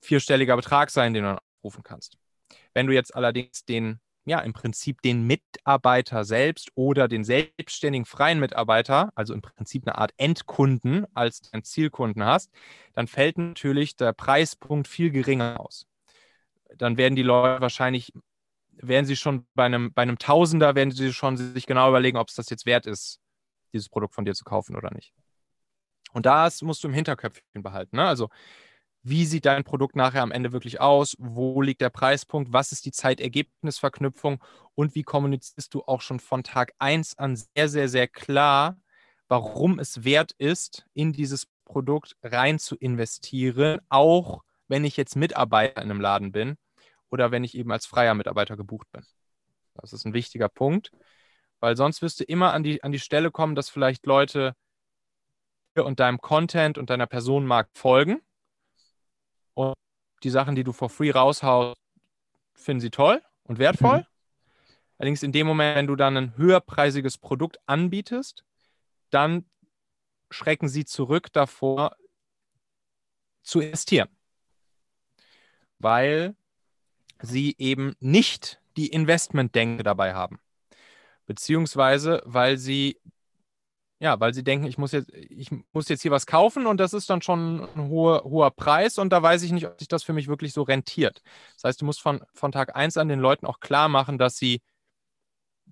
vierstelliger 0.00 0.56
Betrag 0.56 0.90
sein, 0.90 1.12
den 1.12 1.24
du 1.24 1.38
rufen 1.62 1.82
kannst. 1.82 2.16
Wenn 2.74 2.86
du 2.86 2.94
jetzt 2.94 3.14
allerdings 3.14 3.64
den, 3.64 4.00
ja, 4.24 4.40
im 4.40 4.52
Prinzip 4.52 5.02
den 5.02 5.26
Mitarbeiter 5.26 6.24
selbst 6.24 6.70
oder 6.74 7.08
den 7.08 7.24
selbstständigen 7.24 8.04
freien 8.04 8.40
Mitarbeiter, 8.40 9.10
also 9.14 9.34
im 9.34 9.42
Prinzip 9.42 9.86
eine 9.86 9.98
Art 9.98 10.12
Endkunden 10.16 11.06
als 11.14 11.42
dein 11.50 11.64
Zielkunden 11.64 12.24
hast, 12.24 12.50
dann 12.92 13.06
fällt 13.06 13.38
natürlich 13.38 13.96
der 13.96 14.12
Preispunkt 14.12 14.88
viel 14.88 15.10
geringer 15.10 15.60
aus. 15.60 15.86
Dann 16.76 16.96
werden 16.96 17.16
die 17.16 17.22
Leute 17.22 17.60
wahrscheinlich, 17.60 18.12
werden 18.72 19.06
sie 19.06 19.16
schon 19.16 19.46
bei 19.54 19.64
einem, 19.64 19.92
bei 19.92 20.02
einem 20.02 20.18
Tausender, 20.18 20.74
werden 20.74 20.92
sie 20.92 21.12
schon 21.12 21.36
sich 21.36 21.66
genau 21.66 21.88
überlegen, 21.88 22.16
ob 22.16 22.28
es 22.28 22.34
das 22.34 22.50
jetzt 22.50 22.66
wert 22.66 22.86
ist, 22.86 23.20
dieses 23.72 23.88
Produkt 23.88 24.14
von 24.14 24.24
dir 24.24 24.34
zu 24.34 24.44
kaufen 24.44 24.76
oder 24.76 24.92
nicht. 24.94 25.12
Und 26.12 26.26
das 26.26 26.62
musst 26.62 26.82
du 26.82 26.88
im 26.88 26.94
Hinterköpfchen 26.94 27.62
behalten. 27.62 27.96
Ne? 27.96 28.06
Also 28.06 28.28
wie 29.02 29.24
sieht 29.24 29.46
dein 29.46 29.64
Produkt 29.64 29.96
nachher 29.96 30.22
am 30.22 30.32
Ende 30.32 30.52
wirklich 30.52 30.80
aus, 30.80 31.16
wo 31.18 31.62
liegt 31.62 31.80
der 31.80 31.90
Preispunkt, 31.90 32.52
was 32.52 32.72
ist 32.72 32.84
die 32.84 32.92
Zeitergebnisverknüpfung? 32.92 34.42
Und 34.74 34.94
wie 34.94 35.02
kommunizierst 35.02 35.72
du 35.72 35.82
auch 35.86 36.00
schon 36.00 36.20
von 36.20 36.42
Tag 36.42 36.72
1 36.78 37.18
an 37.18 37.36
sehr, 37.36 37.68
sehr, 37.68 37.88
sehr 37.88 38.08
klar, 38.08 38.78
warum 39.28 39.78
es 39.78 40.04
wert 40.04 40.32
ist, 40.38 40.86
in 40.92 41.12
dieses 41.12 41.46
Produkt 41.64 42.16
rein 42.22 42.58
zu 42.58 42.76
investieren, 42.76 43.80
auch 43.88 44.42
wenn 44.68 44.84
ich 44.84 44.96
jetzt 44.96 45.16
Mitarbeiter 45.16 45.82
in 45.82 45.90
einem 45.90 46.00
Laden 46.00 46.32
bin 46.32 46.56
oder 47.10 47.30
wenn 47.30 47.44
ich 47.44 47.56
eben 47.56 47.72
als 47.72 47.86
freier 47.86 48.14
Mitarbeiter 48.14 48.56
gebucht 48.56 48.88
bin. 48.92 49.04
Das 49.74 49.92
ist 49.92 50.04
ein 50.04 50.14
wichtiger 50.14 50.48
Punkt, 50.48 50.90
weil 51.60 51.76
sonst 51.76 52.02
wirst 52.02 52.20
du 52.20 52.24
immer 52.24 52.52
an 52.52 52.62
die, 52.62 52.82
an 52.82 52.92
die 52.92 52.98
Stelle 52.98 53.30
kommen, 53.30 53.54
dass 53.54 53.70
vielleicht 53.70 54.04
Leute 54.04 54.54
dir 55.76 55.84
und 55.84 56.00
deinem 56.00 56.18
Content 56.18 56.76
und 56.76 56.90
deiner 56.90 57.06
Personenmarkt 57.06 57.78
folgen 57.78 58.20
und 59.54 59.74
die 60.22 60.30
Sachen, 60.30 60.54
die 60.54 60.64
du 60.64 60.72
for 60.72 60.90
free 60.90 61.10
raushaust, 61.10 61.80
finden 62.54 62.80
sie 62.80 62.90
toll 62.90 63.22
und 63.44 63.58
wertvoll. 63.58 63.98
Mhm. 63.98 64.06
Allerdings 64.98 65.22
in 65.22 65.32
dem 65.32 65.46
Moment, 65.46 65.76
wenn 65.76 65.86
du 65.86 65.96
dann 65.96 66.16
ein 66.16 66.36
höherpreisiges 66.36 67.18
Produkt 67.18 67.58
anbietest, 67.66 68.44
dann 69.10 69.46
schrecken 70.30 70.68
sie 70.68 70.84
zurück 70.84 71.32
davor 71.32 71.96
zu 73.42 73.60
investieren, 73.60 74.08
weil 75.78 76.36
sie 77.22 77.56
eben 77.58 77.96
nicht 77.98 78.60
die 78.76 78.88
Investmentdenke 78.88 79.82
dabei 79.82 80.14
haben, 80.14 80.38
beziehungsweise 81.26 82.22
weil 82.24 82.58
sie 82.58 83.00
ja, 84.00 84.18
weil 84.18 84.32
sie 84.32 84.42
denken, 84.42 84.66
ich 84.66 84.78
muss 84.78 84.92
jetzt, 84.92 85.10
ich 85.12 85.50
muss 85.72 85.88
jetzt 85.90 86.00
hier 86.00 86.10
was 86.10 86.26
kaufen 86.26 86.66
und 86.66 86.78
das 86.78 86.94
ist 86.94 87.10
dann 87.10 87.20
schon 87.20 87.68
ein 87.76 87.88
hoher, 87.88 88.24
hoher 88.24 88.50
Preis 88.50 88.96
und 88.96 89.10
da 89.10 89.22
weiß 89.22 89.42
ich 89.42 89.52
nicht, 89.52 89.66
ob 89.66 89.78
sich 89.78 89.88
das 89.88 90.02
für 90.02 90.14
mich 90.14 90.26
wirklich 90.26 90.54
so 90.54 90.62
rentiert. 90.62 91.22
Das 91.54 91.64
heißt, 91.64 91.82
du 91.82 91.84
musst 91.84 92.00
von, 92.00 92.24
von 92.32 92.50
Tag 92.50 92.74
1 92.74 92.96
an 92.96 93.08
den 93.08 93.20
Leuten 93.20 93.44
auch 93.44 93.60
klar 93.60 93.88
machen, 93.88 94.16
dass 94.16 94.38
sie, 94.38 94.62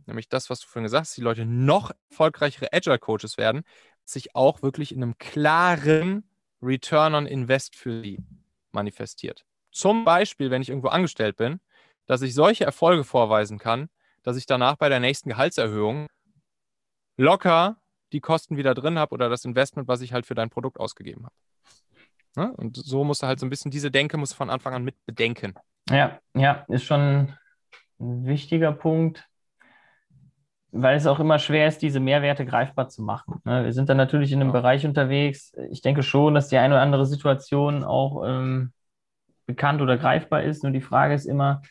nämlich 0.04 0.28
das, 0.28 0.50
was 0.50 0.60
du 0.60 0.66
vorhin 0.66 0.84
gesagt 0.84 1.06
hast, 1.06 1.16
die 1.16 1.22
Leute 1.22 1.46
noch 1.46 1.90
erfolgreichere 2.10 2.68
Agile 2.70 2.98
Coaches 2.98 3.38
werden, 3.38 3.62
sich 4.04 4.36
auch 4.36 4.60
wirklich 4.60 4.92
in 4.92 5.02
einem 5.02 5.16
klaren 5.16 6.28
Return 6.60 7.14
on 7.14 7.26
Invest 7.26 7.76
für 7.76 8.02
sie 8.02 8.18
manifestiert. 8.72 9.46
Zum 9.72 10.04
Beispiel, 10.04 10.50
wenn 10.50 10.60
ich 10.60 10.68
irgendwo 10.68 10.88
angestellt 10.88 11.36
bin, 11.36 11.60
dass 12.04 12.20
ich 12.20 12.34
solche 12.34 12.64
Erfolge 12.64 13.04
vorweisen 13.04 13.58
kann, 13.58 13.88
dass 14.22 14.36
ich 14.36 14.44
danach 14.44 14.76
bei 14.76 14.90
der 14.90 15.00
nächsten 15.00 15.30
Gehaltserhöhung 15.30 16.08
locker 17.16 17.80
die 18.12 18.20
Kosten 18.20 18.56
wieder 18.56 18.74
drin 18.74 18.98
habe 18.98 19.12
oder 19.12 19.28
das 19.28 19.44
Investment, 19.44 19.88
was 19.88 20.00
ich 20.00 20.12
halt 20.12 20.26
für 20.26 20.34
dein 20.34 20.50
Produkt 20.50 20.80
ausgegeben 20.80 21.24
habe. 21.24 21.34
Ne? 22.36 22.52
Und 22.56 22.76
so 22.76 23.04
musst 23.04 23.22
du 23.22 23.26
halt 23.26 23.40
so 23.40 23.46
ein 23.46 23.50
bisschen 23.50 23.70
diese 23.70 23.90
Denke 23.90 24.16
musst 24.16 24.32
du 24.32 24.36
von 24.36 24.50
Anfang 24.50 24.74
an 24.74 24.84
mit 24.84 24.94
bedenken. 25.06 25.54
Ja, 25.90 26.18
ja, 26.34 26.64
ist 26.68 26.84
schon 26.84 27.34
ein 28.00 28.26
wichtiger 28.26 28.72
Punkt, 28.72 29.26
weil 30.70 30.96
es 30.96 31.06
auch 31.06 31.18
immer 31.18 31.38
schwer 31.38 31.66
ist, 31.68 31.82
diese 31.82 32.00
Mehrwerte 32.00 32.44
greifbar 32.44 32.88
zu 32.88 33.02
machen. 33.02 33.40
Ne? 33.44 33.64
Wir 33.64 33.72
sind 33.72 33.88
dann 33.88 33.96
natürlich 33.96 34.32
in 34.32 34.40
einem 34.40 34.50
ja. 34.50 34.60
Bereich 34.60 34.86
unterwegs. 34.86 35.52
Ich 35.70 35.82
denke 35.82 36.02
schon, 36.02 36.34
dass 36.34 36.48
die 36.48 36.58
eine 36.58 36.74
oder 36.74 36.82
andere 36.82 37.06
Situation 37.06 37.84
auch 37.84 38.22
ähm, 38.26 38.72
bekannt 39.46 39.80
oder 39.80 39.96
greifbar 39.96 40.42
ist. 40.42 40.62
Nur 40.62 40.72
die 40.72 40.82
Frage 40.82 41.14
ist 41.14 41.24
immer, 41.24 41.62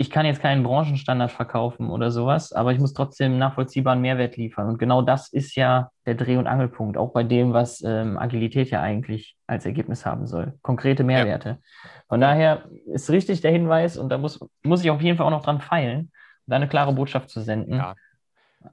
ich 0.00 0.10
kann 0.10 0.24
jetzt 0.24 0.40
keinen 0.40 0.62
Branchenstandard 0.62 1.32
verkaufen 1.32 1.90
oder 1.90 2.12
sowas, 2.12 2.52
aber 2.52 2.72
ich 2.72 2.78
muss 2.78 2.92
trotzdem 2.92 3.36
nachvollziehbaren 3.36 4.00
Mehrwert 4.00 4.36
liefern. 4.36 4.68
Und 4.68 4.78
genau 4.78 5.02
das 5.02 5.28
ist 5.28 5.56
ja 5.56 5.90
der 6.06 6.14
Dreh- 6.14 6.36
und 6.36 6.46
Angelpunkt, 6.46 6.96
auch 6.96 7.12
bei 7.12 7.24
dem, 7.24 7.52
was 7.52 7.82
ähm, 7.82 8.16
Agilität 8.16 8.70
ja 8.70 8.80
eigentlich 8.80 9.36
als 9.48 9.66
Ergebnis 9.66 10.06
haben 10.06 10.28
soll. 10.28 10.54
Konkrete 10.62 11.02
Mehrwerte. 11.02 11.48
Ja. 11.48 11.90
Von 12.08 12.20
daher 12.20 12.68
ist 12.86 13.10
richtig 13.10 13.40
der 13.40 13.50
Hinweis 13.50 13.96
und 13.96 14.08
da 14.10 14.18
muss, 14.18 14.38
muss 14.62 14.84
ich 14.84 14.90
auf 14.90 15.02
jeden 15.02 15.18
Fall 15.18 15.26
auch 15.26 15.32
noch 15.32 15.42
dran 15.42 15.60
feilen, 15.60 16.12
da 16.46 16.54
eine 16.54 16.68
klare 16.68 16.92
Botschaft 16.92 17.28
zu 17.28 17.40
senden. 17.40 17.74
Ja. 17.74 17.96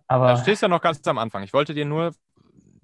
Aber 0.08 0.28
da 0.28 0.38
stehst 0.38 0.62
ja 0.62 0.68
noch 0.68 0.82
ganz 0.82 1.06
am 1.08 1.18
Anfang. 1.18 1.42
Ich 1.42 1.54
wollte 1.54 1.74
dir 1.74 1.86
nur 1.86 2.12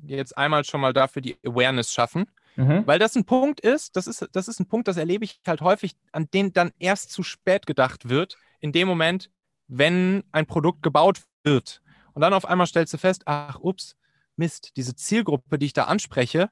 jetzt 0.03 0.35
einmal 0.35 0.63
schon 0.63 0.81
mal 0.81 0.93
dafür 0.93 1.21
die 1.21 1.37
Awareness 1.45 1.93
schaffen. 1.93 2.25
Mhm. 2.55 2.85
Weil 2.85 2.99
das 2.99 3.15
ein 3.15 3.25
Punkt 3.25 3.59
ist, 3.59 3.95
das 3.95 4.07
ist, 4.07 4.27
das 4.33 4.47
ist 4.47 4.59
ein 4.59 4.67
Punkt, 4.67 4.87
das 4.87 4.97
erlebe 4.97 5.23
ich 5.23 5.39
halt 5.47 5.61
häufig, 5.61 5.95
an 6.11 6.29
den 6.33 6.53
dann 6.53 6.71
erst 6.79 7.11
zu 7.11 7.23
spät 7.23 7.65
gedacht 7.65 8.09
wird, 8.09 8.37
in 8.59 8.71
dem 8.71 8.87
Moment, 8.87 9.29
wenn 9.67 10.23
ein 10.31 10.45
Produkt 10.45 10.83
gebaut 10.83 11.21
wird. 11.43 11.81
Und 12.13 12.21
dann 12.21 12.33
auf 12.33 12.45
einmal 12.45 12.67
stellst 12.67 12.93
du 12.93 12.97
fest, 12.97 13.23
ach, 13.25 13.59
ups, 13.59 13.95
Mist, 14.35 14.71
diese 14.75 14.95
Zielgruppe, 14.95 15.57
die 15.57 15.67
ich 15.67 15.73
da 15.73 15.85
anspreche, 15.85 16.49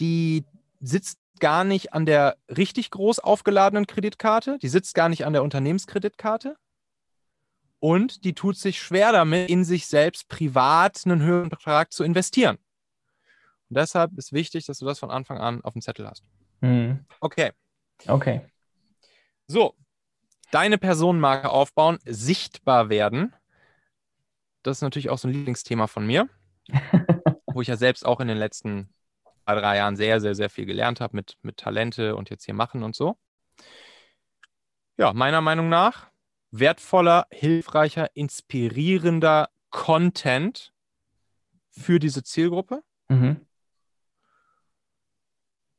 die 0.00 0.44
sitzt 0.80 1.18
gar 1.40 1.64
nicht 1.64 1.92
an 1.92 2.06
der 2.06 2.36
richtig 2.48 2.90
groß 2.90 3.18
aufgeladenen 3.18 3.86
Kreditkarte, 3.86 4.58
die 4.58 4.68
sitzt 4.68 4.94
gar 4.94 5.08
nicht 5.08 5.24
an 5.24 5.32
der 5.32 5.42
Unternehmenskreditkarte 5.42 6.56
und 7.78 8.24
die 8.24 8.34
tut 8.34 8.56
sich 8.56 8.80
schwer 8.80 9.12
damit, 9.12 9.50
in 9.50 9.64
sich 9.64 9.86
selbst 9.86 10.28
privat 10.28 11.02
einen 11.04 11.22
höheren 11.22 11.48
Betrag 11.48 11.92
zu 11.92 12.04
investieren. 12.04 12.58
Und 13.68 13.76
deshalb 13.76 14.16
ist 14.16 14.32
wichtig, 14.32 14.66
dass 14.66 14.78
du 14.78 14.86
das 14.86 14.98
von 14.98 15.10
Anfang 15.10 15.38
an 15.38 15.62
auf 15.62 15.72
dem 15.72 15.82
Zettel 15.82 16.06
hast. 16.06 16.24
Mhm. 16.60 17.04
Okay. 17.20 17.52
Okay. 18.06 18.42
So, 19.48 19.74
deine 20.50 20.78
Personenmarke 20.78 21.50
aufbauen, 21.50 21.98
sichtbar 22.04 22.88
werden. 22.88 23.34
Das 24.62 24.78
ist 24.78 24.82
natürlich 24.82 25.10
auch 25.10 25.18
so 25.18 25.28
ein 25.28 25.34
Lieblingsthema 25.34 25.86
von 25.86 26.06
mir, 26.06 26.28
wo 27.46 27.60
ich 27.60 27.68
ja 27.68 27.76
selbst 27.76 28.04
auch 28.04 28.20
in 28.20 28.28
den 28.28 28.38
letzten 28.38 28.88
zwei, 29.44 29.54
drei 29.54 29.76
Jahren 29.76 29.96
sehr, 29.96 30.20
sehr, 30.20 30.34
sehr 30.34 30.50
viel 30.50 30.66
gelernt 30.66 31.00
habe 31.00 31.16
mit, 31.16 31.36
mit 31.42 31.56
Talente 31.56 32.16
und 32.16 32.30
jetzt 32.30 32.44
hier 32.44 32.54
machen 32.54 32.82
und 32.82 32.94
so. 32.94 33.16
Ja, 34.96 35.12
meiner 35.12 35.40
Meinung 35.40 35.68
nach 35.68 36.08
wertvoller, 36.50 37.26
hilfreicher, 37.30 38.08
inspirierender 38.14 39.50
Content 39.70 40.72
für 41.70 41.98
diese 41.98 42.22
Zielgruppe. 42.22 42.82
Mhm 43.08 43.45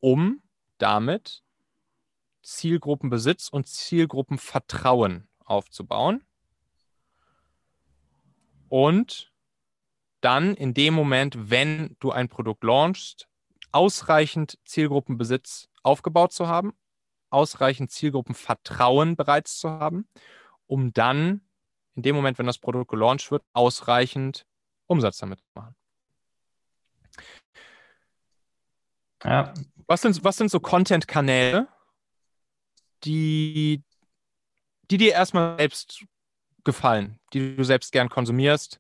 um 0.08 0.42
damit 0.78 1.44
Zielgruppenbesitz 2.42 3.50
und 3.50 3.68
Zielgruppenvertrauen 3.68 5.28
aufzubauen. 5.44 6.24
Und 8.70 9.34
dann 10.22 10.56
in 10.56 10.74
dem 10.74 10.94
Moment, 10.94 11.50
wenn 11.52 11.98
du 12.00 12.12
ein 12.12 12.30
Produkt 12.30 12.64
launchst, 12.64 13.28
ausreichend 13.74 14.58
Zielgruppenbesitz 14.64 15.68
aufgebaut 15.84 16.32
zu 16.32 16.48
haben, 16.48 16.72
ausreichend 17.30 17.92
Zielgruppenvertrauen 17.92 19.18
bereits 19.18 19.60
zu 19.60 19.70
haben, 19.70 20.08
um 20.68 20.94
dann 20.94 21.42
in 21.96 22.04
dem 22.04 22.16
Moment, 22.16 22.40
wenn 22.40 22.48
das 22.48 22.60
Produkt 22.60 22.92
gelauncht 22.92 23.30
wird, 23.30 23.44
ausreichend 23.52 24.46
Umsatz 24.86 25.18
damit 25.18 25.42
zu 25.42 25.48
machen. 25.54 25.76
Ja, 29.26 29.54
was 29.88 30.02
sind, 30.02 30.24
was 30.24 30.38
sind 30.38 30.52
so 30.52 30.60
Content-Kanäle, 30.60 31.68
die, 33.04 33.84
die 34.92 34.98
dir 34.98 35.14
erstmal 35.14 35.58
selbst 35.58 36.06
gefallen, 36.64 37.20
die 37.34 37.56
du 37.56 37.64
selbst 37.64 37.92
gern 37.92 38.10
konsumierst 38.10 38.80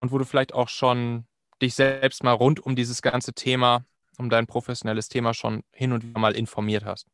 und 0.00 0.12
wo 0.12 0.18
du 0.18 0.24
vielleicht 0.24 0.54
auch 0.54 0.68
schon 0.68 1.26
dich 1.60 1.74
selbst 1.74 2.24
mal 2.24 2.32
rund 2.32 2.60
um 2.60 2.74
dieses 2.74 3.02
ganze 3.02 3.34
Thema, 3.34 3.84
um 4.18 4.30
dein 4.30 4.46
professionelles 4.46 5.08
Thema 5.08 5.34
schon 5.34 5.62
hin 5.72 5.92
und 5.92 6.02
wieder 6.02 6.18
mal 6.18 6.34
informiert 6.34 6.84
hast? 6.84 7.06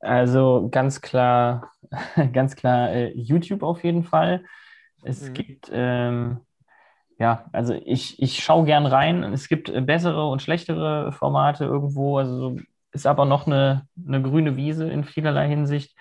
Also 0.00 0.68
ganz 0.70 1.00
klar, 1.00 1.72
ganz 2.32 2.56
klar 2.56 2.90
äh, 2.90 3.12
YouTube 3.14 3.62
auf 3.62 3.84
jeden 3.84 4.04
Fall. 4.04 4.44
Es 5.02 5.22
mhm. 5.22 5.34
gibt 5.34 5.70
ähm, 5.72 6.40
ja, 7.18 7.46
also 7.52 7.74
ich, 7.84 8.22
ich 8.22 8.42
schaue 8.42 8.64
gern 8.64 8.86
rein. 8.86 9.24
Es 9.24 9.48
gibt 9.48 9.68
äh, 9.68 9.80
bessere 9.80 10.28
und 10.28 10.40
schlechtere 10.40 11.12
Formate 11.12 11.64
irgendwo. 11.64 12.18
Also 12.18 12.56
ist 12.92 13.06
aber 13.06 13.24
noch 13.24 13.46
eine, 13.46 13.86
eine 14.06 14.22
grüne 14.22 14.56
Wiese 14.56 14.88
in 14.88 15.04
vielerlei 15.04 15.48
Hinsicht. 15.48 15.96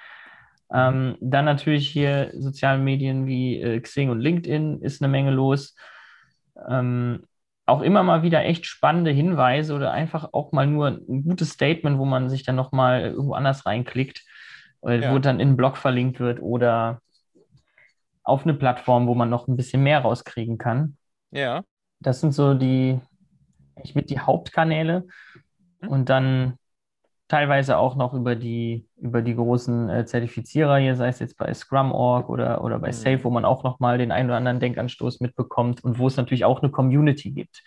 Ähm, 0.71 1.17
dann 1.19 1.45
natürlich 1.45 1.87
hier 1.87 2.31
soziale 2.33 2.79
Medien 2.79 3.25
wie 3.25 3.59
äh, 3.61 3.79
Xing 3.79 4.09
und 4.09 4.19
LinkedIn 4.19 4.81
ist 4.81 5.01
eine 5.01 5.09
Menge 5.09 5.31
los. 5.31 5.75
Ähm, 6.69 7.23
auch 7.65 7.81
immer 7.81 8.03
mal 8.03 8.21
wieder 8.21 8.45
echt 8.45 8.65
spannende 8.65 9.11
Hinweise 9.11 9.73
oder 9.73 9.91
einfach 9.91 10.29
auch 10.33 10.51
mal 10.51 10.67
nur 10.67 10.87
ein 10.87 11.23
gutes 11.23 11.51
Statement, 11.51 11.97
wo 11.97 12.05
man 12.05 12.29
sich 12.29 12.43
dann 12.43 12.55
nochmal 12.55 13.01
irgendwo 13.01 13.33
anders 13.33 13.65
reinklickt, 13.65 14.23
äh, 14.85 14.99
ja. 14.99 15.13
wo 15.13 15.19
dann 15.19 15.39
in 15.39 15.49
einen 15.49 15.57
Blog 15.57 15.77
verlinkt 15.77 16.19
wird 16.19 16.41
oder 16.41 17.01
auf 18.23 18.43
eine 18.43 18.53
Plattform, 18.53 19.07
wo 19.07 19.15
man 19.15 19.29
noch 19.29 19.47
ein 19.47 19.55
bisschen 19.55 19.83
mehr 19.83 19.99
rauskriegen 19.99 20.57
kann. 20.57 20.96
Ja. 21.31 21.63
Das 21.99 22.21
sind 22.21 22.33
so 22.33 22.53
die, 22.53 22.99
ich 23.83 23.95
mit 23.95 24.09
die 24.09 24.19
Hauptkanäle 24.19 25.07
mhm. 25.81 25.89
und 25.89 26.09
dann 26.09 26.57
teilweise 27.27 27.77
auch 27.77 27.95
noch 27.95 28.13
über 28.13 28.35
die, 28.35 28.87
über 28.97 29.21
die 29.21 29.35
großen 29.35 29.89
äh, 29.89 30.05
Zertifizierer 30.05 30.77
hier, 30.77 30.95
sei 30.95 31.09
es 31.09 31.19
jetzt 31.19 31.37
bei 31.37 31.53
Scrum.org 31.53 32.29
oder, 32.29 32.63
oder 32.63 32.79
bei 32.79 32.87
mhm. 32.87 32.93
Safe, 32.93 33.23
wo 33.23 33.29
man 33.29 33.45
auch 33.45 33.63
nochmal 33.63 33.97
den 33.97 34.11
einen 34.11 34.29
oder 34.29 34.37
anderen 34.37 34.59
Denkanstoß 34.59 35.19
mitbekommt 35.19 35.83
und 35.83 35.99
wo 35.99 36.07
es 36.07 36.17
natürlich 36.17 36.45
auch 36.45 36.61
eine 36.61 36.71
Community 36.71 37.31
gibt. 37.31 37.63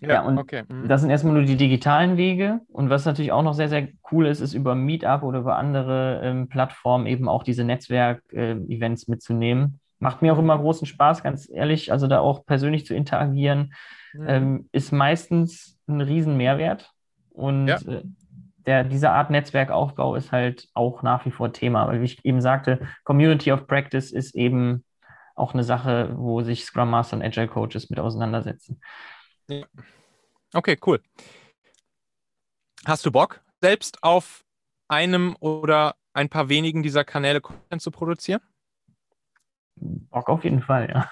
Ja, 0.00 0.08
ja 0.08 0.22
und 0.22 0.38
okay. 0.38 0.64
mhm. 0.68 0.88
das 0.88 1.00
sind 1.00 1.10
erstmal 1.10 1.34
nur 1.34 1.44
die 1.44 1.56
digitalen 1.56 2.16
Wege. 2.16 2.60
Und 2.68 2.90
was 2.90 3.06
natürlich 3.06 3.32
auch 3.32 3.42
noch 3.42 3.54
sehr, 3.54 3.68
sehr 3.68 3.88
cool 4.12 4.26
ist, 4.26 4.40
ist 4.40 4.54
über 4.54 4.74
Meetup 4.74 5.22
oder 5.22 5.40
über 5.40 5.56
andere 5.56 6.20
ähm, 6.22 6.48
Plattformen 6.48 7.06
eben 7.06 7.28
auch 7.28 7.42
diese 7.42 7.64
Netzwerk-Events 7.64 9.04
äh, 9.04 9.10
mitzunehmen 9.10 9.80
Macht 9.98 10.22
mir 10.22 10.32
auch 10.32 10.38
immer 10.38 10.58
großen 10.58 10.86
Spaß, 10.86 11.22
ganz 11.22 11.48
ehrlich. 11.50 11.92
Also 11.92 12.06
da 12.06 12.20
auch 12.20 12.46
persönlich 12.46 12.86
zu 12.86 12.94
interagieren, 12.94 13.74
mhm. 14.12 14.28
ähm, 14.28 14.68
ist 14.72 14.92
meistens 14.92 15.78
ein 15.88 16.00
Riesenmehrwert. 16.00 16.90
Und 17.30 17.68
ja. 17.68 17.76
äh, 17.76 18.02
der, 18.66 18.84
diese 18.84 19.10
Art 19.10 19.30
Netzwerkaufbau 19.30 20.14
ist 20.14 20.30
halt 20.30 20.68
auch 20.74 21.02
nach 21.02 21.24
wie 21.24 21.30
vor 21.30 21.52
Thema. 21.52 21.86
Weil 21.88 22.00
wie 22.00 22.06
ich 22.06 22.24
eben 22.24 22.40
sagte, 22.40 22.80
Community 23.04 23.50
of 23.52 23.66
Practice 23.66 24.12
ist 24.12 24.34
eben 24.34 24.84
auch 25.34 25.54
eine 25.54 25.64
Sache, 25.64 26.12
wo 26.16 26.42
sich 26.42 26.64
Scrum 26.64 26.90
Master 26.90 27.16
und 27.16 27.22
Agile 27.22 27.48
Coaches 27.48 27.90
mit 27.90 27.98
auseinandersetzen. 27.98 28.80
Ja. 29.48 29.64
Okay, 30.52 30.76
cool. 30.86 31.00
Hast 32.84 33.04
du 33.06 33.12
Bock, 33.12 33.40
selbst 33.60 34.02
auf 34.02 34.44
einem 34.88 35.36
oder 35.40 35.96
ein 36.12 36.28
paar 36.28 36.48
wenigen 36.48 36.82
dieser 36.82 37.04
Kanäle 37.04 37.40
Content 37.40 37.82
zu 37.82 37.90
produzieren? 37.90 38.40
Bock 39.80 40.28
auf 40.28 40.44
jeden 40.44 40.62
Fall, 40.62 40.88
ja. 40.90 41.10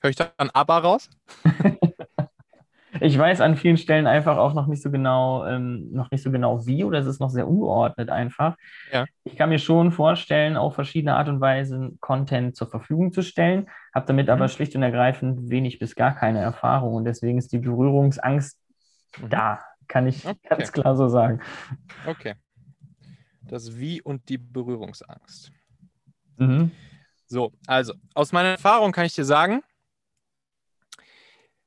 Höre 0.00 0.10
ich 0.10 0.16
da 0.16 0.30
ein 0.36 0.50
Aber 0.50 0.78
raus? 0.78 1.08
ich 3.00 3.18
weiß 3.18 3.40
an 3.40 3.56
vielen 3.56 3.76
Stellen 3.76 4.06
einfach 4.06 4.36
auch 4.36 4.54
noch 4.54 4.66
nicht 4.66 4.82
so 4.82 4.90
genau, 4.90 5.46
ähm, 5.46 5.90
noch 5.92 6.10
nicht 6.10 6.22
so 6.22 6.30
genau 6.30 6.66
wie 6.66 6.84
oder 6.84 6.98
es 6.98 7.06
ist 7.06 7.20
noch 7.20 7.30
sehr 7.30 7.48
ungeordnet 7.48 8.10
einfach. 8.10 8.56
Ja. 8.92 9.06
Ich 9.24 9.36
kann 9.36 9.48
mir 9.48 9.58
schon 9.58 9.92
vorstellen, 9.92 10.56
auf 10.56 10.74
verschiedene 10.74 11.16
Art 11.16 11.28
und 11.28 11.40
Weise 11.40 11.92
Content 12.00 12.56
zur 12.56 12.68
Verfügung 12.68 13.12
zu 13.12 13.22
stellen, 13.22 13.68
habe 13.94 14.06
damit 14.06 14.26
mhm. 14.26 14.32
aber 14.32 14.48
schlicht 14.48 14.76
und 14.76 14.82
ergreifend 14.82 15.50
wenig 15.50 15.78
bis 15.78 15.94
gar 15.94 16.14
keine 16.14 16.40
Erfahrung 16.40 16.94
und 16.94 17.04
deswegen 17.04 17.38
ist 17.38 17.52
die 17.52 17.58
Berührungsangst 17.58 18.58
mhm. 19.20 19.28
da, 19.30 19.60
kann 19.88 20.06
ich 20.06 20.26
okay. 20.26 20.38
ganz 20.48 20.72
klar 20.72 20.96
so 20.96 21.08
sagen. 21.08 21.40
Okay. 22.06 22.34
Das 23.42 23.78
Wie 23.78 24.00
und 24.00 24.28
die 24.28 24.38
Berührungsangst. 24.38 25.52
Mhm. 26.36 26.70
So, 27.26 27.52
also 27.66 27.94
aus 28.14 28.32
meiner 28.32 28.50
Erfahrung 28.50 28.92
kann 28.92 29.06
ich 29.06 29.14
dir 29.14 29.24
sagen, 29.24 29.62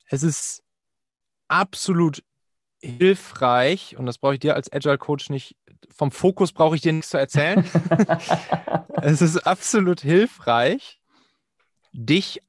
es 0.10 0.24
ist 0.24 0.64
absolut 1.48 2.24
hilfreich, 2.82 3.98
und 3.98 4.06
das 4.06 4.18
brauche 4.18 4.36
ich 4.36 4.40
dir 4.40 4.56
als 4.56 4.72
Agile 4.72 4.98
Coach 4.98 5.30
nicht, 5.30 5.56
vom 5.94 6.12
Fokus 6.12 6.54
brauche 6.54 6.76
ich 6.76 6.82
dir 6.82 6.94
nichts 6.94 7.10
zu 7.10 7.18
erzählen. 7.18 7.66
es 9.02 9.22
ist 9.22 9.38
absolut 9.40 10.02
hilfreich, 10.02 11.02
dich 11.92 12.42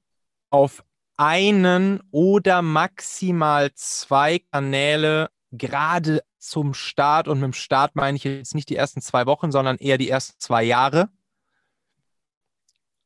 auf 0.50 0.84
einen 1.16 2.00
oder 2.10 2.62
maximal 2.62 3.72
zwei 3.74 4.38
Kanäle 4.38 5.30
gerade 5.50 6.22
zum 6.38 6.74
Start, 6.74 7.26
und 7.26 7.40
mit 7.40 7.46
dem 7.46 7.52
Start 7.54 7.96
meine 7.96 8.16
ich 8.16 8.24
jetzt 8.24 8.54
nicht 8.54 8.68
die 8.68 8.76
ersten 8.76 9.00
zwei 9.00 9.26
Wochen, 9.26 9.50
sondern 9.50 9.76
eher 9.78 9.98
die 9.98 10.08
ersten 10.08 10.38
zwei 10.38 10.62
Jahre, 10.62 11.08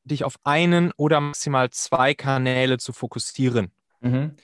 dich 0.04 0.24
auf 0.24 0.36
einen 0.44 0.92
oder 0.96 1.20
maximal 1.20 1.70
zwei 1.70 2.14
Kanäle 2.14 2.78
zu 2.78 2.92
fokussieren. 2.92 3.70
Mhm. 4.00 4.36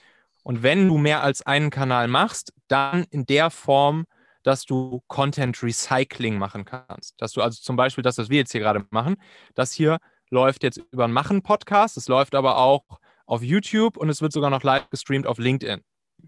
Und 0.42 0.62
wenn 0.62 0.88
du 0.88 0.98
mehr 0.98 1.22
als 1.22 1.42
einen 1.42 1.70
Kanal 1.70 2.09
machst, 2.09 2.52
dann 2.68 3.04
in 3.11 3.26
der 3.26 3.50
Form, 3.50 4.06
dass 4.42 4.64
du 4.64 5.02
Content 5.06 5.62
Recycling 5.62 6.38
machen 6.38 6.64
kannst. 6.64 7.20
Dass 7.20 7.32
du 7.32 7.42
also 7.42 7.61
zum 7.61 7.76
Beispiel 7.76 8.02
das, 8.02 8.18
was 8.18 8.30
wir 8.30 8.38
jetzt 8.38 8.52
hier 8.52 8.61
gerade 8.61 8.86
machen, 8.90 9.16
das 9.54 9.72
hier 9.72 9.98
läuft 10.30 10.62
jetzt 10.62 10.80
über 10.90 11.04
einen 11.04 11.12
Machen-Podcast, 11.12 11.96
es 11.96 12.09
läuft 12.09 12.34
aber 12.34 12.59
auch 12.59 12.84
auf 13.26 13.42
YouTube 13.42 13.96
und 13.96 14.09
es 14.09 14.22
wird 14.22 14.32
sogar 14.32 14.50
noch 14.50 14.62
live 14.62 14.88
gestreamt 14.90 15.26
auf 15.26 15.38
LinkedIn 15.38 15.82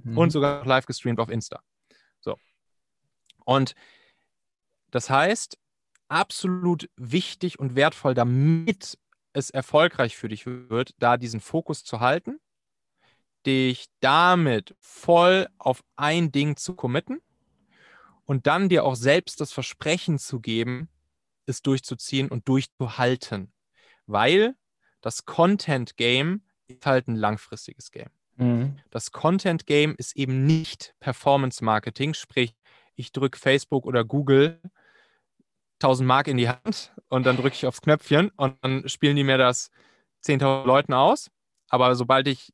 mhm. 0.04 0.18
und 0.18 0.30
sogar 0.30 0.58
noch 0.58 0.66
live 0.66 0.86
gestreamt 0.86 1.20
auf 1.20 1.30
Insta. 1.30 1.60
So. 2.20 2.36
Und 3.44 3.74
das 4.90 5.08
heißt, 5.08 5.56
absolut 6.08 6.90
wichtig 6.96 7.58
und 7.58 7.74
wertvoll, 7.76 8.14
damit 8.14 8.98
es 9.32 9.50
erfolgreich 9.50 10.16
für 10.16 10.28
dich 10.28 10.46
wird, 10.46 10.94
da 10.98 11.16
diesen 11.16 11.40
Fokus 11.40 11.84
zu 11.84 12.00
halten, 12.00 12.40
dich 13.46 13.86
damit 14.00 14.74
voll 14.80 15.48
auf 15.58 15.82
ein 15.96 16.32
Ding 16.32 16.56
zu 16.56 16.74
committen 16.74 17.20
und 18.24 18.46
dann 18.46 18.68
dir 18.68 18.84
auch 18.84 18.96
selbst 18.96 19.40
das 19.40 19.52
Versprechen 19.52 20.18
zu 20.18 20.40
geben, 20.40 20.88
es 21.46 21.62
durchzuziehen 21.62 22.28
und 22.28 22.48
durchzuhalten. 22.48 23.52
Weil 24.06 24.54
das 25.00 25.24
Content 25.24 25.96
Game 25.96 26.42
ist 26.68 26.86
halt 26.86 27.08
ein 27.08 27.16
langfristiges 27.16 27.90
Game. 27.90 28.10
Mhm. 28.36 28.78
Das 28.90 29.12
Content 29.12 29.66
Game 29.66 29.94
ist 29.96 30.16
eben 30.16 30.46
nicht 30.46 30.94
Performance 31.00 31.64
Marketing, 31.64 32.14
sprich, 32.14 32.54
ich 32.94 33.12
drücke 33.12 33.38
Facebook 33.38 33.86
oder 33.86 34.04
Google 34.04 34.60
1000 35.82 36.06
Mark 36.06 36.28
in 36.28 36.36
die 36.36 36.48
Hand 36.48 36.92
und 37.08 37.24
dann 37.24 37.36
drücke 37.36 37.54
ich 37.54 37.66
aufs 37.66 37.80
Knöpfchen 37.80 38.30
und 38.36 38.56
dann 38.62 38.88
spielen 38.88 39.16
die 39.16 39.24
mir 39.24 39.38
das 39.38 39.70
10.000 40.24 40.64
Leuten 40.66 40.92
aus. 40.92 41.30
Aber 41.68 41.94
sobald 41.94 42.28
ich 42.28 42.52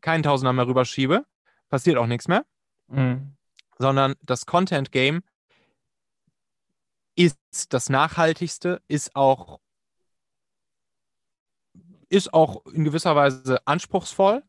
keinen 0.00 0.22
Tausender 0.22 0.52
mehr 0.52 0.66
rüberschiebe, 0.66 1.24
passiert 1.68 1.96
auch 1.96 2.06
nichts 2.06 2.28
mehr. 2.28 2.44
Mhm. 2.88 3.36
Sondern 3.78 4.14
das 4.22 4.44
Content 4.44 4.92
Game 4.92 5.22
ist 7.16 7.72
das 7.72 7.88
nachhaltigste, 7.88 8.82
ist 8.88 9.16
auch, 9.16 9.60
ist 12.08 12.34
auch 12.34 12.64
in 12.66 12.84
gewisser 12.84 13.16
Weise 13.16 13.66
anspruchsvoll, 13.66 14.42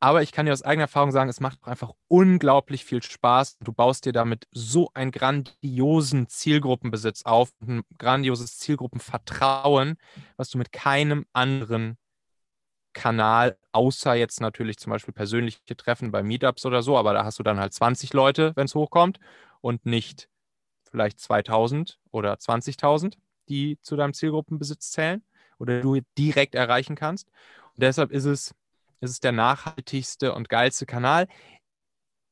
aber 0.00 0.22
ich 0.22 0.32
kann 0.32 0.46
dir 0.46 0.52
aus 0.52 0.62
eigener 0.62 0.84
Erfahrung 0.84 1.10
sagen, 1.10 1.30
es 1.30 1.40
macht 1.40 1.58
einfach 1.66 1.92
unglaublich 2.08 2.84
viel 2.84 3.02
Spaß. 3.02 3.58
Du 3.60 3.72
baust 3.72 4.04
dir 4.04 4.12
damit 4.12 4.46
so 4.50 4.90
einen 4.94 5.10
grandiosen 5.10 6.28
Zielgruppenbesitz 6.28 7.22
auf, 7.24 7.52
ein 7.62 7.82
grandioses 7.98 8.58
Zielgruppenvertrauen, 8.58 9.96
was 10.36 10.50
du 10.50 10.58
mit 10.58 10.72
keinem 10.72 11.26
anderen 11.32 11.96
Kanal, 12.92 13.58
außer 13.72 14.14
jetzt 14.14 14.40
natürlich 14.40 14.78
zum 14.78 14.90
Beispiel 14.90 15.12
persönliche 15.12 15.76
Treffen 15.76 16.10
bei 16.12 16.22
Meetups 16.22 16.64
oder 16.64 16.82
so, 16.82 16.96
aber 16.96 17.12
da 17.12 17.24
hast 17.24 17.38
du 17.38 17.42
dann 17.42 17.60
halt 17.60 17.74
20 17.74 18.12
Leute, 18.14 18.52
wenn 18.56 18.64
es 18.64 18.74
hochkommt 18.74 19.20
und 19.60 19.84
nicht 19.84 20.28
vielleicht 20.90 21.20
2000 21.20 21.98
oder 22.10 22.34
20.000, 22.34 23.18
die 23.48 23.78
zu 23.82 23.96
deinem 23.96 24.14
Zielgruppenbesitz 24.14 24.92
zählen 24.92 25.22
oder 25.58 25.80
du 25.80 26.00
direkt 26.16 26.54
erreichen 26.54 26.96
kannst. 26.96 27.28
Und 27.74 27.82
deshalb 27.82 28.12
ist 28.12 28.24
es 28.24 28.54
es 29.00 29.10
ist 29.10 29.24
der 29.24 29.32
nachhaltigste 29.32 30.34
und 30.34 30.48
geilste 30.48 30.86
Kanal. 30.86 31.26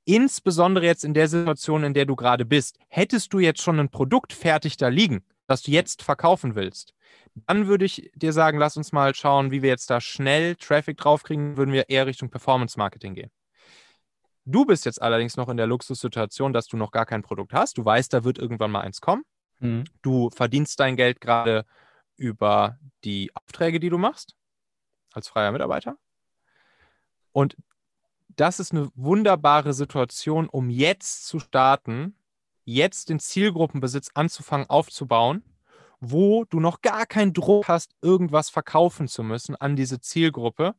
Insbesondere 0.06 0.84
jetzt 0.84 1.04
in 1.04 1.14
der 1.14 1.28
Situation, 1.28 1.84
in 1.84 1.94
der 1.94 2.04
du 2.04 2.16
gerade 2.16 2.44
bist. 2.44 2.78
Hättest 2.88 3.32
du 3.32 3.38
jetzt 3.38 3.62
schon 3.62 3.80
ein 3.80 3.90
Produkt 3.90 4.32
fertig 4.32 4.76
da 4.76 4.88
liegen, 4.88 5.24
das 5.46 5.62
du 5.62 5.70
jetzt 5.70 6.02
verkaufen 6.02 6.54
willst, 6.54 6.94
dann 7.46 7.66
würde 7.66 7.84
ich 7.84 8.10
dir 8.14 8.32
sagen, 8.32 8.58
lass 8.58 8.76
uns 8.76 8.92
mal 8.92 9.14
schauen, 9.14 9.50
wie 9.50 9.62
wir 9.62 9.70
jetzt 9.70 9.90
da 9.90 10.00
schnell 10.00 10.56
Traffic 10.56 10.96
draufkriegen, 10.96 11.56
würden 11.56 11.72
wir 11.72 11.88
eher 11.88 12.06
Richtung 12.06 12.30
Performance 12.30 12.78
Marketing 12.78 13.14
gehen. 13.14 13.30
Du 14.44 14.66
bist 14.66 14.84
jetzt 14.84 15.00
allerdings 15.00 15.36
noch 15.36 15.48
in 15.48 15.56
der 15.56 15.66
Luxussituation, 15.66 16.52
dass 16.52 16.66
du 16.66 16.76
noch 16.76 16.90
gar 16.90 17.06
kein 17.06 17.22
Produkt 17.22 17.54
hast. 17.54 17.78
Du 17.78 17.84
weißt, 17.84 18.12
da 18.12 18.24
wird 18.24 18.38
irgendwann 18.38 18.70
mal 18.70 18.82
eins 18.82 19.00
kommen. 19.00 19.24
Mhm. 19.58 19.84
Du 20.02 20.30
verdienst 20.30 20.78
dein 20.80 20.96
Geld 20.96 21.20
gerade 21.20 21.64
über 22.16 22.78
die 23.04 23.30
Aufträge, 23.34 23.80
die 23.80 23.88
du 23.88 23.98
machst 23.98 24.34
als 25.12 25.28
freier 25.28 25.52
Mitarbeiter. 25.52 25.96
Und 27.34 27.56
das 28.28 28.60
ist 28.60 28.70
eine 28.72 28.90
wunderbare 28.94 29.74
Situation, 29.74 30.48
um 30.48 30.70
jetzt 30.70 31.26
zu 31.26 31.40
starten, 31.40 32.16
jetzt 32.64 33.08
den 33.08 33.18
Zielgruppenbesitz 33.18 34.10
anzufangen 34.14 34.70
aufzubauen, 34.70 35.42
wo 35.98 36.44
du 36.44 36.60
noch 36.60 36.80
gar 36.80 37.06
keinen 37.06 37.32
Druck 37.32 37.66
hast, 37.66 37.96
irgendwas 38.00 38.50
verkaufen 38.50 39.08
zu 39.08 39.24
müssen 39.24 39.56
an 39.56 39.74
diese 39.74 40.00
Zielgruppe, 40.00 40.76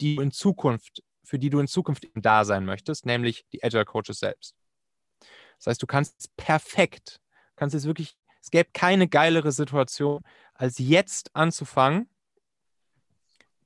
die 0.00 0.16
in 0.16 0.30
Zukunft, 0.30 1.02
für 1.24 1.38
die 1.38 1.50
du 1.50 1.60
in 1.60 1.68
Zukunft 1.68 2.06
da 2.14 2.46
sein 2.46 2.64
möchtest, 2.64 3.04
nämlich 3.04 3.44
die 3.52 3.62
Agile 3.62 3.84
Coaches 3.84 4.18
selbst. 4.18 4.56
Das 5.58 5.66
heißt, 5.66 5.82
du 5.82 5.86
kannst 5.86 6.34
perfekt, 6.38 7.20
kannst 7.54 7.74
es 7.74 7.84
wirklich, 7.84 8.16
es 8.40 8.50
gäbe 8.50 8.70
keine 8.72 9.08
geilere 9.08 9.52
Situation, 9.52 10.22
als 10.54 10.78
jetzt 10.78 11.36
anzufangen, 11.36 12.08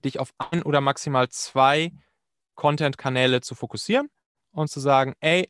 dich 0.05 0.19
auf 0.19 0.35
ein 0.39 0.63
oder 0.65 0.81
maximal 0.81 1.29
zwei 1.29 1.93
Content-Kanäle 2.57 3.41
zu 3.41 3.55
fokussieren 3.55 4.09
und 4.51 4.69
zu 4.69 4.81
sagen, 4.81 5.15
ey, 5.21 5.49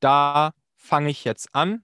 da 0.00 0.52
fange 0.76 1.10
ich 1.10 1.24
jetzt 1.24 1.54
an, 1.54 1.82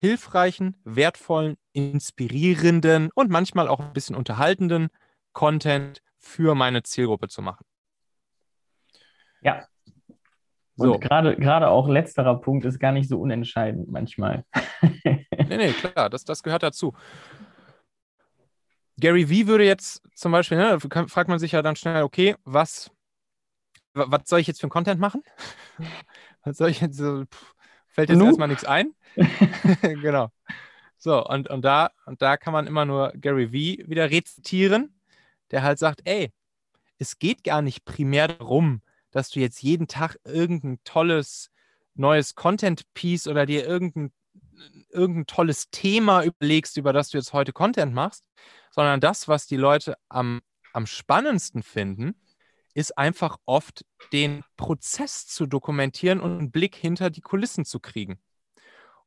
hilfreichen, 0.00 0.76
wertvollen, 0.84 1.56
inspirierenden 1.72 3.10
und 3.14 3.30
manchmal 3.30 3.68
auch 3.68 3.80
ein 3.80 3.92
bisschen 3.92 4.16
unterhaltenden 4.16 4.88
Content 5.32 6.00
für 6.18 6.54
meine 6.54 6.82
Zielgruppe 6.82 7.28
zu 7.28 7.42
machen. 7.42 7.64
Ja. 9.42 9.66
Und 10.76 10.88
so. 10.88 10.98
gerade, 10.98 11.36
gerade 11.36 11.68
auch 11.68 11.88
letzterer 11.88 12.40
Punkt 12.40 12.64
ist 12.64 12.80
gar 12.80 12.92
nicht 12.92 13.08
so 13.08 13.20
unentscheidend 13.20 13.90
manchmal. 13.90 14.44
nee, 15.04 15.26
nee, 15.48 15.72
klar, 15.72 16.10
das, 16.10 16.24
das 16.24 16.42
gehört 16.42 16.62
dazu. 16.62 16.94
Gary 18.98 19.26
V 19.26 19.48
würde 19.48 19.64
jetzt 19.64 20.02
zum 20.14 20.32
Beispiel, 20.32 20.58
ne, 20.58 20.78
fragt 20.80 21.28
man 21.28 21.38
sich 21.38 21.52
ja 21.52 21.62
dann 21.62 21.76
schnell, 21.76 22.02
okay, 22.02 22.36
was 22.44 22.90
was 23.94 24.28
soll 24.28 24.40
ich 24.40 24.46
jetzt 24.46 24.60
für 24.60 24.64
einen 24.64 24.70
Content 24.70 25.00
machen? 25.00 25.22
Was 26.46 26.58
soll 26.58 26.68
ich 26.68 26.82
jetzt 26.82 26.98
so, 26.98 27.24
pff, 27.24 27.54
fällt 27.86 28.10
jetzt 28.10 28.20
erstmal 28.20 28.48
nichts 28.48 28.66
ein? 28.66 28.94
genau. 29.80 30.28
So, 30.98 31.24
und, 31.26 31.48
und, 31.48 31.62
da, 31.62 31.90
und 32.04 32.20
da 32.20 32.36
kann 32.36 32.52
man 32.52 32.66
immer 32.66 32.84
nur 32.84 33.12
Gary 33.16 33.50
Vee 33.50 33.82
wieder 33.88 34.10
rezitieren, 34.10 34.94
der 35.50 35.62
halt 35.62 35.78
sagt, 35.78 36.02
ey, 36.04 36.32
es 36.98 37.18
geht 37.18 37.44
gar 37.44 37.62
nicht 37.62 37.84
primär 37.84 38.28
darum, 38.28 38.82
dass 39.10 39.30
du 39.30 39.40
jetzt 39.40 39.62
jeden 39.62 39.88
Tag 39.88 40.18
irgendein 40.24 40.80
tolles 40.84 41.50
neues 41.94 42.34
Content-Piece 42.34 43.28
oder 43.28 43.46
dir 43.46 43.66
irgendein, 43.66 44.12
irgendein 44.90 45.26
tolles 45.26 45.70
Thema 45.70 46.24
überlegst, 46.24 46.76
über 46.76 46.92
das 46.92 47.10
du 47.10 47.18
jetzt 47.18 47.32
heute 47.32 47.52
Content 47.52 47.94
machst, 47.94 48.24
sondern 48.70 49.00
das, 49.00 49.28
was 49.28 49.46
die 49.46 49.56
Leute 49.56 49.96
am, 50.08 50.40
am 50.72 50.86
spannendsten 50.86 51.62
finden, 51.62 52.16
ist 52.74 52.98
einfach 52.98 53.38
oft 53.46 53.84
den 54.12 54.42
Prozess 54.56 55.26
zu 55.26 55.46
dokumentieren 55.46 56.20
und 56.20 56.38
einen 56.38 56.50
Blick 56.50 56.74
hinter 56.74 57.08
die 57.10 57.20
Kulissen 57.20 57.64
zu 57.64 57.80
kriegen. 57.80 58.18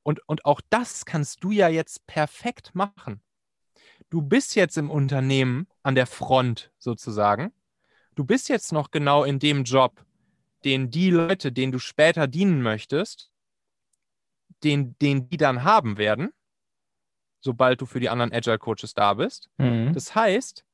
Und, 0.04 0.22
und 0.28 0.46
auch 0.46 0.62
das 0.70 1.06
kannst 1.06 1.44
du 1.44 1.52
ja 1.52 1.68
jetzt 1.68 2.08
perfekt 2.08 2.74
machen. 2.74 3.22
Du 4.10 4.22
bist 4.22 4.56
jetzt 4.56 4.78
im 4.78 4.90
Unternehmen 4.90 5.68
an 5.84 5.96
der 5.96 6.08
Front 6.08 6.72
sozusagen. 6.78 7.52
Du 8.16 8.24
bist 8.24 8.48
jetzt 8.48 8.72
noch 8.72 8.90
genau 8.90 9.26
in 9.26 9.38
dem 9.38 9.66
Job, 9.66 10.06
den 10.64 10.90
die 10.90 11.10
Leute, 11.10 11.52
denen 11.52 11.74
du 11.74 11.80
später 11.80 12.26
dienen 12.28 12.62
möchtest, 12.62 13.32
den, 14.64 14.98
den 15.00 15.30
die 15.30 15.38
dann 15.38 15.64
haben 15.64 15.98
werden, 15.98 16.32
sobald 17.42 17.82
du 17.82 17.86
für 17.86 18.00
die 18.00 18.10
anderen 18.10 18.34
Agile 18.34 18.58
Coaches 18.58 18.94
da 18.94 19.14
bist. 19.14 19.50
Mhm. 19.58 19.94
Das 19.94 20.16
heißt, 20.16 20.66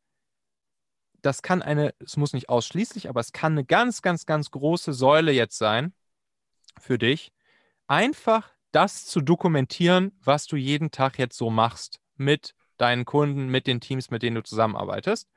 das 1.24 1.42
kann 1.42 1.62
eine, 1.62 1.96
es 2.00 2.18
muss 2.18 2.34
nicht 2.34 2.50
ausschließlich, 2.50 3.10
aber 3.10 3.22
es 3.22 3.32
kann 3.32 3.54
eine 3.54 3.66
ganz, 3.66 4.02
ganz, 4.02 4.26
ganz 4.26 4.52
große 4.52 4.94
Säule 4.94 5.32
jetzt 5.32 5.58
sein 5.58 5.94
für 6.80 6.98
dich, 6.98 7.32
einfach 7.88 8.52
das 8.72 9.06
zu 9.06 9.22
dokumentieren, 9.22 10.12
was 10.22 10.48
du 10.48 10.58
jeden 10.58 10.92
Tag 10.92 11.18
jetzt 11.18 11.38
so 11.38 11.50
machst 11.50 12.02
mit 12.16 12.56
deinen 12.78 13.06
Kunden, 13.06 13.48
mit 13.48 13.68
den 13.68 13.80
Teams, 13.80 14.12
mit 14.12 14.22
denen 14.22 14.36
du 14.36 14.44
zusammenarbeitest. 14.44 15.30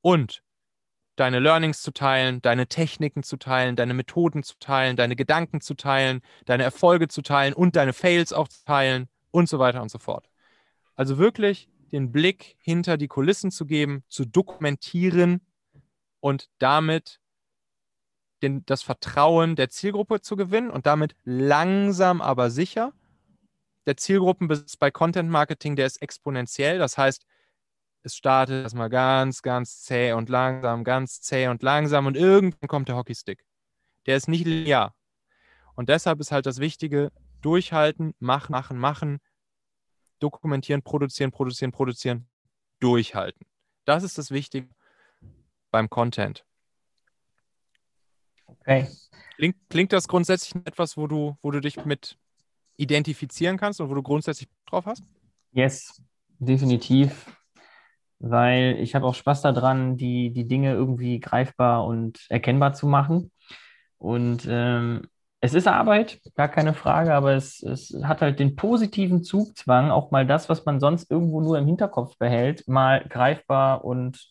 Und 0.00 0.42
deine 1.16 1.38
Learnings 1.38 1.82
zu 1.82 1.92
teilen, 1.92 2.42
deine 2.42 2.66
Techniken 2.66 3.22
zu 3.22 3.36
teilen, 3.36 3.76
deine 3.76 3.94
Methoden 3.94 4.42
zu 4.42 4.58
teilen, 4.58 4.96
deine 4.96 5.16
Gedanken 5.16 5.60
zu 5.60 5.74
teilen, 5.74 6.20
deine 6.46 6.64
Erfolge 6.64 7.08
zu 7.08 7.22
teilen 7.22 7.54
und 7.54 7.76
deine 7.76 7.92
Fails 7.92 8.32
auch 8.32 8.48
zu 8.48 8.64
teilen 8.64 9.08
und 9.30 9.48
so 9.48 9.58
weiter 9.58 9.82
und 9.82 9.90
so 9.90 9.98
fort. 9.98 10.28
Also 10.96 11.18
wirklich 11.18 11.68
den 11.92 12.12
Blick 12.12 12.56
hinter 12.60 12.96
die 12.96 13.08
Kulissen 13.08 13.50
zu 13.50 13.66
geben, 13.66 14.04
zu 14.08 14.24
dokumentieren 14.24 15.40
und 16.20 16.48
damit 16.58 17.20
den, 18.42 18.64
das 18.66 18.82
Vertrauen 18.82 19.56
der 19.56 19.70
Zielgruppe 19.70 20.20
zu 20.20 20.36
gewinnen 20.36 20.70
und 20.70 20.86
damit 20.86 21.16
langsam 21.24 22.20
aber 22.20 22.50
sicher. 22.50 22.92
Der 23.86 23.96
Zielgruppenbesitz 23.96 24.76
bei 24.76 24.90
Content 24.90 25.30
Marketing, 25.30 25.76
der 25.76 25.86
ist 25.86 26.02
exponentiell. 26.02 26.78
Das 26.78 26.98
heißt, 26.98 27.24
es 28.02 28.16
startet 28.16 28.62
erstmal 28.62 28.90
ganz, 28.90 29.42
ganz 29.42 29.82
zäh 29.82 30.12
und 30.12 30.28
langsam, 30.28 30.84
ganz 30.84 31.20
zäh 31.20 31.48
und 31.48 31.62
langsam 31.62 32.06
und 32.06 32.16
irgendwann 32.16 32.68
kommt 32.68 32.88
der 32.88 32.96
Hockeystick. 32.96 33.44
Der 34.06 34.16
ist 34.16 34.28
nicht 34.28 34.46
linear. 34.46 34.94
Und 35.74 35.88
deshalb 35.88 36.20
ist 36.20 36.32
halt 36.32 36.46
das 36.46 36.58
Wichtige, 36.58 37.10
durchhalten, 37.40 38.14
machen, 38.18 38.52
machen, 38.52 38.78
machen, 38.78 39.18
dokumentieren, 40.18 40.82
produzieren, 40.82 41.30
produzieren, 41.30 41.72
produzieren, 41.72 42.28
durchhalten. 42.80 43.46
Das 43.84 44.02
ist 44.02 44.18
das 44.18 44.30
Wichtige 44.30 44.68
beim 45.70 45.88
Content. 45.88 46.44
Okay. 48.46 48.88
Klingt, 49.36 49.56
klingt 49.68 49.92
das 49.92 50.08
grundsätzlich 50.08 50.54
etwas, 50.64 50.96
wo 50.96 51.06
du, 51.06 51.36
wo 51.42 51.50
du 51.50 51.60
dich 51.60 51.84
mit 51.84 52.18
identifizieren 52.76 53.56
kannst 53.56 53.80
und 53.80 53.90
wo 53.90 53.94
du 53.94 54.02
grundsätzlich 54.02 54.48
drauf 54.66 54.86
hast? 54.86 55.02
Yes, 55.52 56.02
definitiv 56.38 57.26
weil 58.20 58.78
ich 58.80 58.94
habe 58.94 59.06
auch 59.06 59.14
Spaß 59.14 59.42
daran, 59.42 59.96
die, 59.96 60.32
die 60.32 60.46
Dinge 60.46 60.72
irgendwie 60.72 61.20
greifbar 61.20 61.86
und 61.86 62.26
erkennbar 62.28 62.72
zu 62.72 62.86
machen. 62.86 63.30
Und 63.96 64.46
ähm, 64.48 65.02
es 65.40 65.54
ist 65.54 65.68
Arbeit, 65.68 66.20
gar 66.34 66.48
keine 66.48 66.74
Frage, 66.74 67.14
aber 67.14 67.34
es, 67.34 67.62
es 67.62 67.96
hat 68.02 68.22
halt 68.22 68.40
den 68.40 68.56
positiven 68.56 69.22
Zugzwang, 69.22 69.90
auch 69.90 70.10
mal 70.10 70.26
das, 70.26 70.48
was 70.48 70.64
man 70.64 70.80
sonst 70.80 71.10
irgendwo 71.10 71.40
nur 71.40 71.58
im 71.58 71.66
Hinterkopf 71.66 72.18
behält, 72.18 72.66
mal 72.66 73.04
greifbar 73.08 73.84
und 73.84 74.26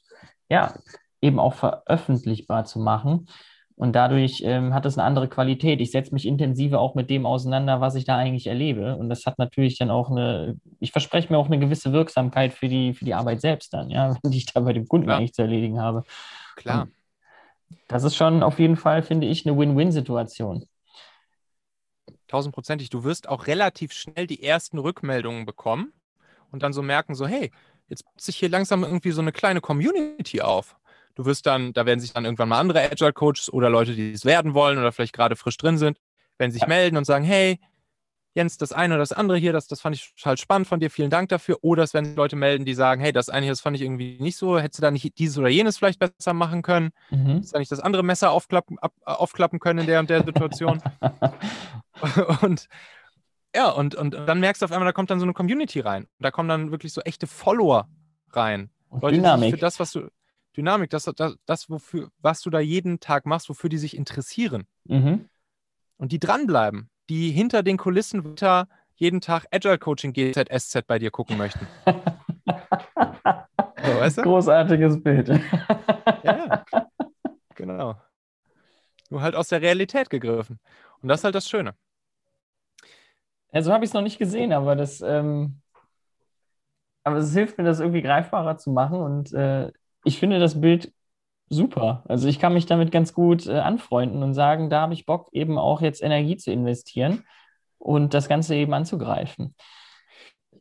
ja, 0.49 0.76
eben 1.22 1.39
auch 1.39 1.53
veröffentlichbar 1.53 2.66
zu 2.66 2.80
machen. 2.80 3.28
Und 3.76 3.95
dadurch 3.95 4.41
ähm, 4.43 4.74
hat 4.74 4.88
es 4.88 4.97
eine 4.97 5.05
andere 5.05 5.28
Qualität. 5.28 5.82
Ich 5.82 5.91
setze 5.91 6.12
mich 6.12 6.26
intensiver 6.26 6.80
auch 6.80 6.95
mit 6.95 7.12
dem 7.12 7.28
auseinander, 7.28 7.80
was 7.80 7.93
ich 7.93 8.05
da 8.05 8.18
eigentlich 8.18 8.47
erlebe. 8.47 8.95
Und 8.95 9.08
das 9.08 9.28
hat 9.28 9.38
natürlich 9.38 9.78
dann 9.78 9.91
auch 9.91 10.10
eine, 10.10 10.55
ich 10.80 10.91
verspreche 10.91 11.32
mir 11.32 11.38
auch 11.38 11.45
eine 11.45 11.60
gewisse 11.60 11.93
Wirksamkeit 11.93 12.53
für 12.53 12.70
die, 12.70 12.95
für 12.95 13.05
die 13.05 13.14
Arbeit 13.14 13.39
selbst 13.39 13.74
dann, 13.74 13.91
ja, 13.91 14.16
die 14.26 14.38
ich 14.38 14.47
da 14.47 14.62
bei 14.62 14.74
dem 14.74 14.88
Kunden 14.88 15.10
ja. 15.10 15.18
eigentlich 15.18 15.34
zu 15.34 15.43
erledigen 15.43 15.80
habe. 15.80 16.03
Klar. 16.55 16.84
Und 16.84 16.91
das 17.88 18.03
ist 18.03 18.16
schon 18.16 18.41
auf 18.41 18.58
jeden 18.60 18.78
Fall, 18.78 19.03
finde 19.03 19.28
ich, 19.28 19.45
eine 19.45 19.58
Win-Win-Situation. 19.58 20.66
Tausendprozentig. 22.28 22.90
Du 22.90 23.04
wirst 23.04 23.30
auch 23.30 23.48
relativ 23.48 23.94
schnell 23.94 24.28
die 24.28 24.44
ersten 24.44 24.78
Rückmeldungen 24.78 25.46
bekommen 25.46 25.94
und 26.52 26.64
dann 26.64 26.74
so 26.74 26.82
merken, 26.82 27.16
so, 27.16 27.28
hey, 27.28 27.52
jetzt 27.88 28.04
baut 28.04 28.22
sich 28.22 28.38
hier 28.38 28.50
langsam 28.50 28.84
irgendwie 28.84 29.12
so 29.12 29.22
eine 29.22 29.32
kleine 29.32 29.62
Community 29.62 30.42
auf. 30.42 30.76
Du 31.16 31.26
wirst 31.26 31.46
dann, 31.46 31.74
da 31.74 31.86
werden 31.86 32.00
sich 32.00 32.14
dann 32.14 32.26
irgendwann 32.26 32.50
mal 32.50 32.60
andere 32.60 32.82
Agile 32.82 33.14
Coaches 33.14 33.52
oder 33.52 33.70
Leute, 33.70 33.96
die 33.96 34.12
es 34.12 34.26
werden 34.26 34.54
wollen 34.54 34.78
oder 34.78 34.92
vielleicht 34.92 35.14
gerade 35.14 35.36
frisch 35.36 35.58
drin 35.58 35.78
sind, 35.78 35.98
werden 36.38 36.52
sich 36.52 36.68
melden 36.68 36.98
und 36.98 37.06
sagen, 37.06 37.26
hey, 37.26 37.60
Jens, 38.38 38.58
das 38.58 38.72
eine 38.72 38.94
oder 38.94 39.00
das 39.00 39.12
andere 39.12 39.38
hier, 39.38 39.52
das, 39.52 39.68
das 39.68 39.82
fand 39.82 39.96
ich 39.96 40.14
total 40.16 40.38
spannend 40.38 40.68
von 40.68 40.80
dir, 40.80 40.92
vielen 40.92 41.10
Dank 41.10 41.30
dafür. 41.30 41.58
Oder 41.62 41.82
es 41.84 41.96
werden 41.96 42.16
Leute 42.16 42.36
melden, 42.36 42.66
die 42.66 42.76
sagen, 42.76 43.02
hey, 43.02 43.12
das 43.12 43.30
eine 43.30 43.46
hier, 43.46 43.52
das 43.52 43.62
fand 43.62 43.76
ich 43.76 43.82
irgendwie 43.82 44.18
nicht 44.20 44.38
so, 44.38 44.60
hättest 44.60 44.78
du 44.78 44.82
da 44.84 44.92
nicht 44.92 45.18
dieses 45.18 45.40
oder 45.40 45.50
jenes 45.50 45.80
vielleicht 45.80 46.00
besser 46.00 46.34
machen 46.34 46.62
können? 46.62 46.92
Mhm. 47.10 47.28
Hättest 47.28 47.52
du 47.52 47.54
da 47.54 47.60
nicht 47.60 47.72
das 47.72 47.80
andere 47.80 48.04
Messer 48.04 48.30
aufklappen, 48.30 48.78
ab, 48.78 48.94
aufklappen 49.04 49.60
können 49.60 49.80
in 49.80 49.88
der 49.88 50.00
und 50.00 50.10
der 50.12 50.24
Situation? 50.24 50.82
und 52.42 52.68
ja, 53.56 53.70
und, 53.70 53.96
und 53.96 54.12
dann 54.14 54.40
merkst 54.40 54.62
du 54.62 54.66
auf 54.66 54.72
einmal, 54.72 54.86
da 54.86 54.92
kommt 54.92 55.10
dann 55.10 55.20
so 55.20 55.26
eine 55.26 55.34
Community 55.34 55.80
rein. 55.80 56.06
Da 56.20 56.30
kommen 56.30 56.48
dann 56.48 56.70
wirklich 56.70 56.94
so 56.94 57.02
echte 57.02 57.26
Follower 57.26 57.88
rein. 58.30 58.70
Leute, 58.92 59.16
Dynamik. 59.16 59.56
für 59.56 59.60
das, 59.60 59.80
was 59.80 59.94
du, 59.94 60.10
Dynamik, 60.56 60.92
das, 60.92 61.06
das, 61.16 61.38
das 61.48 61.70
wofür, 61.70 62.10
was 62.20 62.42
du 62.42 62.52
da 62.52 62.60
jeden 62.60 63.00
Tag 63.00 63.26
machst, 63.26 63.50
wofür 63.50 63.72
die 63.72 63.80
sich 63.80 63.98
interessieren. 63.98 64.68
Mhm. 64.84 65.28
Und 65.98 66.12
die 66.12 66.20
dranbleiben, 66.20 66.92
die 67.10 67.32
hinter 67.32 67.64
den 67.64 67.78
Kulissen 67.78 68.24
weiter 68.24 68.68
jeden 68.95 69.22
Tag 69.22 69.45
Agile 69.51 69.78
Coaching 69.78 70.14
GZSZ 70.14 70.86
bei 70.88 70.99
dir 70.99 71.12
gucken 71.12 71.38
möchten. 71.38 71.68
so, 71.86 71.93
weißt 73.99 74.18
du? 74.18 74.22
Großartiges 74.24 75.01
Bild. 75.01 75.30
ja, 76.24 76.66
genau. 77.55 77.95
Nur 79.10 79.22
halt 79.22 79.36
aus 79.36 79.49
der 79.49 79.62
Realität 79.62 80.10
gegriffen. 80.10 80.60
Und 81.01 81.10
das 81.10 81.20
ist 81.22 81.24
halt 81.24 81.36
das 81.36 81.47
Schöne. 81.47 81.76
Ja, 83.53 83.62
so 83.62 83.72
habe 83.72 83.86
ich 83.86 83.91
es 83.91 83.93
noch 83.93 84.01
nicht 84.01 84.18
gesehen, 84.18 84.51
aber 84.51 84.76
das, 84.76 85.01
ähm, 85.01 85.62
aber 87.03 87.18
es 87.18 87.34
hilft 87.34 87.58
mir, 87.58 87.64
das 87.64 87.80
irgendwie 87.80 88.01
greifbarer 88.01 88.58
zu 88.58 88.72
machen. 88.72 88.99
Und 88.99 89.32
äh, 89.34 89.72
ich 90.03 90.20
finde 90.20 90.39
das 90.39 90.60
Bild 90.60 90.91
super. 91.50 92.04
Also 92.08 92.28
ich 92.28 92.39
kann 92.39 92.54
mich 92.54 92.66
damit 92.66 92.91
ganz 92.91 93.14
gut 93.14 93.48
äh, 93.48 93.60
anfreunden 93.60 94.24
und 94.24 94.34
sagen, 94.34 94.70
da 94.70 94.82
habe 94.82 94.93
ich 94.93 95.06
Bock, 95.06 95.30
eben 95.32 95.58
auch 95.58 95.82
jetzt 95.82 96.02
Energie 96.02 96.38
zu 96.38 96.52
investieren 96.52 97.24
und 97.78 98.14
das 98.14 98.28
Ganze 98.28 98.56
eben 98.56 98.74
anzugreifen. 98.74 99.56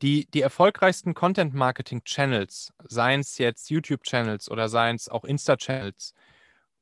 Die, 0.02 0.28
die 0.30 0.42
erfolgreichsten 0.42 1.14
Content-Marketing-Channels, 1.14 2.72
seien 2.86 3.20
es 3.20 3.38
jetzt 3.38 3.70
YouTube-Channels 3.70 4.50
oder 4.50 4.68
seien 4.68 4.96
es 4.96 5.08
auch 5.08 5.24
Insta-Channels 5.24 6.12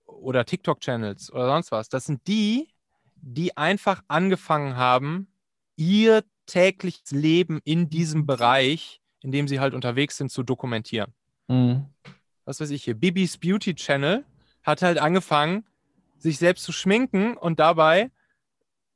oder 0.05 0.45
TikTok-Channels 0.45 1.33
oder 1.33 1.47
sonst 1.47 1.71
was, 1.71 1.89
das 1.89 2.07
sind 2.07 2.27
die, 2.27 2.69
die 3.17 3.57
einfach 3.57 4.03
angefangen 4.09 4.77
haben, 4.77 5.29
ihr 5.77 6.25
tägliches 6.47 7.13
Leben 7.13 7.61
in 7.65 7.89
diesem 7.89 8.27
Bereich, 8.27 9.01
in 9.21 9.31
dem 9.31 9.49
sie 9.49 9.61
halt 9.61 9.75
unterwegs 9.75 10.17
sind, 10.17 10.31
zu 10.31 10.43
dokumentieren. 10.43 11.15
Mhm 11.47 11.87
was 12.45 12.61
weiß 12.61 12.71
ich 12.71 12.85
hier, 12.85 12.95
Bibis 12.95 13.39
Beauty 13.39 13.75
Channel 13.75 14.25
hat 14.63 14.83
halt 14.83 14.99
angefangen, 14.99 15.67
sich 16.19 16.39
selbst 16.39 16.65
zu 16.65 16.73
schminken 16.73 17.37
und 17.37 17.61
dabei 17.61 18.11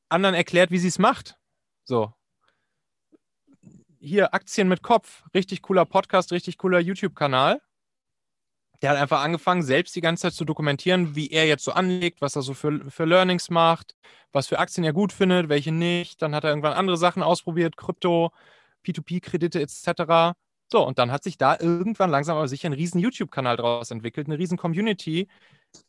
anderen 0.08 0.34
erklärt, 0.34 0.70
wie 0.70 0.78
sie 0.78 0.88
es 0.88 0.98
macht. 0.98 1.36
So. 1.84 2.12
Hier, 4.00 4.32
Aktien 4.32 4.68
mit 4.68 4.82
Kopf, 4.82 5.24
richtig 5.34 5.62
cooler 5.62 5.84
Podcast, 5.84 6.32
richtig 6.32 6.56
cooler 6.56 6.78
YouTube-Kanal. 6.78 7.60
Der 8.80 8.90
hat 8.90 8.96
einfach 8.96 9.22
angefangen, 9.22 9.62
selbst 9.62 9.96
die 9.96 10.00
ganze 10.00 10.22
Zeit 10.22 10.34
zu 10.34 10.44
dokumentieren, 10.44 11.16
wie 11.16 11.30
er 11.30 11.46
jetzt 11.46 11.64
so 11.64 11.72
anlegt, 11.72 12.20
was 12.20 12.36
er 12.36 12.42
so 12.42 12.54
für, 12.54 12.90
für 12.90 13.06
Learnings 13.06 13.50
macht, 13.50 13.96
was 14.30 14.46
für 14.46 14.60
Aktien 14.60 14.84
er 14.84 14.92
gut 14.92 15.12
findet, 15.12 15.48
welche 15.48 15.72
nicht. 15.72 16.22
Dann 16.22 16.34
hat 16.34 16.44
er 16.44 16.50
irgendwann 16.50 16.74
andere 16.74 16.96
Sachen 16.96 17.24
ausprobiert, 17.24 17.76
Krypto, 17.76 18.30
P2P-Kredite 18.86 19.60
etc. 19.60 20.36
So, 20.70 20.86
und 20.86 20.98
dann 20.98 21.10
hat 21.10 21.24
sich 21.24 21.38
da 21.38 21.56
irgendwann 21.58 22.10
langsam 22.10 22.36
aber 22.36 22.46
sicher 22.46 22.68
ein 22.68 22.74
riesen 22.74 23.00
YouTube-Kanal 23.00 23.56
draus 23.56 23.90
entwickelt, 23.90 24.26
eine 24.26 24.38
riesen 24.38 24.58
Community, 24.58 25.28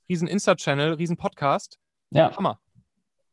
riesen 0.07 0.27
Insta-Channel, 0.27 0.93
riesen 0.93 1.17
Podcast. 1.17 1.79
Ja. 2.11 2.35
Hammer. 2.35 2.59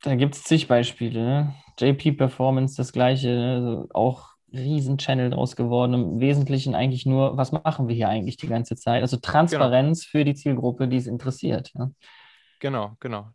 Da 0.03 0.15
gibt 0.17 0.35
es 0.35 0.45
zig 0.45 0.69
Beispiele. 0.69 1.25
Ne? 1.25 1.55
JP 1.79 2.13
Performance, 2.13 2.77
das 2.77 2.93
gleiche. 2.93 3.29
Ne? 3.29 3.55
Also 3.55 3.87
auch 3.95 4.37
riesen 4.53 4.99
Channel 4.99 5.31
draus 5.31 5.57
geworden. 5.57 5.95
Im 5.95 6.21
Wesentlichen 6.21 6.75
eigentlich 6.75 7.07
nur, 7.07 7.37
was 7.37 7.53
machen 7.53 7.89
wir 7.89 7.95
hier 7.95 8.09
eigentlich 8.09 8.37
die 8.37 8.49
ganze 8.49 8.77
Zeit? 8.77 9.03
Also 9.03 9.17
Transparenz 9.17 10.01
genau. 10.03 10.11
für 10.11 10.25
die 10.25 10.35
Zielgruppe, 10.35 10.89
die 10.89 10.97
es 10.97 11.07
interessiert. 11.07 11.73
Ja. 11.75 11.91
Genau, 12.61 12.97
genau. 13.01 13.29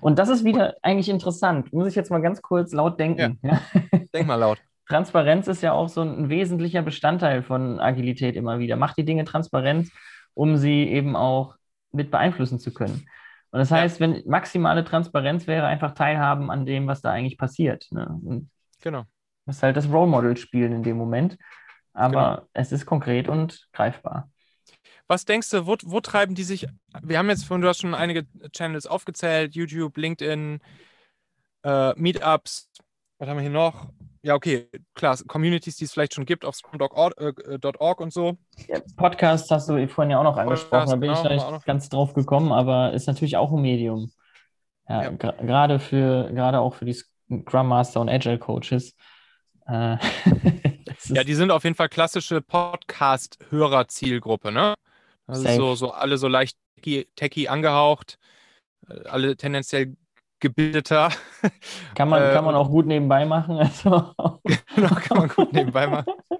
Und 0.00 0.18
das 0.18 0.28
ist 0.28 0.44
wieder 0.44 0.74
eigentlich 0.82 1.08
interessant. 1.08 1.72
Muss 1.72 1.88
ich 1.88 1.94
jetzt 1.94 2.10
mal 2.10 2.20
ganz 2.20 2.42
kurz 2.42 2.72
laut 2.72 2.98
denken. 2.98 3.38
Ja. 3.42 3.60
Denk 4.12 4.26
mal 4.26 4.36
laut. 4.36 4.58
Transparenz 4.88 5.48
ist 5.48 5.62
ja 5.62 5.72
auch 5.72 5.88
so 5.88 6.02
ein 6.02 6.28
wesentlicher 6.28 6.82
Bestandteil 6.82 7.42
von 7.42 7.80
Agilität 7.80 8.36
immer 8.36 8.58
wieder. 8.58 8.76
Macht 8.76 8.96
die 8.96 9.04
Dinge 9.04 9.24
transparent, 9.24 9.90
um 10.34 10.56
sie 10.56 10.84
eben 10.88 11.16
auch 11.16 11.56
mit 11.92 12.10
beeinflussen 12.10 12.58
zu 12.58 12.72
können. 12.72 13.08
Und 13.50 13.58
das 13.58 13.70
heißt, 13.70 14.00
ja. 14.00 14.06
wenn 14.06 14.22
maximale 14.26 14.84
Transparenz 14.84 15.46
wäre, 15.46 15.66
einfach 15.66 15.92
teilhaben 15.92 16.50
an 16.50 16.66
dem, 16.66 16.86
was 16.86 17.00
da 17.00 17.10
eigentlich 17.10 17.38
passiert. 17.38 17.86
Ne? 17.90 18.46
genau. 18.80 19.04
Das 19.46 19.56
ist 19.56 19.62
halt 19.62 19.76
das 19.76 19.88
Role 19.88 20.08
Model 20.10 20.36
spielen 20.36 20.72
in 20.72 20.82
dem 20.82 20.96
Moment. 20.96 21.38
Aber 21.92 22.36
genau. 22.36 22.48
es 22.52 22.72
ist 22.72 22.84
konkret 22.84 23.28
und 23.28 23.68
greifbar. 23.72 24.30
Was 25.08 25.24
denkst 25.24 25.50
du, 25.50 25.66
wo, 25.66 25.76
wo 25.84 26.00
treiben 26.00 26.34
die 26.34 26.42
sich? 26.42 26.66
Wir 27.00 27.18
haben 27.18 27.28
jetzt, 27.28 27.48
du 27.48 27.62
hast 27.66 27.80
schon 27.80 27.94
einige 27.94 28.26
Channels 28.52 28.86
aufgezählt: 28.86 29.54
YouTube, 29.54 29.96
LinkedIn, 29.96 30.60
äh, 31.62 31.94
Meetups. 31.94 32.70
Was 33.18 33.28
haben 33.28 33.36
wir 33.36 33.42
hier 33.42 33.50
noch? 33.50 33.88
Ja, 34.26 34.34
okay, 34.34 34.68
klar, 34.96 35.16
Communities, 35.28 35.76
die 35.76 35.84
es 35.84 35.92
vielleicht 35.92 36.14
schon 36.14 36.26
gibt 36.26 36.44
auf 36.44 36.56
scrum.org 36.56 37.14
äh, 37.20 38.02
und 38.02 38.12
so. 38.12 38.36
Podcast 38.96 39.48
hast 39.52 39.68
du 39.68 39.86
vorhin 39.86 40.10
ja 40.10 40.18
auch 40.18 40.24
noch 40.24 40.36
angesprochen, 40.36 40.70
Podcast, 40.70 40.92
da 40.92 40.96
bin 40.96 41.10
genau, 41.10 41.22
ich 41.22 41.28
vielleicht 41.28 41.64
ganz 41.64 41.88
drauf 41.88 42.12
gekommen, 42.12 42.50
aber 42.50 42.92
ist 42.92 43.06
natürlich 43.06 43.36
auch 43.36 43.52
ein 43.52 43.62
Medium. 43.62 44.10
Ja, 44.88 45.04
ja. 45.04 45.10
gerade 45.10 45.78
für, 45.78 46.28
gerade 46.32 46.58
auch 46.58 46.74
für 46.74 46.86
die 46.86 46.94
Scrum 46.94 47.68
Master 47.68 48.00
und 48.00 48.08
Agile 48.08 48.40
Coaches. 48.40 48.96
Äh, 49.68 49.96
ja, 51.04 51.22
die 51.22 51.34
sind 51.34 51.52
auf 51.52 51.62
jeden 51.62 51.76
Fall 51.76 51.88
klassische 51.88 52.40
Podcast-Hörer-Zielgruppe, 52.40 54.50
ne? 54.50 54.74
Also 55.28 55.48
so, 55.50 55.76
so 55.76 55.92
alle 55.92 56.18
so 56.18 56.26
leicht 56.26 56.58
techy 56.82 57.46
angehaucht, 57.46 58.18
äh, 58.88 59.06
alle 59.06 59.36
tendenziell 59.36 59.94
gebildeter. 60.40 61.10
Kann 61.94 62.08
man, 62.08 62.22
äh, 62.22 62.32
kann 62.32 62.44
man 62.44 62.54
auch 62.54 62.70
gut 62.70 62.86
nebenbei 62.86 63.24
machen. 63.24 63.56
Also. 63.56 64.14
genau, 64.74 64.94
kann 64.94 65.18
man 65.18 65.28
gut 65.28 65.52
nebenbei 65.52 65.86
machen. 65.86 66.12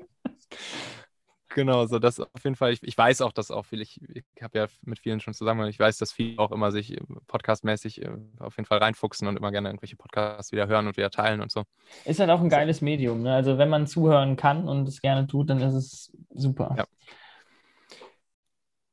Genau, 1.56 1.86
so 1.86 1.98
das 1.98 2.20
auf 2.20 2.44
jeden 2.44 2.54
Fall. 2.54 2.74
Ich, 2.74 2.82
ich 2.82 2.98
weiß 2.98 3.22
auch, 3.22 3.32
dass 3.32 3.50
auch 3.50 3.64
viele, 3.64 3.82
ich, 3.82 3.98
ich 4.12 4.42
habe 4.42 4.58
ja 4.58 4.66
mit 4.82 4.98
vielen 4.98 5.20
schon 5.20 5.32
zusammen, 5.32 5.66
ich 5.70 5.78
weiß, 5.78 5.96
dass 5.96 6.12
viele 6.12 6.38
auch 6.38 6.52
immer 6.52 6.70
sich 6.70 6.92
äh, 6.92 7.00
podcastmäßig 7.28 8.02
äh, 8.02 8.10
auf 8.40 8.58
jeden 8.58 8.66
Fall 8.66 8.76
reinfuchsen 8.76 9.26
und 9.26 9.38
immer 9.38 9.50
gerne 9.50 9.70
irgendwelche 9.70 9.96
Podcasts 9.96 10.52
wieder 10.52 10.66
hören 10.66 10.86
und 10.86 10.98
wieder 10.98 11.08
teilen 11.08 11.40
und 11.40 11.50
so. 11.50 11.64
Ist 12.04 12.20
halt 12.20 12.28
auch 12.28 12.42
ein 12.42 12.50
geiles 12.50 12.82
Medium. 12.82 13.22
Ne? 13.22 13.34
Also 13.34 13.56
wenn 13.56 13.70
man 13.70 13.86
zuhören 13.86 14.36
kann 14.36 14.68
und 14.68 14.86
es 14.86 15.00
gerne 15.00 15.26
tut, 15.26 15.48
dann 15.48 15.58
ist 15.62 15.72
es 15.72 16.12
super. 16.28 16.74
Ja. 16.76 16.84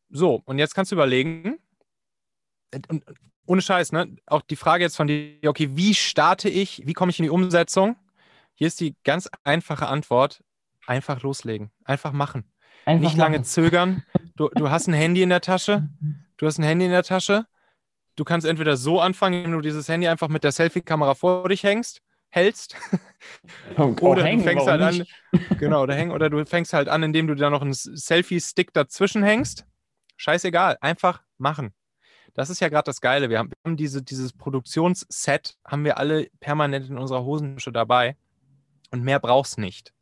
So, 0.10 0.42
und 0.46 0.58
jetzt 0.58 0.74
kannst 0.74 0.94
du 0.94 0.96
überlegen, 0.96 1.58
und 2.88 3.04
ohne 3.46 3.62
Scheiß, 3.62 3.92
ne? 3.92 4.16
Auch 4.26 4.42
die 4.42 4.56
Frage 4.56 4.84
jetzt 4.84 4.96
von 4.96 5.08
dir, 5.08 5.38
okay, 5.46 5.70
wie 5.74 5.94
starte 5.94 6.50
ich, 6.50 6.84
wie 6.86 6.94
komme 6.94 7.10
ich 7.12 7.20
in 7.20 7.24
die 7.24 7.30
Umsetzung? 7.30 7.96
Hier 8.56 8.68
ist 8.68 8.80
die 8.80 8.96
ganz 9.04 9.30
einfache 9.44 9.88
Antwort: 9.88 10.44
einfach 10.88 11.22
loslegen, 11.22 11.72
einfach 11.84 12.12
machen. 12.12 12.46
Einfach 12.86 13.02
Nicht 13.02 13.18
machen. 13.18 13.34
lange 13.34 13.44
zögern. 13.44 14.04
Du, 14.36 14.50
du 14.50 14.70
hast 14.70 14.88
ein 14.88 14.94
Handy 14.94 15.22
in 15.22 15.30
der 15.30 15.42
Tasche. 15.42 15.90
Du 16.38 16.48
hast 16.48 16.58
ein 16.58 16.64
Handy 16.64 16.86
in 16.86 16.92
der 16.92 17.04
Tasche. 17.04 17.46
Du 18.16 18.26
kannst 18.26 18.46
entweder 18.46 18.76
so 18.76 19.00
anfangen, 19.00 19.46
wenn 19.46 19.52
du 19.54 19.62
dieses 19.62 19.88
Handy 19.88 20.08
einfach 20.08 20.28
mit 20.28 20.44
der 20.44 20.52
Selfie-Kamera 20.52 21.14
vor 21.14 21.48
dich 21.48 21.64
hängst, 21.64 22.02
hältst. 22.30 22.76
oder 23.78 24.24
hängen, 24.24 24.40
du 24.40 24.50
fängst 24.50 24.68
halt 24.68 24.82
an. 24.82 25.06
Genau, 25.60 25.84
oder 25.84 25.96
hängen, 25.96 26.12
oder 26.12 26.30
du 26.30 26.44
fängst 26.46 26.74
halt 26.74 26.90
an, 26.90 27.02
indem 27.04 27.28
du 27.28 27.36
da 27.36 27.50
noch 27.50 27.62
einen 27.62 27.74
Selfie-Stick 27.74 28.74
dazwischen 28.74 29.24
hängst. 29.24 29.66
Scheißegal, 30.18 30.78
einfach 30.82 31.22
machen. 31.38 31.74
Das 32.34 32.50
ist 32.50 32.60
ja 32.60 32.70
gerade 32.70 32.86
das 32.86 33.02
Geile. 33.02 33.30
Wir 33.30 33.40
haben, 33.40 33.50
wir 33.50 33.58
haben 33.64 33.78
diese, 33.78 34.02
dieses 34.02 34.34
Produktionsset, 34.34 35.58
haben 35.66 35.86
wir 35.86 35.98
alle 35.98 36.30
permanent 36.40 36.90
in 36.90 36.98
unserer 36.98 37.24
Hosentasche 37.24 37.72
dabei 37.72 38.18
und 38.92 39.04
mehr 39.04 39.20
brauchst 39.20 39.58
nicht. 39.58 39.94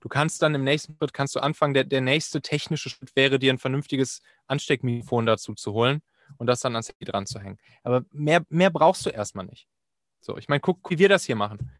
Du 0.00 0.08
kannst 0.08 0.42
dann 0.42 0.54
im 0.54 0.64
nächsten 0.64 0.96
Schritt 0.96 1.14
kannst 1.14 1.34
du 1.34 1.40
anfangen, 1.40 1.74
der, 1.74 1.84
der 1.84 2.02
nächste 2.02 2.42
technische 2.42 2.90
Schritt 2.90 3.16
wäre, 3.16 3.38
dir 3.38 3.52
ein 3.52 3.58
vernünftiges 3.58 4.20
Ansteckmikrofon 4.46 5.26
dazu 5.26 5.54
zu 5.54 5.72
holen 5.72 6.02
und 6.36 6.46
das 6.46 6.60
dann 6.60 6.74
ans 6.74 6.90
Handy 6.90 7.06
dran 7.06 7.26
zu 7.26 7.40
hängen. 7.40 7.58
Aber 7.82 8.04
mehr, 8.12 8.44
mehr 8.50 8.70
brauchst 8.70 9.06
du 9.06 9.10
erstmal 9.10 9.46
nicht. 9.46 9.66
So, 10.20 10.36
ich 10.36 10.48
meine, 10.48 10.60
guck, 10.60 10.90
wie 10.90 10.98
wir 10.98 11.08
das 11.08 11.24
hier 11.24 11.36
machen. 11.36 11.70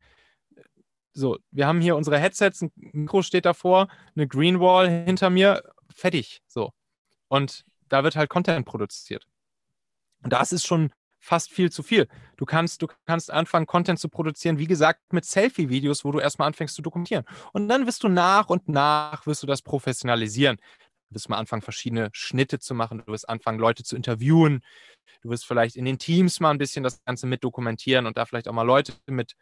So, 1.13 1.39
wir 1.51 1.67
haben 1.67 1.81
hier 1.81 1.97
unsere 1.97 2.19
Headsets, 2.19 2.63
ein 2.63 2.73
Mikro 2.75 3.23
steht 3.23 3.45
davor, 3.45 3.89
eine 4.17 4.27
Greenwall 4.27 4.89
hinter 4.89 5.31
mir, 5.31 5.63
fertig. 5.95 6.43
So. 6.49 6.73
Und 7.29 7.65
da 7.89 8.05
wird 8.05 8.17
halt 8.17 8.31
Content 8.31 8.67
produziert. 8.67 9.27
Und 10.25 10.33
das 10.33 10.53
ist 10.53 10.67
schon 10.67 10.91
fast 11.21 11.51
viel 11.51 11.71
zu 11.71 11.83
viel. 11.83 12.09
Du 12.37 12.45
kannst, 12.45 12.83
du 12.83 12.89
kannst 13.07 13.31
anfangen, 13.31 13.67
Content 13.67 13.99
zu 13.99 14.09
produzieren, 14.09 14.59
wie 14.59 14.67
gesagt, 14.67 15.13
mit 15.13 15.25
Selfie-Videos, 15.25 16.05
wo 16.05 16.13
du 16.13 16.19
erstmal 16.19 16.49
anfängst 16.49 16.75
zu 16.75 16.83
dokumentieren. 16.83 17.25
Und 17.53 17.69
dann 17.69 17.87
wirst 17.87 18.03
du 18.03 18.09
nach 18.09 18.49
und 18.49 18.69
nach, 18.69 19.27
wirst 19.27 19.43
du 19.43 19.47
das 19.47 19.63
professionalisieren. 19.63 20.57
Du 21.09 21.15
wirst 21.15 21.29
mal 21.29 21.39
anfangen, 21.39 21.63
verschiedene 21.63 22.11
Schnitte 22.13 22.59
zu 22.59 22.75
machen. 22.75 23.03
Du 23.05 23.13
wirst 23.13 23.29
anfangen, 23.29 23.59
Leute 23.59 23.85
zu 23.85 23.97
interviewen. 23.97 24.63
Du 25.23 25.31
wirst 25.31 25.47
vielleicht 25.47 25.77
in 25.77 25.85
den 25.85 25.99
Teams 25.99 26.41
mal 26.41 26.51
ein 26.51 26.59
bisschen 26.59 26.83
das 26.83 27.03
Ganze 27.05 27.27
mit 27.27 27.45
dokumentieren 27.45 28.07
und 28.07 28.19
da 28.19 28.27
vielleicht 28.27 28.49
auch 28.49 28.53
mal 28.53 28.63
Leute 28.63 28.93
mit 29.07 29.35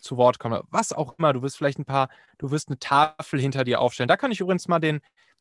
zu 0.00 0.16
Wort 0.16 0.38
kommen. 0.38 0.62
Was 0.70 0.92
auch 0.92 1.18
immer. 1.18 1.32
Du 1.32 1.42
wirst 1.42 1.56
vielleicht 1.56 1.78
ein 1.78 1.84
paar, 1.84 2.08
du 2.38 2.50
wirst 2.50 2.68
eine 2.68 2.78
Tafel 2.78 3.40
hinter 3.40 3.64
dir 3.64 3.80
aufstellen. 3.80 4.08
Da 4.08 4.16
kann 4.16 4.32
ich 4.32 4.40
übrigens 4.40 4.68
mal 4.68 4.78
den, 4.78 5.00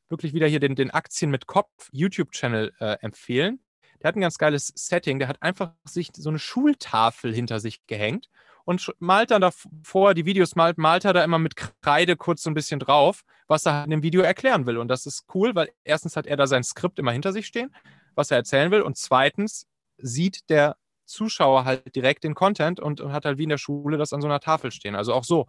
wirklich 0.10 0.34
wieder 0.34 0.48
hier 0.48 0.60
den, 0.60 0.76
den 0.76 0.92
Aktien 0.92 1.32
mit 1.32 1.48
Kopf 1.48 1.90
YouTube-Channel 1.92 2.74
äh, 2.80 2.98
empfehlen 3.02 3.60
der 4.06 4.10
hat 4.10 4.18
ein 4.18 4.22
ganz 4.22 4.38
geiles 4.38 4.72
Setting. 4.76 5.18
Der 5.18 5.28
hat 5.28 5.42
einfach 5.42 5.72
sich 5.84 6.12
so 6.16 6.30
eine 6.30 6.38
Schultafel 6.38 7.34
hinter 7.34 7.60
sich 7.60 7.88
gehängt 7.88 8.30
und 8.64 8.94
malt 9.00 9.32
dann 9.32 9.42
davor, 9.42 10.14
die 10.14 10.26
Videos 10.26 10.56
malt, 10.56 10.78
malt 10.78 11.06
er 11.06 11.14
da 11.14 11.24
immer 11.24 11.40
mit 11.40 11.56
Kreide 11.82 12.16
kurz 12.16 12.44
so 12.44 12.52
ein 12.52 12.54
bisschen 12.54 12.80
drauf, 12.80 13.24
was 13.48 13.66
er 13.66 13.84
in 13.84 13.90
dem 13.90 14.04
Video 14.04 14.22
erklären 14.22 14.68
will. 14.68 14.78
Und 14.78 14.90
das 14.90 15.08
ist 15.08 15.26
cool, 15.34 15.56
weil 15.56 15.72
erstens 15.84 16.16
hat 16.16 16.28
er 16.28 16.38
da 16.38 16.46
sein 16.46 16.64
Skript 16.64 17.00
immer 17.00 17.14
hinter 17.14 17.34
sich 17.34 17.48
stehen, 17.48 17.76
was 18.14 18.30
er 18.30 18.38
erzählen 18.38 18.70
will. 18.70 18.84
Und 18.84 18.96
zweitens 18.96 19.66
sieht 19.98 20.52
der 20.52 20.78
Zuschauer 21.06 21.66
halt 21.66 21.96
direkt 21.96 22.26
den 22.26 22.36
Content 22.36 22.80
und, 22.80 23.02
und 23.02 23.12
hat 23.12 23.26
halt 23.26 23.40
wie 23.40 23.44
in 23.44 23.50
der 23.50 23.58
Schule 23.58 23.98
das 23.98 24.14
an 24.14 24.22
so 24.22 24.28
einer 24.28 24.40
Tafel 24.40 24.70
stehen. 24.70 24.94
Also 24.94 25.16
auch 25.16 25.24
so 25.24 25.48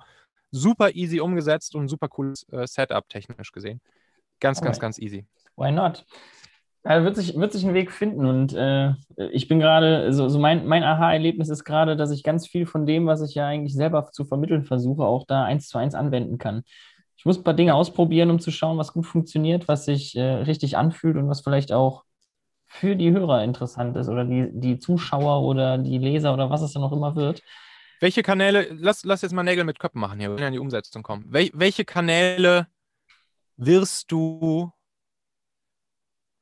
super 0.50 0.94
easy 0.94 1.20
umgesetzt 1.20 1.74
und 1.74 1.88
super 1.88 2.08
cooles 2.08 2.46
äh, 2.52 2.66
Setup 2.66 3.06
technisch 3.10 3.52
gesehen. 3.52 3.82
Ganz, 4.40 4.62
ganz, 4.62 4.80
ganz 4.80 4.98
easy. 4.98 5.26
Why 5.56 5.72
not? 5.72 6.06
Ja, 6.88 7.02
wird 7.02 7.16
sich, 7.16 7.34
wird 7.34 7.52
sich 7.52 7.66
ein 7.66 7.74
Weg 7.74 7.90
finden. 7.90 8.26
Und 8.26 8.54
äh, 8.54 8.92
ich 9.32 9.48
bin 9.48 9.58
gerade, 9.58 10.12
so, 10.12 10.28
so 10.28 10.38
mein, 10.38 10.66
mein 10.66 10.84
Aha-Erlebnis 10.84 11.48
ist 11.48 11.64
gerade, 11.64 11.96
dass 11.96 12.12
ich 12.12 12.22
ganz 12.22 12.46
viel 12.46 12.64
von 12.64 12.86
dem, 12.86 13.06
was 13.06 13.22
ich 13.22 13.34
ja 13.34 13.46
eigentlich 13.46 13.74
selber 13.74 14.08
zu 14.12 14.24
vermitteln 14.24 14.64
versuche, 14.64 15.02
auch 15.02 15.26
da 15.26 15.44
eins 15.44 15.68
zu 15.68 15.78
eins 15.78 15.96
anwenden 15.96 16.38
kann. 16.38 16.62
Ich 17.16 17.24
muss 17.24 17.38
ein 17.38 17.44
paar 17.44 17.54
Dinge 17.54 17.74
ausprobieren, 17.74 18.30
um 18.30 18.38
zu 18.38 18.52
schauen, 18.52 18.78
was 18.78 18.92
gut 18.92 19.04
funktioniert, 19.04 19.66
was 19.66 19.86
sich 19.86 20.14
äh, 20.16 20.22
richtig 20.22 20.76
anfühlt 20.76 21.16
und 21.16 21.28
was 21.28 21.40
vielleicht 21.40 21.72
auch 21.72 22.04
für 22.68 22.94
die 22.94 23.10
Hörer 23.10 23.42
interessant 23.42 23.96
ist 23.96 24.08
oder 24.08 24.24
die, 24.24 24.48
die 24.52 24.78
Zuschauer 24.78 25.42
oder 25.42 25.78
die 25.78 25.98
Leser 25.98 26.32
oder 26.34 26.50
was 26.50 26.62
es 26.62 26.72
dann 26.72 26.84
auch 26.84 26.92
immer 26.92 27.16
wird. 27.16 27.42
Welche 27.98 28.22
Kanäle, 28.22 28.68
lass, 28.78 29.04
lass 29.04 29.22
jetzt 29.22 29.32
mal 29.32 29.42
Nägel 29.42 29.64
mit 29.64 29.80
Köppen 29.80 30.00
machen 30.00 30.20
hier, 30.20 30.30
wenn 30.30 30.38
wir 30.38 30.46
an 30.46 30.52
die 30.52 30.60
Umsetzung 30.60 31.02
kommen. 31.02 31.24
Wel, 31.28 31.50
welche 31.52 31.84
Kanäle 31.84 32.68
wirst 33.56 34.12
du 34.12 34.70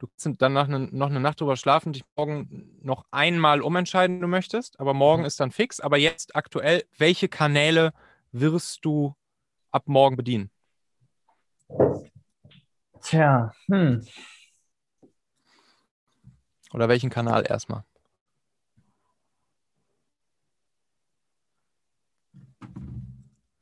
Du 0.05 0.11
kannst 0.23 0.43
danach 0.43 0.69
eine, 0.69 0.81
noch 0.81 1.09
eine 1.09 1.21
Nacht 1.21 1.41
drüber 1.41 1.57
schlafen, 1.57 1.95
dich 1.95 2.05
morgen 2.15 2.79
noch 2.83 3.07
einmal 3.11 3.63
umentscheiden, 3.63 4.21
du 4.21 4.27
möchtest, 4.27 4.79
aber 4.79 4.93
morgen 4.93 5.23
mhm. 5.23 5.27
ist 5.27 5.41
dann 5.41 5.51
fix. 5.51 5.81
Aber 5.81 5.97
jetzt 5.97 6.37
aktuell, 6.37 6.85
welche 6.99 7.29
Kanäle 7.29 7.93
wirst 8.31 8.85
du 8.85 9.15
ab 9.71 9.85
morgen 9.87 10.17
bedienen? 10.17 10.51
Tja, 13.01 13.53
hm. 13.69 14.07
Oder 16.75 16.89
welchen 16.89 17.09
Kanal 17.09 17.47
erstmal? 17.49 17.85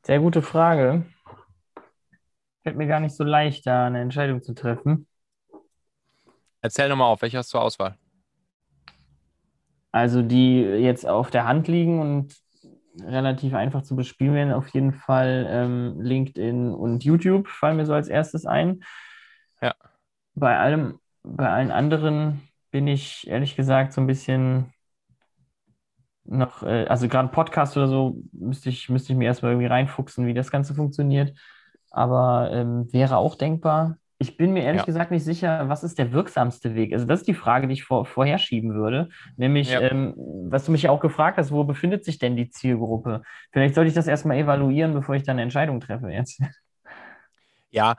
Sehr 0.05 0.19
gute 0.19 0.43
Frage. 0.43 1.07
Fällt 2.65 2.77
mir 2.77 2.89
gar 2.89 2.99
nicht 2.99 3.15
so 3.15 3.23
leicht, 3.23 3.65
da 3.67 3.87
eine 3.87 4.01
Entscheidung 4.01 4.43
zu 4.43 4.55
treffen. 4.55 5.07
Erzähl 6.63 6.89
nochmal 6.89 7.09
auf, 7.09 7.23
welche 7.23 7.39
hast 7.39 7.49
du 7.49 7.59
zur 7.59 7.63
Auswahl? 7.63 7.99
Also 9.91 10.23
die 10.23 10.63
jetzt 10.63 11.07
auf 11.07 11.31
der 11.31 11.47
Hand 11.47 11.69
liegen 11.69 12.01
und 12.01 12.35
relativ 13.01 13.55
einfach 13.55 13.83
zu 13.83 13.97
bespielen 13.97 14.35
werden, 14.35 14.53
auf 14.53 14.69
jeden 14.69 14.93
Fall 14.93 15.47
ähm, 15.51 16.01
LinkedIn 16.01 16.73
und 16.73 17.05
YouTube 17.05 17.49
fallen 17.49 17.77
mir 17.77 17.87
so 17.87 17.95
als 17.95 18.09
erstes 18.09 18.47
ein. 18.47 18.85
Ja. 19.61 19.75
Bei 20.35 20.59
allem, 20.59 20.99
bei 21.23 21.49
allen 21.49 21.71
anderen 21.71 22.41
bin 22.71 22.87
ich 22.87 23.27
ehrlich 23.29 23.57
gesagt 23.57 23.93
so 23.93 24.01
ein 24.01 24.07
bisschen 24.07 24.73
noch, 26.25 26.63
äh, 26.63 26.87
also 26.87 27.09
gerade 27.09 27.29
Podcast 27.29 27.77
oder 27.77 27.89
so, 27.89 28.23
müsste 28.33 28.69
ich, 28.71 28.89
müsste 28.89 29.13
ich 29.13 29.19
mir 29.19 29.27
erstmal 29.27 29.53
irgendwie 29.53 29.67
reinfuchsen, 29.67 30.27
wie 30.27 30.35
das 30.35 30.51
Ganze 30.51 30.75
funktioniert. 30.75 31.37
aber 31.91 32.51
ähm, 32.53 32.93
wäre 32.93 33.17
auch 33.19 33.35
denkbar. 33.35 33.99
Ich 34.23 34.37
bin 34.37 34.53
mir 34.53 34.63
ehrlich 34.63 34.83
Ja. 34.83 34.87
gesagt 34.87 35.11
nicht 35.11 35.25
sicher, 35.25 35.69
was 35.69 35.83
ist 35.83 35.99
der 35.99 36.13
wirksamste 36.13 36.77
Weg? 36.77 36.93
Also 36.93 37.07
das 37.07 37.21
ist 37.21 37.29
die 37.29 37.35
Frage, 37.35 37.67
die 37.67 37.75
ich 37.75 37.83
vor, 37.83 38.07
vorher 38.07 38.39
schieben 38.39 38.73
würde. 38.75 39.09
Nämlich, 39.37 39.71
Ja. 39.71 39.81
ähm, 39.81 40.15
was 40.17 40.65
du 40.65 40.73
mich 40.73 40.83
ja 40.83 40.91
auch 40.91 41.01
gefragt 41.01 41.39
hast, 41.39 41.51
wo 41.51 41.65
befindet 41.65 42.05
sich 42.05 42.19
denn 42.19 42.37
die 42.37 42.49
Zielgruppe? 42.49 43.23
Vielleicht 43.51 43.75
sollte 43.75 43.89
ich 43.89 43.95
das 43.95 44.07
erstmal 44.07 44.37
evaluieren, 44.39 44.95
bevor 44.95 45.17
ich 45.17 45.25
dann 45.25 45.35
eine 45.35 45.43
Entscheidung 45.43 45.81
treffe 45.81 46.09
jetzt. 46.09 46.41
Ja, 47.75 47.97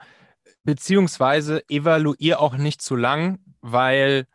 beziehungsweise 0.62 1.68
evaluier 1.68 2.38
auch 2.40 2.56
nicht 2.56 2.80
zu 2.80 2.94
lang, 2.94 3.40
weil 3.60 4.26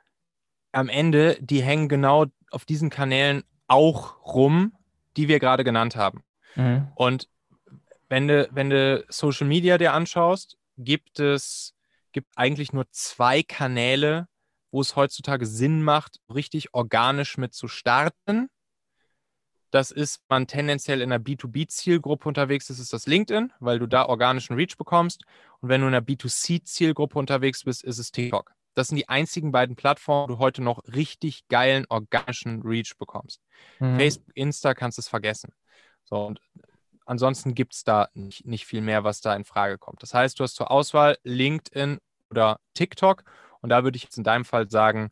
am 0.74 0.90
Ende, 0.90 1.38
die 1.40 1.64
hängen 1.64 1.88
genau 1.88 2.26
auf 2.52 2.66
diesen 2.66 2.90
Kanälen 2.90 3.44
auch 3.68 4.26
rum, 4.26 4.74
die 5.16 5.30
wir 5.30 5.40
gerade 5.40 5.64
genannt 5.64 5.96
haben. 5.96 6.24
Mhm. 6.56 6.90
Und 6.96 7.30
wenn 8.10 8.28
du, 8.28 8.50
wenn 8.52 8.70
du 8.70 9.06
Social 9.08 9.48
Media 9.48 9.78
dir 9.78 9.94
anschaust, 9.94 10.58
gibt 10.78 11.20
es 11.20 11.74
gibt 12.12 12.30
eigentlich 12.36 12.74
nur 12.74 12.90
zwei 12.92 13.44
Kanäle, 13.44 14.28
wo 14.72 14.82
es 14.82 14.96
heutzutage 14.96 15.46
Sinn 15.46 15.84
macht, 15.84 16.20
richtig 16.34 16.74
organisch 16.74 17.38
mit 17.38 17.54
zu 17.54 17.68
starten. 17.68 18.50
Das 19.72 19.92
ist 19.92 20.22
man 20.30 20.48
tendenziell 20.48 21.02
in 21.02 21.12
einer 21.12 21.24
B2B-Zielgruppe 21.24 22.28
unterwegs 22.28 22.70
ist, 22.70 22.80
ist 22.80 22.94
das 22.94 23.06
LinkedIn, 23.06 23.54
weil 23.60 23.78
du 23.78 23.88
da 23.88 24.06
organischen 24.06 24.56
Reach 24.56 24.78
bekommst. 24.78 25.24
Und 25.60 25.70
wenn 25.70 25.82
du 25.82 25.88
in 25.88 25.94
einer 25.94 26.06
B2C-Zielgruppe 26.06 27.20
unterwegs 27.20 27.64
bist, 27.64 27.84
ist 27.84 28.00
es 28.00 28.12
TikTok. 28.12 28.52
Das 28.74 28.88
sind 28.88 28.98
die 28.98 29.10
einzigen 29.10 29.52
beiden 29.52 29.76
Plattformen, 29.76 30.30
wo 30.30 30.36
du 30.36 30.40
heute 30.40 30.64
noch 30.64 30.82
richtig 30.88 31.48
geilen 31.50 31.86
organischen 31.90 32.62
Reach 32.64 32.94
bekommst. 32.98 33.42
Mhm. 33.80 33.98
Facebook, 33.98 34.32
Insta 34.36 34.74
kannst 34.74 34.98
du 34.98 35.02
es 35.02 35.08
vergessen. 35.08 35.54
So, 36.06 36.26
und 36.26 36.40
ansonsten 37.10 37.56
gibt 37.56 37.74
es 37.74 37.84
da 37.84 38.10
nicht, 38.14 38.46
nicht 38.46 38.66
viel 38.66 38.82
mehr, 38.82 39.04
was 39.04 39.22
da 39.22 39.36
in 39.36 39.44
Frage 39.44 39.78
kommt. 39.78 40.04
Das 40.04 40.14
heißt, 40.14 40.40
du 40.40 40.44
hast 40.44 40.56
zur 40.56 40.72
Auswahl 40.72 41.18
LinkedIn 41.24 42.00
oder 42.30 42.60
TikTok. 42.76 43.24
Und 43.62 43.70
da 43.70 43.84
würde 43.84 43.98
ich 43.98 44.04
jetzt 44.04 44.18
in 44.18 44.24
deinem 44.24 44.46
Fall 44.46 44.70
sagen, 44.70 45.12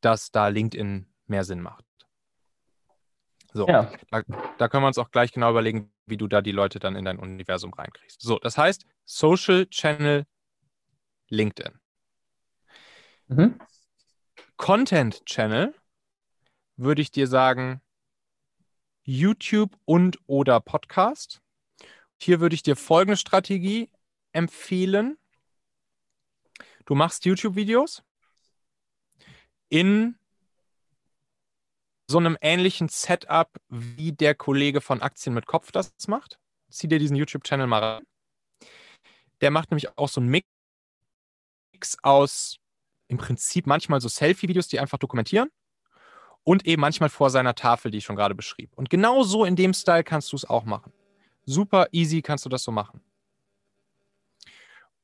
dass 0.00 0.30
da 0.30 0.48
LinkedIn 0.48 1.06
mehr 1.26 1.44
Sinn 1.44 1.60
macht. 1.60 1.84
So, 3.52 3.68
Ja. 3.68 3.90
da, 4.10 4.22
da 4.58 4.68
können 4.68 4.82
wir 4.82 4.88
uns 4.88 4.98
auch 4.98 5.10
gleich 5.10 5.32
genau 5.32 5.50
überlegen, 5.50 5.92
wie 6.06 6.16
du 6.16 6.26
da 6.28 6.40
die 6.40 6.52
Leute 6.52 6.78
dann 6.78 6.96
in 6.96 7.04
dein 7.04 7.18
Universum 7.18 7.72
reinkriegst. 7.72 8.20
So, 8.20 8.38
das 8.38 8.58
heißt, 8.58 8.86
Social 9.04 9.66
Channel 9.66 10.26
LinkedIn. 11.28 11.78
Mhm. 13.28 13.60
Content 14.56 15.24
Channel 15.26 15.74
würde 16.76 17.02
ich 17.02 17.10
dir 17.10 17.26
sagen, 17.26 17.80
YouTube 19.04 19.76
und 19.84 20.18
oder 20.26 20.60
Podcast. 20.60 21.40
Hier 22.20 22.40
würde 22.40 22.54
ich 22.54 22.62
dir 22.62 22.76
folgende 22.76 23.16
Strategie 23.16 23.90
empfehlen. 24.32 25.18
Du 26.86 26.94
machst 26.94 27.24
YouTube-Videos 27.24 28.02
in 29.68 30.18
so 32.06 32.18
einem 32.18 32.36
ähnlichen 32.40 32.88
Setup, 32.88 33.50
wie 33.68 34.12
der 34.12 34.34
Kollege 34.34 34.80
von 34.80 35.00
Aktien 35.00 35.34
mit 35.34 35.46
Kopf 35.46 35.72
das 35.72 35.92
macht. 36.06 36.38
Zieh 36.70 36.88
dir 36.88 36.98
diesen 36.98 37.16
YouTube-Channel 37.16 37.66
mal 37.66 37.82
rein. 37.82 38.06
Der 39.40 39.50
macht 39.50 39.70
nämlich 39.70 39.96
auch 39.96 40.08
so 40.08 40.20
einen 40.20 40.30
Mix 40.30 41.98
aus 42.02 42.58
im 43.08 43.18
Prinzip 43.18 43.66
manchmal 43.66 44.00
so 44.00 44.08
Selfie-Videos, 44.08 44.68
die 44.68 44.80
einfach 44.80 44.98
dokumentieren 44.98 45.50
und 46.44 46.66
eben 46.66 46.80
manchmal 46.80 47.08
vor 47.08 47.30
seiner 47.30 47.54
Tafel, 47.54 47.90
die 47.90 47.98
ich 47.98 48.04
schon 48.04 48.16
gerade 48.16 48.34
beschrieb. 48.34 48.70
Und 48.76 48.90
genau 48.90 49.22
so 49.22 49.44
in 49.44 49.56
dem 49.56 49.72
Style 49.72 50.04
kannst 50.04 50.32
du 50.32 50.36
es 50.36 50.44
auch 50.44 50.64
machen. 50.64 50.92
Super 51.46 51.88
easy 51.92 52.22
kannst 52.22 52.44
du 52.44 52.48
das 52.48 52.62
so 52.62 52.70
machen. 52.70 53.00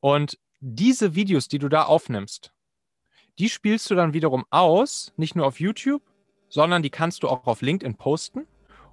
Und 0.01 0.38
diese 0.61 1.14
Videos, 1.14 1.49
die 1.49 1.59
du 1.59 1.68
da 1.68 1.84
aufnimmst, 1.84 2.53
die 3.38 3.49
spielst 3.49 3.91
du 3.91 3.95
dann 3.95 4.12
wiederum 4.12 4.45
aus, 4.51 5.12
nicht 5.16 5.34
nur 5.34 5.47
auf 5.47 5.61
YouTube, 5.61 6.03
sondern 6.49 6.82
die 6.82 6.91
kannst 6.91 7.22
du 7.22 7.28
auch 7.28 7.47
auf 7.47 7.62
LinkedIn 7.62 7.97
posten. 7.97 8.47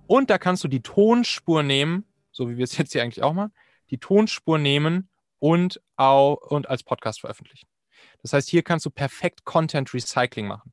Und 0.08 0.30
da 0.30 0.38
kannst 0.38 0.64
du 0.64 0.70
die 0.70 0.82
Tonspur 0.82 1.64
nehmen, 1.64 2.06
so 2.32 2.50
wie 2.50 2.58
wir 2.58 2.64
es 2.64 2.78
jetzt 2.78 2.94
hier 2.94 3.04
eigentlich 3.04 3.24
auch 3.24 3.34
machen, 3.34 3.54
die 3.90 3.98
Tonspur 3.98 4.58
nehmen 4.58 5.10
und, 5.40 5.82
auch, 5.98 6.36
und 6.36 6.70
als 6.70 6.84
Podcast 6.84 7.20
veröffentlichen. 7.22 7.68
Das 8.22 8.34
heißt, 8.34 8.50
hier 8.50 8.64
kannst 8.64 8.86
du 8.86 8.90
perfekt 8.90 9.44
Content 9.44 9.94
Recycling 9.94 10.48
machen. 10.48 10.72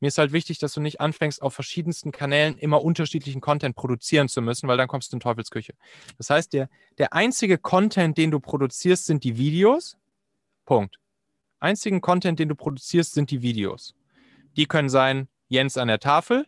Mir 0.00 0.08
ist 0.08 0.18
halt 0.18 0.32
wichtig, 0.32 0.58
dass 0.58 0.74
du 0.74 0.80
nicht 0.80 1.00
anfängst, 1.00 1.40
auf 1.40 1.54
verschiedensten 1.54 2.12
Kanälen 2.12 2.58
immer 2.58 2.82
unterschiedlichen 2.82 3.40
Content 3.40 3.76
produzieren 3.76 4.28
zu 4.28 4.42
müssen, 4.42 4.68
weil 4.68 4.76
dann 4.76 4.88
kommst 4.88 5.12
du 5.12 5.16
in 5.16 5.20
Teufelsküche. 5.20 5.74
Das 6.18 6.30
heißt, 6.30 6.52
der, 6.52 6.68
der 6.98 7.12
einzige 7.12 7.58
Content, 7.58 8.18
den 8.18 8.30
du 8.30 8.40
produzierst, 8.40 9.06
sind 9.06 9.24
die 9.24 9.38
Videos. 9.38 9.96
Punkt. 10.66 10.98
Einzigen 11.60 12.00
Content, 12.00 12.38
den 12.38 12.48
du 12.48 12.54
produzierst, 12.54 13.14
sind 13.14 13.30
die 13.30 13.40
Videos. 13.40 13.94
Die 14.56 14.66
können 14.66 14.88
sein 14.88 15.28
Jens 15.48 15.78
an 15.78 15.88
der 15.88 16.00
Tafel, 16.00 16.46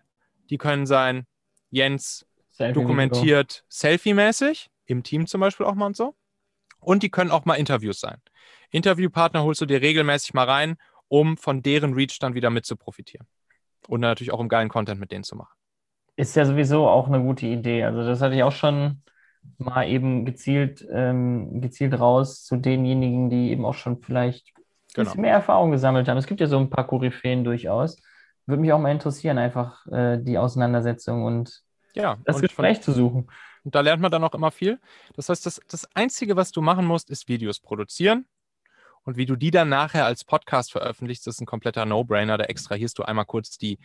die 0.51 0.59
können 0.59 0.87
sein 0.87 1.27
Jens 1.71 2.27
Selfie-Video. 2.51 2.83
dokumentiert 2.83 3.65
Selfie-mäßig, 3.71 4.69
im 4.87 5.03
Team 5.03 5.27
zum 5.27 5.41
Beispiel 5.41 5.67
auch 5.67 5.75
mal 5.75 5.87
und 5.87 5.97
so. 5.97 6.15
Und 6.81 7.03
die 7.03 7.11
können 7.11 7.31
auch 7.31 7.45
mal 7.45 7.55
Interviews 7.55 8.01
sein. 8.01 8.21
Interviewpartner 8.71 9.43
holst 9.43 9.61
du 9.61 9.67
dir 9.67 9.81
regelmäßig 9.81 10.35
mal 10.35 10.45
rein, 10.45 10.77
um 11.09 11.37
von 11.37 11.63
deren 11.63 11.95
Reach 11.95 12.19
dann 12.21 12.35
wieder 12.35 12.51
mit 12.51 12.67
zu 12.67 12.77
profitieren. 12.77 13.27
Und 13.89 14.01
natürlich 14.01 14.33
auch 14.33 14.41
um 14.41 14.49
geilen 14.49 14.69
Content 14.69 15.01
mit 15.01 15.13
denen 15.13 15.25
zu 15.25 15.37
machen. 15.37 15.55
Ist 16.17 16.35
ja 16.37 16.45
sowieso 16.47 16.89
auch 16.89 17.09
eine 17.09 17.21
gute 17.21 17.47
Idee. 17.47 17.85
Also 17.85 18.03
das 18.05 18.21
hatte 18.23 18.35
ich 18.35 18.43
auch 18.43 18.53
schon 18.53 19.03
mal 19.59 19.87
eben 19.89 20.25
gezielt, 20.25 20.85
ähm, 20.91 21.61
gezielt 21.61 21.99
raus 21.99 22.43
zu 22.45 22.57
denjenigen, 22.57 23.31
die 23.31 23.51
eben 23.51 23.65
auch 23.65 23.75
schon 23.75 24.03
vielleicht 24.03 24.53
ein 24.57 24.63
Genau. 24.95 25.11
bisschen 25.11 25.21
mehr 25.23 25.33
Erfahrung 25.35 25.71
gesammelt 25.73 26.09
haben. 26.09 26.17
Es 26.17 26.27
gibt 26.27 26.41
ja 26.41 26.47
so 26.47 26.59
ein 26.59 26.71
paar 26.71 26.87
Koryphäen 26.87 27.45
durchaus. 27.45 28.01
Würde 28.47 28.63
mich 28.63 28.73
auch 28.73 28.79
mal 28.79 28.93
interessieren, 28.93 29.37
einfach 29.39 29.87
äh, 29.89 30.19
die 30.23 30.39
Auseinandersetzung 30.39 31.25
und 31.25 31.63
Ja, 31.95 32.19
das 32.25 32.37
und, 32.37 32.49
von, 32.49 32.49
Gespräch 32.49 32.81
zu 32.81 32.93
suchen. 32.93 33.29
und 33.65 33.75
da 33.75 33.81
lernt 33.81 34.01
man 34.03 34.11
dann 34.11 34.25
auch 34.25 34.35
immer 34.35 34.51
viel. 34.51 34.81
Das 35.15 35.29
heißt, 35.29 35.45
das, 35.47 35.61
das 35.69 35.87
Einzige, 35.95 36.37
was 36.37 36.53
du 36.53 36.63
machen 36.63 36.87
musst, 36.87 37.11
ist 37.11 37.29
Videos 37.29 37.61
produzieren. 37.61 38.27
Und 39.07 39.17
wie 39.17 39.25
du 39.25 39.37
die 39.37 39.53
dann 39.53 39.69
nachher 39.69 40.05
als 40.05 40.25
Podcast 40.25 40.73
veröffentlichst, 40.73 41.29
ist 41.29 41.41
ein 41.41 41.47
kompletter 41.47 41.87
No-Brainer. 41.87 42.39
Da 42.39 42.45
extrahierst 42.45 42.99
du 42.99 43.05
einmal 43.05 43.25
kurz 43.25 43.57
die, 43.57 43.79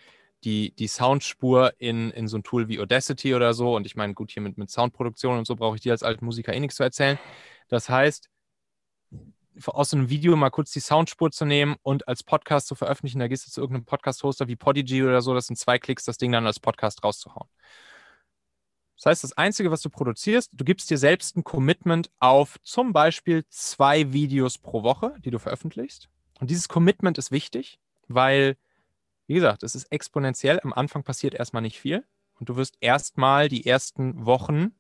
die, 0.43 0.74
die 0.76 0.88
Soundspur 0.88 1.74
in, 1.78 2.09
in 2.09 2.28
so 2.28 2.39
ein 2.39 2.43
Tool 2.43 2.67
wie 2.67 2.80
Audacity 2.80 3.36
oder 3.36 3.53
so. 3.53 3.76
Und 3.76 3.86
ich 3.86 3.95
meine, 3.95 4.15
gut, 4.15 4.32
hier 4.32 4.41
mit, 4.41 4.57
mit 4.57 4.72
Soundproduktion 4.72 5.38
und 5.38 5.45
so 5.45 5.55
brauche 5.55 5.76
ich 5.76 5.82
dir 5.82 5.91
als 5.91 6.01
alten 6.01 6.26
Musiker 6.26 6.53
eh 6.53 6.59
nichts 6.59 6.78
zu 6.78 6.84
erzählen. 6.84 7.19
Das 7.67 7.88
heißt, 7.88 8.32
aus 9.67 9.91
so 9.91 9.97
einem 9.97 10.09
Video 10.09 10.36
mal 10.36 10.49
kurz 10.49 10.72
die 10.72 10.80
Soundspur 10.80 11.30
zu 11.30 11.45
nehmen 11.45 11.76
und 11.84 12.07
als 12.07 12.24
Podcast 12.24 12.65
zu 12.65 12.74
veröffentlichen, 12.74 13.19
da 13.19 13.28
gehst 13.28 13.45
du 13.45 13.51
zu 13.51 13.61
irgendeinem 13.61 13.86
Podcast-Hoster 13.86 14.47
wie 14.47 14.55
Podigy 14.55 15.03
oder 15.03 15.22
so, 15.22 15.36
das 15.36 15.45
sind 15.45 15.57
zwei 15.57 15.78
Klicks, 15.78 16.03
das 16.03 16.17
Ding 16.17 16.32
dann 16.32 16.47
als 16.47 16.59
Podcast 16.59 17.03
rauszuhauen. 17.03 17.47
Das 19.01 19.09
heißt, 19.09 19.23
das 19.23 19.33
Einzige, 19.35 19.71
was 19.71 19.81
du 19.81 19.89
produzierst, 19.89 20.51
du 20.53 20.63
gibst 20.63 20.91
dir 20.91 20.97
selbst 20.99 21.35
ein 21.35 21.43
Commitment 21.43 22.11
auf 22.19 22.59
zum 22.61 22.93
Beispiel 22.93 23.43
zwei 23.49 24.13
Videos 24.13 24.59
pro 24.59 24.83
Woche, 24.83 25.15
die 25.25 25.31
du 25.31 25.39
veröffentlichst. 25.39 26.07
Und 26.39 26.51
dieses 26.51 26.67
Commitment 26.67 27.17
ist 27.17 27.31
wichtig, 27.31 27.79
weil, 28.07 28.57
wie 29.25 29.33
gesagt, 29.33 29.63
es 29.63 29.73
ist 29.73 29.85
exponentiell. 29.85 30.59
Am 30.63 30.71
Anfang 30.71 31.01
passiert 31.01 31.33
erstmal 31.33 31.63
nicht 31.63 31.79
viel. 31.79 32.05
Und 32.39 32.49
du 32.49 32.57
wirst 32.57 32.77
erstmal 32.79 33.49
die 33.49 33.65
ersten 33.65 34.27
Wochen 34.27 34.75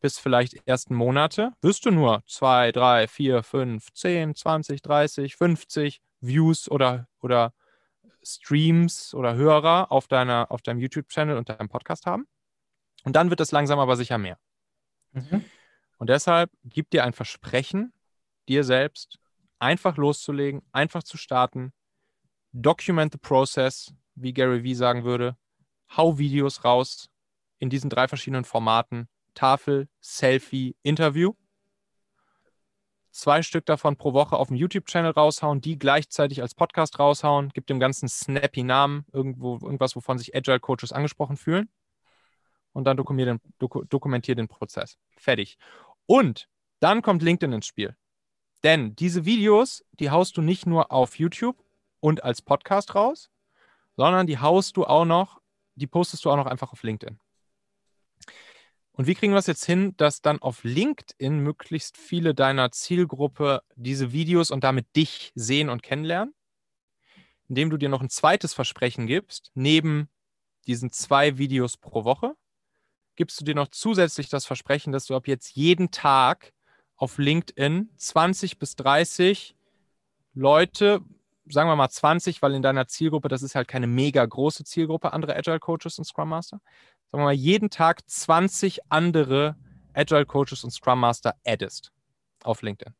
bis 0.00 0.18
vielleicht 0.18 0.66
ersten 0.66 0.94
Monate, 0.94 1.52
wirst 1.60 1.84
du 1.84 1.90
nur 1.90 2.22
zwei, 2.26 2.72
drei, 2.72 3.08
vier, 3.08 3.42
fünf, 3.42 3.92
zehn, 3.92 4.34
20, 4.34 4.80
30, 4.80 5.36
50 5.36 6.00
Views 6.22 6.70
oder, 6.70 7.08
oder 7.20 7.52
Streams 8.22 9.12
oder 9.12 9.34
Hörer 9.34 9.92
auf, 9.92 10.08
deiner, 10.08 10.50
auf 10.50 10.62
deinem 10.62 10.80
YouTube-Channel 10.80 11.36
und 11.36 11.50
deinem 11.50 11.68
Podcast 11.68 12.06
haben. 12.06 12.26
Und 13.04 13.14
dann 13.14 13.30
wird 13.30 13.40
es 13.40 13.52
langsam 13.52 13.78
aber 13.78 13.96
sicher 13.96 14.18
mehr. 14.18 14.38
Mhm. 15.12 15.44
Und 15.98 16.10
deshalb 16.10 16.50
gib 16.64 16.90
dir 16.90 17.04
ein 17.04 17.12
Versprechen, 17.12 17.92
dir 18.48 18.64
selbst 18.64 19.18
einfach 19.58 19.96
loszulegen, 19.96 20.62
einfach 20.72 21.02
zu 21.02 21.16
starten. 21.16 21.72
Document 22.52 23.12
the 23.12 23.18
process, 23.18 23.94
wie 24.14 24.32
Gary 24.32 24.62
Vee 24.62 24.74
sagen 24.74 25.04
würde. 25.04 25.36
Hau 25.96 26.18
Videos 26.18 26.64
raus 26.64 27.10
in 27.58 27.70
diesen 27.70 27.90
drei 27.90 28.08
verschiedenen 28.08 28.44
Formaten. 28.44 29.08
Tafel, 29.34 29.88
Selfie, 30.00 30.76
Interview. 30.82 31.34
Zwei 33.10 33.42
Stück 33.42 33.64
davon 33.66 33.96
pro 33.96 34.12
Woche 34.12 34.36
auf 34.36 34.48
dem 34.48 34.56
YouTube-Channel 34.56 35.12
raushauen, 35.12 35.60
die 35.60 35.78
gleichzeitig 35.78 36.42
als 36.42 36.54
Podcast 36.54 36.98
raushauen. 36.98 37.50
Gib 37.54 37.66
dem 37.66 37.78
ganzen 37.78 38.08
snappy 38.08 38.64
Namen, 38.64 39.06
irgendwo, 39.12 39.54
irgendwas, 39.54 39.94
wovon 39.94 40.18
sich 40.18 40.34
Agile 40.34 40.60
Coaches 40.60 40.92
angesprochen 40.92 41.36
fühlen. 41.36 41.68
Und 42.74 42.84
dann 42.84 42.98
dokumentier 42.98 43.32
den, 43.34 43.40
doku, 43.58 43.84
dokumentier 43.84 44.34
den 44.34 44.48
Prozess. 44.48 44.98
Fertig. 45.16 45.56
Und 46.04 46.48
dann 46.80 47.00
kommt 47.00 47.22
LinkedIn 47.22 47.54
ins 47.54 47.66
Spiel. 47.66 47.96
Denn 48.62 48.94
diese 48.96 49.24
Videos, 49.24 49.84
die 49.92 50.10
haust 50.10 50.36
du 50.36 50.42
nicht 50.42 50.66
nur 50.66 50.92
auf 50.92 51.18
YouTube 51.18 51.56
und 52.00 52.22
als 52.24 52.42
Podcast 52.42 52.94
raus, 52.94 53.30
sondern 53.96 54.26
die 54.26 54.38
haust 54.38 54.76
du 54.76 54.84
auch 54.84 55.04
noch, 55.04 55.40
die 55.76 55.86
postest 55.86 56.24
du 56.24 56.30
auch 56.30 56.36
noch 56.36 56.46
einfach 56.46 56.72
auf 56.72 56.82
LinkedIn. 56.82 57.18
Und 58.92 59.06
wie 59.06 59.14
kriegen 59.14 59.32
wir 59.32 59.38
es 59.38 59.46
jetzt 59.46 59.64
hin, 59.64 59.96
dass 59.96 60.20
dann 60.20 60.40
auf 60.40 60.62
LinkedIn 60.62 61.40
möglichst 61.40 61.96
viele 61.96 62.34
deiner 62.34 62.70
Zielgruppe 62.70 63.62
diese 63.74 64.12
Videos 64.12 64.50
und 64.50 64.62
damit 64.62 64.94
dich 64.94 65.32
sehen 65.34 65.68
und 65.68 65.82
kennenlernen? 65.82 66.34
Indem 67.48 67.70
du 67.70 67.76
dir 67.76 67.88
noch 67.88 68.02
ein 68.02 68.08
zweites 68.08 68.54
Versprechen 68.54 69.06
gibst, 69.06 69.50
neben 69.54 70.08
diesen 70.66 70.92
zwei 70.92 71.38
Videos 71.38 71.76
pro 71.76 72.04
Woche, 72.04 72.34
gibst 73.16 73.40
du 73.40 73.44
dir 73.44 73.54
noch 73.54 73.68
zusätzlich 73.68 74.28
das 74.28 74.46
Versprechen, 74.46 74.92
dass 74.92 75.06
du 75.06 75.14
ab 75.14 75.28
jetzt 75.28 75.54
jeden 75.56 75.90
Tag 75.90 76.52
auf 76.96 77.18
LinkedIn 77.18 77.90
20 77.96 78.58
bis 78.58 78.76
30 78.76 79.56
Leute, 80.34 81.00
sagen 81.46 81.68
wir 81.68 81.76
mal 81.76 81.88
20, 81.88 82.42
weil 82.42 82.54
in 82.54 82.62
deiner 82.62 82.86
Zielgruppe, 82.86 83.28
das 83.28 83.42
ist 83.42 83.54
halt 83.54 83.68
keine 83.68 83.86
mega 83.86 84.24
große 84.24 84.64
Zielgruppe, 84.64 85.12
andere 85.12 85.36
Agile 85.36 85.60
Coaches 85.60 85.98
und 85.98 86.04
Scrum 86.04 86.28
Master, 86.28 86.60
sagen 87.10 87.22
wir 87.22 87.26
mal, 87.26 87.32
jeden 87.32 87.70
Tag 87.70 88.08
20 88.08 88.80
andere 88.90 89.56
Agile 89.92 90.26
Coaches 90.26 90.64
und 90.64 90.70
Scrum 90.70 91.00
Master 91.00 91.34
addest 91.44 91.92
auf 92.42 92.62
LinkedIn. 92.62 92.94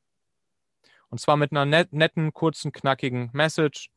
Und 1.09 1.19
zwar 1.19 1.37
mit 1.37 1.53
einer 1.53 1.65
net, 1.65 1.93
netten, 1.93 2.33
kurzen, 2.33 2.73
knackigen 2.73 3.31
Message. 3.33 3.91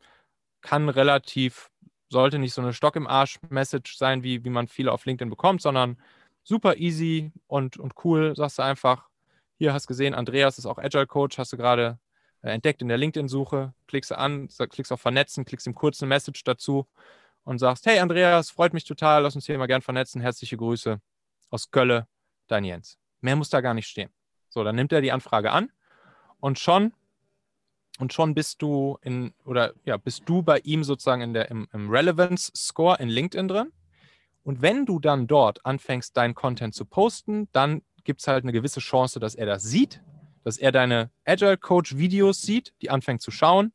Kann 0.61 0.87
relativ, 0.87 1.71
sollte 2.09 2.39
nicht 2.39 2.53
so 2.53 2.61
eine 2.61 2.73
Stock 2.73 2.95
im 2.95 3.07
Arsch-Message 3.07 3.97
sein, 3.97 4.23
wie, 4.23 4.43
wie 4.43 4.49
man 4.49 4.67
viele 4.67 4.91
auf 4.91 5.05
LinkedIn 5.05 5.29
bekommt, 5.29 5.61
sondern 5.61 5.97
super 6.43 6.77
easy 6.77 7.31
und, 7.47 7.77
und 7.77 7.93
cool. 8.03 8.35
Sagst 8.35 8.59
du 8.59 8.63
einfach, 8.63 9.09
hier 9.57 9.73
hast 9.73 9.87
gesehen, 9.87 10.13
Andreas 10.13 10.57
ist 10.57 10.65
auch 10.65 10.77
Agile 10.77 11.07
Coach, 11.07 11.37
hast 11.37 11.53
du 11.53 11.57
gerade 11.57 11.99
äh, 12.41 12.51
entdeckt 12.51 12.81
in 12.81 12.87
der 12.87 12.97
LinkedIn-Suche, 12.97 13.73
klickst 13.87 14.13
an, 14.13 14.47
klickst 14.47 14.91
auf 14.91 15.01
Vernetzen, 15.01 15.45
klickst 15.45 15.67
ihm 15.67 15.75
kurz 15.75 16.01
eine 16.01 16.09
Message 16.09 16.43
dazu 16.43 16.87
und 17.43 17.59
sagst, 17.59 17.85
hey 17.85 17.99
Andreas, 17.99 18.49
freut 18.51 18.73
mich 18.73 18.85
total, 18.85 19.23
lass 19.23 19.35
uns 19.35 19.45
hier 19.45 19.57
mal 19.57 19.67
gern 19.67 19.81
vernetzen, 19.81 20.21
herzliche 20.21 20.57
Grüße 20.57 21.01
aus 21.49 21.71
Kölle, 21.71 22.07
dein 22.47 22.63
Jens. 22.63 22.97
Mehr 23.21 23.35
muss 23.35 23.49
da 23.49 23.61
gar 23.61 23.73
nicht 23.73 23.87
stehen. 23.87 24.09
So, 24.49 24.63
dann 24.63 24.75
nimmt 24.75 24.91
er 24.91 25.01
die 25.01 25.11
Anfrage 25.11 25.51
an 25.51 25.71
und 26.39 26.59
schon 26.59 26.93
und 27.97 28.13
schon 28.13 28.35
bist 28.35 28.61
du 28.61 28.97
in 29.01 29.33
oder 29.43 29.73
ja, 29.85 29.97
bist 29.97 30.23
du 30.27 30.43
bei 30.43 30.59
ihm 30.59 30.83
sozusagen 30.83 31.21
in 31.21 31.33
der, 31.33 31.49
im, 31.49 31.67
im 31.73 31.89
Relevance 31.89 32.51
Score 32.55 32.97
in 32.99 33.09
LinkedIn 33.09 33.47
drin. 33.47 33.71
Und 34.43 34.61
wenn 34.61 34.85
du 34.85 34.99
dann 34.99 35.27
dort 35.27 35.65
anfängst, 35.65 36.15
deinen 36.15 36.35
Content 36.35 36.73
zu 36.73 36.85
posten, 36.85 37.49
dann 37.51 37.81
gibt 38.03 38.21
es 38.21 38.27
halt 38.27 38.43
eine 38.43 38.53
gewisse 38.53 38.79
Chance, 38.79 39.19
dass 39.19 39.35
er 39.35 39.45
das 39.45 39.63
sieht, 39.63 40.01
dass 40.43 40.57
er 40.57 40.71
deine 40.71 41.11
Agile 41.25 41.57
Coach 41.57 41.97
Videos 41.97 42.41
sieht, 42.41 42.73
die 42.81 42.89
anfängt 42.89 43.21
zu 43.21 43.31
schauen 43.31 43.73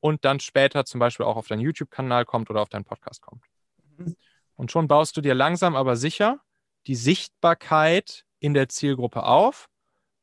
und 0.00 0.24
dann 0.24 0.40
später 0.40 0.84
zum 0.84 1.00
Beispiel 1.00 1.24
auch 1.24 1.36
auf 1.36 1.46
deinen 1.46 1.60
YouTube-Kanal 1.60 2.24
kommt 2.26 2.50
oder 2.50 2.60
auf 2.60 2.68
deinen 2.68 2.84
Podcast 2.84 3.22
kommt. 3.22 3.44
Mhm. 3.96 4.16
Und 4.56 4.70
schon 4.70 4.88
baust 4.88 5.16
du 5.16 5.20
dir 5.20 5.34
langsam 5.34 5.74
aber 5.74 5.96
sicher 5.96 6.40
die 6.86 6.96
Sichtbarkeit 6.96 8.26
in 8.40 8.54
der 8.54 8.68
Zielgruppe 8.68 9.22
auf 9.22 9.68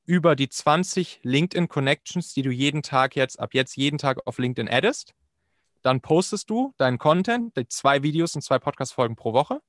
über 0.09 0.35
die 0.35 0.49
20 0.49 1.19
LinkedIn 1.21 1.67
Connections, 1.67 2.33
die 2.33 2.41
du 2.41 2.49
jeden 2.49 2.81
Tag 2.81 3.15
jetzt, 3.15 3.39
ab 3.39 3.53
jetzt 3.53 3.77
jeden 3.77 3.99
Tag 3.99 4.25
auf 4.25 4.39
LinkedIn 4.39 4.67
addest. 4.67 5.13
Dann 5.83 6.01
postest 6.01 6.49
du 6.49 6.73
deinen 6.77 6.97
Content, 6.97 7.55
die 7.55 7.67
zwei 7.67 8.01
Videos 8.01 8.33
und 8.33 8.41
zwei 8.41 8.57
Podcast-Folgen 8.57 9.15
pro 9.15 9.33
Woche. 9.33 9.61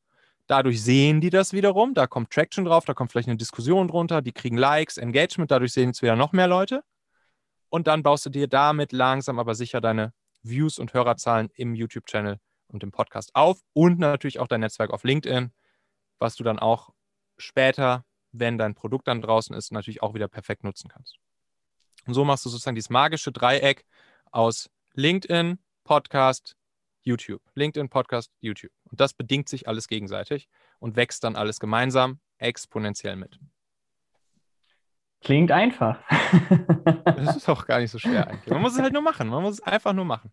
Dadurch 0.47 0.82
sehen 0.82 1.20
die 1.20 1.28
das 1.28 1.53
wiederum, 1.53 1.93
da 1.93 2.07
kommt 2.07 2.30
Traction 2.30 2.64
drauf, 2.64 2.86
da 2.86 2.95
kommt 2.95 3.12
vielleicht 3.12 3.28
eine 3.28 3.36
Diskussion 3.36 3.86
drunter, 3.86 4.22
die 4.22 4.32
kriegen 4.32 4.57
Likes, 4.57 4.97
Engagement, 4.97 5.51
dadurch 5.51 5.74
sehen 5.74 5.91
es 5.91 6.01
wieder 6.01 6.16
noch 6.16 6.32
mehr 6.32 6.49
Leute. 6.49 6.84
Und 7.68 7.86
dann 7.86 8.03
baust 8.03 8.24
du 8.24 8.30
dir 8.30 8.49
damit 8.49 8.93
langsam 8.93 9.38
aber 9.38 9.55
sicher 9.55 9.82
deine 9.82 10.14
Views 10.43 10.78
und 10.78 10.95
Hörerzahlen 10.95 11.51
im 11.55 11.74
YouTube-Channel 11.74 12.38
und 12.68 12.82
im 12.82 12.93
Podcast 12.93 13.34
auf. 13.34 13.61
Und 13.74 13.99
natürlich 13.99 14.38
auch 14.38 14.49
dein 14.49 14.61
Netzwerk 14.61 14.91
auf 14.91 15.05
LinkedIn, 15.05 15.53
was 16.18 16.34
du 16.36 16.45
dann 16.45 16.59
auch 16.59 16.95
später, 17.36 18.07
wenn 18.33 18.59
dein 18.59 18.74
Produkt 18.74 19.09
dann 19.09 19.22
draußen 19.22 19.55
ist, 19.57 19.72
natürlich 19.72 20.03
auch 20.03 20.14
wieder 20.14 20.28
perfekt 20.28 20.64
nutzen 20.64 20.89
kannst. 20.89 21.18
Und 22.07 22.14
so 22.14 22.24
machst 22.24 22.45
du 22.45 22.49
sozusagen 22.49 22.74
dieses 22.74 22.91
magische 22.91 23.33
Dreieck 23.33 23.85
aus 24.31 24.70
LinkedIn, 24.95 25.59
Podcast, 25.85 26.57
YouTube. 27.03 27.43
LinkedIn, 27.55 27.89
Podcast, 27.89 28.33
YouTube. 28.41 28.72
Und 28.91 29.01
das 29.01 29.14
bedingt 29.14 29.49
sich 29.49 29.68
alles 29.68 29.89
gegenseitig 29.89 30.49
und 30.78 30.97
wächst 30.97 31.24
dann 31.24 31.37
alles 31.37 31.61
gemeinsam 31.61 32.20
exponentiell 32.39 33.16
mit. 33.16 33.39
Klingt 35.22 35.51
einfach. 35.51 35.99
das 37.05 37.37
ist 37.37 37.49
auch 37.49 37.66
gar 37.66 37.81
nicht 37.81 37.91
so 37.91 37.99
schwer 37.99 38.26
eigentlich. 38.26 38.51
Man 38.51 38.62
muss 38.62 38.74
es 38.74 38.81
halt 38.81 38.93
nur 38.93 39.03
machen. 39.03 39.28
Man 39.28 39.43
muss 39.43 39.55
es 39.55 39.62
einfach 39.62 39.93
nur 39.93 40.07
machen. 40.07 40.33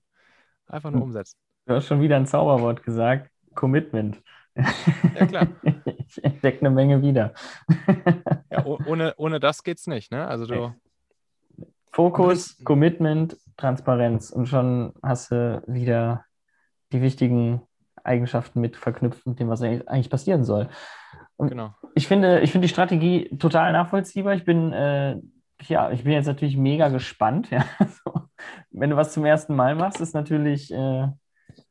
Einfach 0.67 0.91
nur 0.91 1.01
hm. 1.01 1.07
umsetzen. 1.07 1.37
Du 1.65 1.73
hast 1.75 1.87
schon 1.87 2.01
wieder 2.01 2.15
ein 2.15 2.25
Zauberwort 2.25 2.83
gesagt. 2.83 3.29
Commitment. 3.53 4.21
Ja, 5.15 5.25
klar. 5.25 5.47
Ich 6.09 6.23
entdecke 6.23 6.61
eine 6.61 6.69
Menge 6.69 7.01
wieder. 7.01 7.33
Ja, 8.49 8.65
ohne, 8.65 9.13
ohne 9.17 9.41
das 9.41 9.61
geht's 9.61 9.87
nicht, 9.87 10.09
ne? 10.09 10.25
Also 10.25 10.45
du. 10.45 10.73
Fokus, 11.91 12.63
Commitment, 12.63 13.37
Transparenz. 13.57 14.29
Und 14.29 14.47
schon 14.47 14.93
hast 15.03 15.31
du 15.31 15.61
wieder 15.67 16.23
die 16.93 17.01
wichtigen 17.01 17.61
Eigenschaften 18.03 18.61
mit 18.61 18.77
verknüpft 18.77 19.25
mit 19.27 19.39
dem, 19.39 19.49
was 19.49 19.61
eigentlich 19.61 20.09
passieren 20.09 20.43
soll. 20.45 20.69
Und 21.35 21.49
genau. 21.49 21.73
Ich 21.93 22.07
finde, 22.07 22.39
ich 22.39 22.51
finde 22.51 22.67
die 22.67 22.73
Strategie 22.73 23.29
total 23.37 23.73
nachvollziehbar. 23.73 24.33
Ich 24.33 24.45
bin, 24.45 24.73
äh, 24.73 25.17
ja, 25.63 25.91
ich 25.91 26.03
bin 26.03 26.13
jetzt 26.13 26.27
natürlich 26.27 26.57
mega 26.57 26.89
gespannt. 26.89 27.49
Ja. 27.51 27.65
Wenn 28.69 28.91
du 28.91 28.95
was 28.95 29.13
zum 29.13 29.25
ersten 29.25 29.55
Mal 29.55 29.73
machst, 29.73 29.99
ist 29.99 30.13
natürlich, 30.13 30.71
äh, 30.71 31.07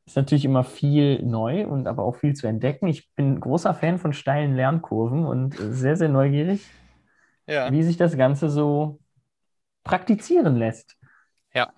ist 0.07 0.15
natürlich 0.15 0.45
immer 0.45 0.63
viel 0.63 1.21
neu 1.21 1.67
und 1.67 1.85
aber 1.85 2.03
auch 2.03 2.15
viel 2.15 2.33
zu 2.33 2.47
entdecken. 2.47 2.87
Ich 2.87 3.13
bin 3.15 3.41
großer 3.41 3.73
Fan 3.73 3.99
von 3.99 4.13
steilen 4.13 4.55
Lernkurven 4.55 5.25
und 5.25 5.55
sehr, 5.57 5.97
sehr 5.97 6.07
neugierig, 6.07 6.65
ja. 7.45 7.69
wie 7.73 7.83
sich 7.83 7.97
das 7.97 8.15
Ganze 8.15 8.49
so 8.49 8.99
praktizieren 9.83 10.55
lässt. 10.55 10.95
Ja. 11.53 11.73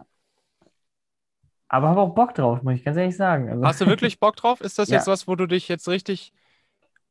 Aber 1.68 1.90
habe 1.90 2.02
auch 2.02 2.14
Bock 2.14 2.36
drauf, 2.36 2.62
muss 2.62 2.76
ich 2.76 2.86
ganz 2.86 2.98
ehrlich 2.98 3.18
sagen. 3.18 3.50
Also, 3.50 3.64
Hast 3.66 3.82
du 3.82 3.88
wirklich 3.88 4.20
Bock 4.20 4.36
drauf? 4.36 4.62
Ist 4.62 4.78
das 4.78 4.90
ja. 4.90 4.98
jetzt 4.98 5.08
was, 5.08 5.28
wo 5.28 5.36
du 5.36 5.48
dich 5.48 5.68
jetzt 5.68 5.88
richtig 5.88 6.32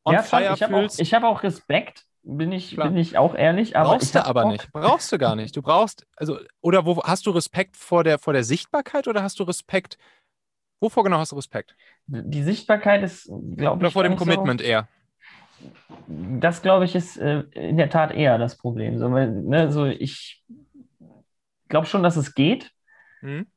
on 0.05 0.13
ja, 0.13 0.23
fire 0.23 0.53
ich 0.53 0.63
fühlst? 0.63 0.99
Auch, 0.99 1.01
ich 1.01 1.13
habe 1.13 1.27
auch 1.27 1.43
Respekt, 1.43 2.05
bin 2.23 2.53
ich, 2.53 2.77
bin 2.77 2.95
ich 2.95 3.17
auch 3.17 3.35
ehrlich. 3.35 3.75
Aber 3.75 3.89
Brauchst 3.89 4.15
du 4.15 4.25
aber 4.25 4.43
Bock. 4.43 4.51
nicht. 4.53 4.71
Brauchst 4.71 5.11
du 5.11 5.17
gar 5.17 5.35
nicht. 5.35 5.53
Du 5.57 5.61
brauchst, 5.61 6.07
also, 6.15 6.39
oder 6.61 6.85
wo 6.85 7.03
hast 7.03 7.25
du 7.25 7.31
Respekt 7.31 7.75
vor 7.75 8.05
der, 8.05 8.19
vor 8.19 8.31
der 8.31 8.45
Sichtbarkeit 8.45 9.09
oder 9.09 9.21
hast 9.21 9.39
du 9.39 9.43
Respekt, 9.43 9.97
wovor 10.79 11.03
genau 11.03 11.17
hast 11.17 11.31
du 11.31 11.35
Respekt? 11.35 11.75
Die 12.07 12.43
Sichtbarkeit 12.43 13.03
ist, 13.03 13.25
glaube 13.25 13.77
ich. 13.77 13.81
Oder 13.81 13.91
vor 13.91 14.03
dem 14.03 14.15
Commitment 14.15 14.61
so, 14.61 14.67
eher? 14.67 14.87
Das, 16.07 16.61
glaube 16.61 16.85
ich, 16.85 16.95
ist 16.95 17.17
äh, 17.17 17.41
in 17.53 17.77
der 17.77 17.89
Tat 17.89 18.11
eher 18.11 18.37
das 18.37 18.57
Problem. 18.57 18.97
So, 18.97 19.11
weil, 19.11 19.29
ne, 19.29 19.71
so 19.71 19.85
ich 19.85 20.43
glaube 21.67 21.87
schon, 21.87 22.03
dass 22.03 22.15
es 22.15 22.33
geht. 22.33 22.71
Hm. 23.19 23.47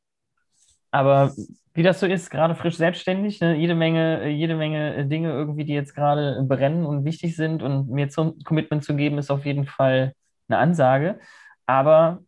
Aber 0.90 1.32
wie 1.74 1.82
das 1.82 2.00
so 2.00 2.06
ist, 2.06 2.30
gerade 2.30 2.54
frisch 2.54 2.76
selbstständig, 2.76 3.40
ne, 3.40 3.56
jede 3.56 3.74
Menge, 3.74 4.28
jede 4.28 4.56
Menge 4.56 5.06
Dinge 5.06 5.30
irgendwie, 5.30 5.64
die 5.64 5.72
jetzt 5.72 5.94
gerade 5.94 6.44
brennen 6.46 6.84
und 6.84 7.04
wichtig 7.04 7.34
sind 7.34 7.62
und 7.62 7.88
mir 7.88 8.08
zum 8.08 8.38
Commitment 8.44 8.84
zu 8.84 8.94
geben, 8.94 9.18
ist 9.18 9.30
auf 9.30 9.46
jeden 9.46 9.64
Fall 9.64 10.14
eine 10.48 10.58
Ansage. 10.58 11.18
Aber 11.66 12.20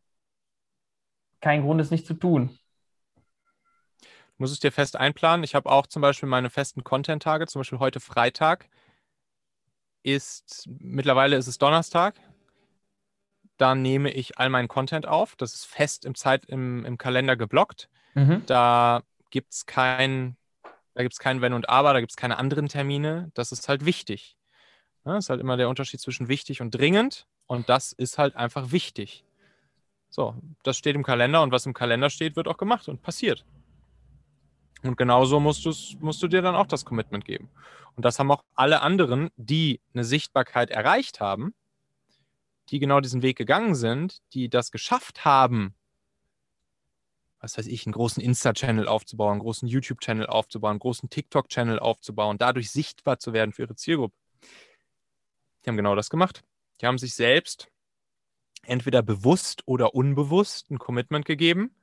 kein 1.40 1.62
Grund, 1.62 1.80
es 1.80 1.90
nicht 1.90 2.06
zu 2.06 2.14
tun. 2.14 2.58
Du 4.36 4.42
musst 4.42 4.52
es 4.52 4.60
dir 4.60 4.72
fest 4.72 4.96
einplanen. 4.96 5.44
Ich 5.44 5.54
habe 5.54 5.70
auch 5.70 5.86
zum 5.86 6.02
Beispiel 6.02 6.28
meine 6.28 6.50
festen 6.50 6.82
Content-Tage, 6.82 7.46
zum 7.46 7.60
Beispiel 7.60 7.78
heute 7.78 8.00
Freitag 8.00 8.68
ist, 10.02 10.68
mittlerweile 10.78 11.36
ist 11.36 11.46
es 11.46 11.58
Donnerstag. 11.58 12.20
Da 13.56 13.74
nehme 13.74 14.10
ich 14.10 14.38
all 14.38 14.50
meinen 14.50 14.68
Content 14.68 15.06
auf. 15.06 15.36
Das 15.36 15.54
ist 15.54 15.64
fest 15.64 16.04
im 16.04 16.14
Zeit, 16.14 16.44
im, 16.46 16.84
im 16.84 16.98
Kalender 16.98 17.36
geblockt. 17.36 17.88
Mhm. 18.14 18.42
Da 18.46 19.02
gibt 19.30 19.52
es 19.52 19.66
kein, 19.66 20.36
da 20.94 21.02
gibt 21.02 21.14
es 21.14 21.18
kein 21.18 21.40
Wenn 21.40 21.52
und 21.52 21.68
Aber, 21.68 21.92
da 21.92 22.00
gibt 22.00 22.12
es 22.12 22.16
keine 22.16 22.36
anderen 22.36 22.68
Termine. 22.68 23.30
Das 23.34 23.52
ist 23.52 23.68
halt 23.68 23.84
wichtig. 23.84 24.36
Ja, 25.04 25.14
das 25.14 25.26
ist 25.26 25.30
halt 25.30 25.40
immer 25.40 25.56
der 25.56 25.68
Unterschied 25.68 26.00
zwischen 26.00 26.28
wichtig 26.28 26.60
und 26.60 26.72
dringend. 26.72 27.26
Und 27.46 27.68
das 27.68 27.92
ist 27.92 28.18
halt 28.18 28.36
einfach 28.36 28.72
wichtig. 28.72 29.24
So, 30.10 30.36
das 30.62 30.76
steht 30.76 30.96
im 30.96 31.02
Kalender 31.02 31.42
und 31.42 31.50
was 31.50 31.66
im 31.66 31.74
Kalender 31.74 32.10
steht, 32.10 32.36
wird 32.36 32.48
auch 32.48 32.56
gemacht 32.56 32.88
und 32.88 33.02
passiert. 33.02 33.44
Und 34.84 34.96
genauso 34.96 35.40
musst, 35.40 35.66
musst 36.00 36.22
du 36.22 36.28
dir 36.28 36.42
dann 36.42 36.54
auch 36.54 36.66
das 36.66 36.84
Commitment 36.84 37.24
geben. 37.24 37.48
Und 37.96 38.04
das 38.04 38.18
haben 38.18 38.30
auch 38.30 38.44
alle 38.54 38.82
anderen, 38.82 39.30
die 39.36 39.80
eine 39.94 40.04
Sichtbarkeit 40.04 40.70
erreicht 40.70 41.20
haben, 41.20 41.54
die 42.68 42.78
genau 42.78 43.00
diesen 43.00 43.22
Weg 43.22 43.38
gegangen 43.38 43.74
sind, 43.74 44.20
die 44.34 44.48
das 44.48 44.70
geschafft 44.70 45.24
haben, 45.24 45.74
was 47.40 47.56
weiß 47.56 47.66
ich, 47.66 47.86
einen 47.86 47.92
großen 47.92 48.22
Insta-Channel 48.22 48.86
aufzubauen, 48.86 49.32
einen 49.32 49.40
großen 49.40 49.68
YouTube-Channel 49.68 50.26
aufzubauen, 50.26 50.72
einen 50.72 50.78
großen 50.80 51.08
TikTok-Channel 51.08 51.78
aufzubauen, 51.78 52.38
dadurch 52.38 52.70
sichtbar 52.70 53.18
zu 53.18 53.32
werden 53.32 53.52
für 53.52 53.62
ihre 53.62 53.76
Zielgruppe. 53.76 54.16
Die 55.64 55.70
haben 55.70 55.76
genau 55.76 55.94
das 55.94 56.10
gemacht. 56.10 56.42
Die 56.80 56.86
haben 56.86 56.98
sich 56.98 57.14
selbst 57.14 57.70
entweder 58.62 59.02
bewusst 59.02 59.62
oder 59.66 59.94
unbewusst 59.94 60.70
ein 60.70 60.78
Commitment 60.78 61.24
gegeben, 61.24 61.74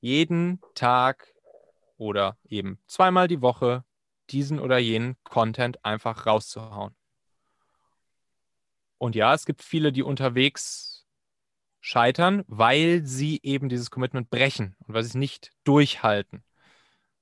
jeden 0.00 0.60
Tag 0.74 1.33
oder 1.96 2.38
eben 2.48 2.78
zweimal 2.86 3.28
die 3.28 3.40
Woche 3.42 3.84
diesen 4.30 4.58
oder 4.58 4.78
jenen 4.78 5.16
Content 5.24 5.84
einfach 5.84 6.26
rauszuhauen. 6.26 6.94
Und 8.98 9.14
ja, 9.14 9.34
es 9.34 9.44
gibt 9.44 9.62
viele, 9.62 9.92
die 9.92 10.02
unterwegs 10.02 11.06
scheitern, 11.80 12.44
weil 12.46 13.04
sie 13.04 13.40
eben 13.42 13.68
dieses 13.68 13.90
Commitment 13.90 14.30
brechen 14.30 14.76
und 14.86 14.94
weil 14.94 15.02
sie 15.02 15.10
es 15.10 15.14
nicht 15.14 15.50
durchhalten. 15.64 16.42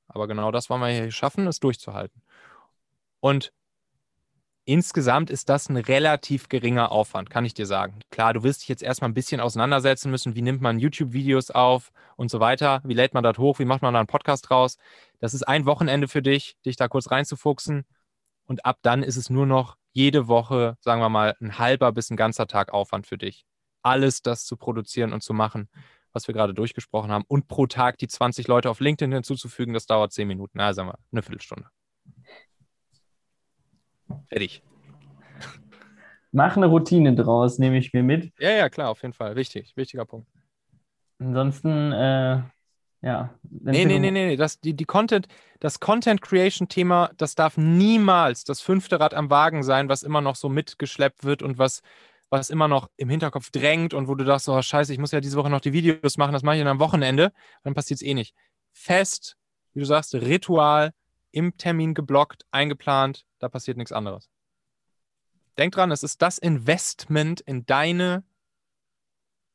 Aber 0.06 0.28
genau 0.28 0.52
das 0.52 0.70
wollen 0.70 0.82
wir 0.82 0.88
hier 0.88 1.10
schaffen, 1.10 1.46
es 1.46 1.58
durchzuhalten. 1.58 2.22
Und 3.18 3.52
insgesamt 4.72 5.28
ist 5.28 5.50
das 5.50 5.68
ein 5.68 5.76
relativ 5.76 6.48
geringer 6.48 6.92
Aufwand, 6.92 7.28
kann 7.28 7.44
ich 7.44 7.52
dir 7.52 7.66
sagen. 7.66 8.00
Klar, 8.10 8.32
du 8.32 8.42
wirst 8.42 8.62
dich 8.62 8.68
jetzt 8.68 8.82
erstmal 8.82 9.10
ein 9.10 9.14
bisschen 9.14 9.38
auseinandersetzen 9.38 10.10
müssen, 10.10 10.34
wie 10.34 10.40
nimmt 10.40 10.62
man 10.62 10.78
YouTube-Videos 10.78 11.50
auf 11.50 11.92
und 12.16 12.30
so 12.30 12.40
weiter, 12.40 12.80
wie 12.82 12.94
lädt 12.94 13.12
man 13.12 13.22
das 13.22 13.36
hoch, 13.36 13.58
wie 13.58 13.66
macht 13.66 13.82
man 13.82 13.92
da 13.92 14.00
einen 14.00 14.06
Podcast 14.06 14.50
raus. 14.50 14.78
Das 15.20 15.34
ist 15.34 15.42
ein 15.42 15.66
Wochenende 15.66 16.08
für 16.08 16.22
dich, 16.22 16.56
dich 16.64 16.76
da 16.76 16.88
kurz 16.88 17.10
reinzufuchsen. 17.10 17.84
Und 18.46 18.64
ab 18.64 18.78
dann 18.80 19.02
ist 19.02 19.16
es 19.16 19.28
nur 19.28 19.44
noch 19.44 19.76
jede 19.92 20.26
Woche, 20.26 20.78
sagen 20.80 21.02
wir 21.02 21.10
mal, 21.10 21.36
ein 21.42 21.58
halber 21.58 21.92
bis 21.92 22.08
ein 22.08 22.16
ganzer 22.16 22.46
Tag 22.46 22.72
Aufwand 22.72 23.06
für 23.06 23.18
dich. 23.18 23.44
Alles 23.82 24.22
das 24.22 24.46
zu 24.46 24.56
produzieren 24.56 25.12
und 25.12 25.22
zu 25.22 25.34
machen, 25.34 25.68
was 26.14 26.28
wir 26.28 26.34
gerade 26.34 26.54
durchgesprochen 26.54 27.12
haben. 27.12 27.24
Und 27.28 27.46
pro 27.46 27.66
Tag 27.66 27.98
die 27.98 28.08
20 28.08 28.48
Leute 28.48 28.70
auf 28.70 28.80
LinkedIn 28.80 29.12
hinzuzufügen, 29.12 29.74
das 29.74 29.84
dauert 29.84 30.14
10 30.14 30.26
Minuten. 30.26 30.60
Wir, 30.60 30.64
eine 30.66 31.22
Viertelstunde. 31.22 31.66
Fertig. 34.28 34.62
Mach 36.32 36.56
eine 36.56 36.66
Routine 36.66 37.14
draus, 37.14 37.58
nehme 37.58 37.76
ich 37.76 37.92
mir 37.92 38.02
mit. 38.02 38.32
Ja, 38.38 38.50
ja, 38.50 38.68
klar, 38.70 38.88
auf 38.88 39.02
jeden 39.02 39.12
Fall. 39.12 39.36
Wichtig, 39.36 39.76
wichtiger 39.76 40.06
Punkt. 40.06 40.26
Ansonsten, 41.18 41.92
äh, 41.92 42.42
ja. 43.02 43.34
Nee, 43.50 43.84
nee, 43.84 43.98
nee, 43.98 44.10
nee, 44.10 44.36
das, 44.36 44.60
die, 44.60 44.74
die 44.74 44.84
Content, 44.84 45.26
das 45.60 45.78
Content 45.78 46.22
Creation 46.22 46.68
Thema, 46.68 47.10
das 47.16 47.34
darf 47.34 47.56
niemals 47.56 48.44
das 48.44 48.60
fünfte 48.60 48.98
Rad 48.98 49.12
am 49.12 49.28
Wagen 49.28 49.62
sein, 49.62 49.88
was 49.88 50.02
immer 50.02 50.20
noch 50.20 50.36
so 50.36 50.48
mitgeschleppt 50.48 51.24
wird 51.24 51.42
und 51.42 51.58
was, 51.58 51.82
was 52.30 52.48
immer 52.48 52.68
noch 52.68 52.88
im 52.96 53.10
Hinterkopf 53.10 53.50
drängt 53.50 53.92
und 53.92 54.08
wo 54.08 54.14
du 54.14 54.24
dachtest, 54.24 54.48
oh 54.48 54.62
scheiße, 54.62 54.92
ich 54.92 54.98
muss 54.98 55.12
ja 55.12 55.20
diese 55.20 55.36
Woche 55.36 55.50
noch 55.50 55.60
die 55.60 55.72
Videos 55.72 56.16
machen, 56.16 56.32
das 56.32 56.42
mache 56.42 56.56
ich 56.56 56.62
dann 56.62 56.68
am 56.68 56.80
Wochenende, 56.80 57.32
dann 57.62 57.74
passiert 57.74 58.00
es 58.00 58.06
eh 58.06 58.14
nicht. 58.14 58.34
Fest, 58.72 59.36
wie 59.74 59.80
du 59.80 59.86
sagst, 59.86 60.14
Ritual, 60.14 60.92
im 61.33 61.57
Termin 61.57 61.95
geblockt, 61.95 62.47
eingeplant, 62.51 63.26
da 63.39 63.49
passiert 63.49 63.76
nichts 63.76 63.93
anderes. 63.93 64.30
Denk 65.59 65.74
dran, 65.74 65.91
es 65.91 66.03
ist 66.03 66.22
das 66.22 66.39
Investment 66.39 67.41
in 67.41 67.66
deine 67.66 68.24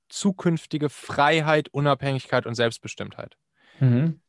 zukünftige 0.10 0.90
Freiheit, 0.90 1.70
Unabhängigkeit 1.70 2.46
und 2.46 2.56
Selbstbestimmtheit. 2.56 3.38
Mhm. 3.80 4.22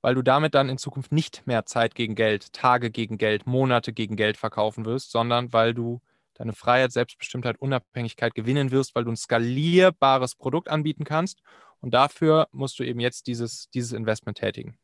Weil 0.00 0.14
du 0.14 0.22
damit 0.22 0.54
dann 0.54 0.68
in 0.68 0.78
Zukunft 0.78 1.12
nicht 1.12 1.46
mehr 1.46 1.64
Zeit 1.64 1.94
gegen 1.94 2.14
Geld, 2.14 2.52
Tage 2.52 2.90
gegen 2.90 3.18
Geld, 3.18 3.46
Monate 3.46 3.92
gegen 3.92 4.16
Geld 4.16 4.36
verkaufen 4.36 4.84
wirst, 4.84 5.10
sondern 5.10 5.52
weil 5.52 5.74
du 5.74 6.00
deine 6.34 6.52
Freiheit, 6.52 6.92
Selbstbestimmtheit, 6.92 7.60
Unabhängigkeit 7.60 8.34
gewinnen 8.34 8.70
wirst, 8.70 8.94
weil 8.94 9.04
du 9.04 9.12
ein 9.12 9.16
skalierbares 9.16 10.34
Produkt 10.34 10.68
anbieten 10.68 11.04
kannst. 11.04 11.40
Und 11.80 11.94
dafür 11.94 12.48
musst 12.52 12.78
du 12.78 12.84
eben 12.84 13.00
jetzt 13.00 13.26
dieses, 13.26 13.68
dieses 13.70 13.92
Investment 13.92 14.38
tätigen. 14.38 14.76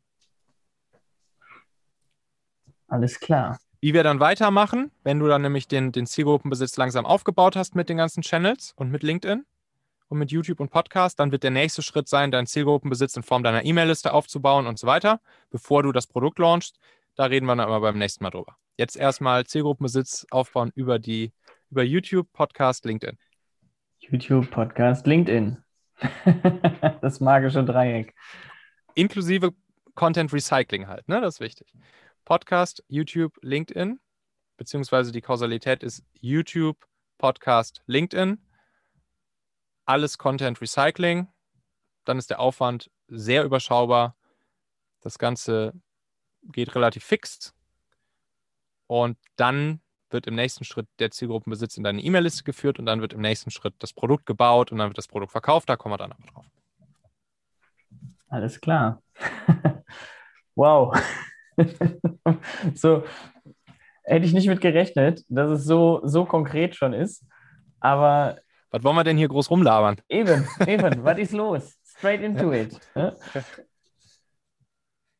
Alles 2.88 3.20
klar. 3.20 3.58
Wie 3.80 3.94
wir 3.94 4.02
dann 4.02 4.18
weitermachen, 4.18 4.90
wenn 5.04 5.20
du 5.20 5.28
dann 5.28 5.42
nämlich 5.42 5.68
den, 5.68 5.92
den 5.92 6.06
Zielgruppenbesitz 6.06 6.76
langsam 6.76 7.06
aufgebaut 7.06 7.54
hast 7.54 7.76
mit 7.76 7.88
den 7.88 7.96
ganzen 7.96 8.22
Channels 8.22 8.72
und 8.76 8.90
mit 8.90 9.02
LinkedIn, 9.02 9.44
und 10.08 10.18
mit 10.18 10.30
YouTube 10.30 10.60
und 10.60 10.70
Podcast, 10.70 11.20
dann 11.20 11.32
wird 11.32 11.42
der 11.42 11.50
nächste 11.50 11.82
Schritt 11.82 12.08
sein, 12.08 12.30
deinen 12.30 12.46
Zielgruppenbesitz 12.46 13.16
in 13.16 13.22
Form 13.22 13.42
deiner 13.42 13.64
E-Mail-Liste 13.64 14.12
aufzubauen 14.12 14.66
und 14.66 14.78
so 14.78 14.86
weiter, 14.86 15.20
bevor 15.50 15.82
du 15.82 15.92
das 15.92 16.06
Produkt 16.06 16.38
launchst. 16.38 16.78
Da 17.14 17.24
reden 17.24 17.46
wir 17.46 17.56
dann 17.56 17.66
aber 17.66 17.80
beim 17.80 17.98
nächsten 17.98 18.24
Mal 18.24 18.30
drüber. 18.30 18.56
Jetzt 18.76 18.96
erstmal 18.96 19.44
Zielgruppenbesitz 19.44 20.26
aufbauen 20.30 20.72
über 20.74 20.98
die 20.98 21.32
über 21.70 21.82
YouTube, 21.82 22.32
Podcast, 22.32 22.86
LinkedIn. 22.86 23.18
YouTube, 23.98 24.50
Podcast, 24.50 25.06
LinkedIn. 25.06 25.58
das 27.02 27.20
magische 27.20 27.62
Dreieck. 27.62 28.14
Inklusive 28.94 29.52
Content 29.94 30.32
Recycling 30.32 30.86
halt, 30.86 31.06
ne? 31.08 31.20
Das 31.20 31.34
ist 31.34 31.40
wichtig. 31.40 31.74
Podcast, 32.28 32.84
YouTube, 32.88 33.38
LinkedIn, 33.40 33.98
beziehungsweise 34.58 35.12
die 35.12 35.22
Kausalität 35.22 35.82
ist 35.82 36.04
YouTube, 36.20 36.86
Podcast, 37.16 37.82
LinkedIn 37.86 38.38
alles 39.88 40.18
Content 40.18 40.60
Recycling. 40.60 41.28
Dann 42.04 42.18
ist 42.18 42.28
der 42.28 42.40
Aufwand 42.40 42.90
sehr 43.08 43.44
überschaubar. 43.44 44.16
Das 45.00 45.18
Ganze 45.18 45.72
geht 46.42 46.74
relativ 46.74 47.04
fix. 47.04 47.54
Und 48.86 49.16
dann 49.36 49.80
wird 50.10 50.26
im 50.26 50.34
nächsten 50.34 50.64
Schritt 50.64 50.88
der 50.98 51.10
Zielgruppenbesitz 51.10 51.78
in 51.78 51.84
deine 51.84 52.02
E-Mail-Liste 52.02 52.44
geführt 52.44 52.78
und 52.78 52.86
dann 52.86 53.00
wird 53.00 53.14
im 53.14 53.20
nächsten 53.20 53.50
Schritt 53.50 53.74
das 53.78 53.94
Produkt 53.94 54.26
gebaut 54.26 54.72
und 54.72 54.78
dann 54.78 54.90
wird 54.90 54.98
das 54.98 55.08
Produkt 55.08 55.32
verkauft. 55.32 55.68
Da 55.70 55.76
kommen 55.76 55.94
wir 55.94 55.98
dann 55.98 56.12
aber 56.12 56.26
drauf. 56.26 56.46
Alles 58.28 58.60
klar. 58.60 59.02
wow. 60.54 60.94
so 62.74 63.04
hätte 64.04 64.26
ich 64.26 64.32
nicht 64.32 64.48
mit 64.48 64.60
gerechnet, 64.60 65.24
dass 65.28 65.50
es 65.50 65.64
so, 65.64 66.00
so 66.04 66.24
konkret 66.24 66.74
schon 66.74 66.92
ist. 66.92 67.24
Aber 67.80 68.38
was 68.70 68.84
wollen 68.84 68.96
wir 68.96 69.04
denn 69.04 69.16
hier 69.16 69.28
groß 69.28 69.50
rumlabern? 69.50 69.96
Eben, 70.08 70.46
eben, 70.66 71.04
was 71.04 71.18
ist 71.18 71.32
los? 71.32 71.78
Straight 71.84 72.20
into 72.22 72.52
it. 72.52 72.78
Ja? 72.94 73.14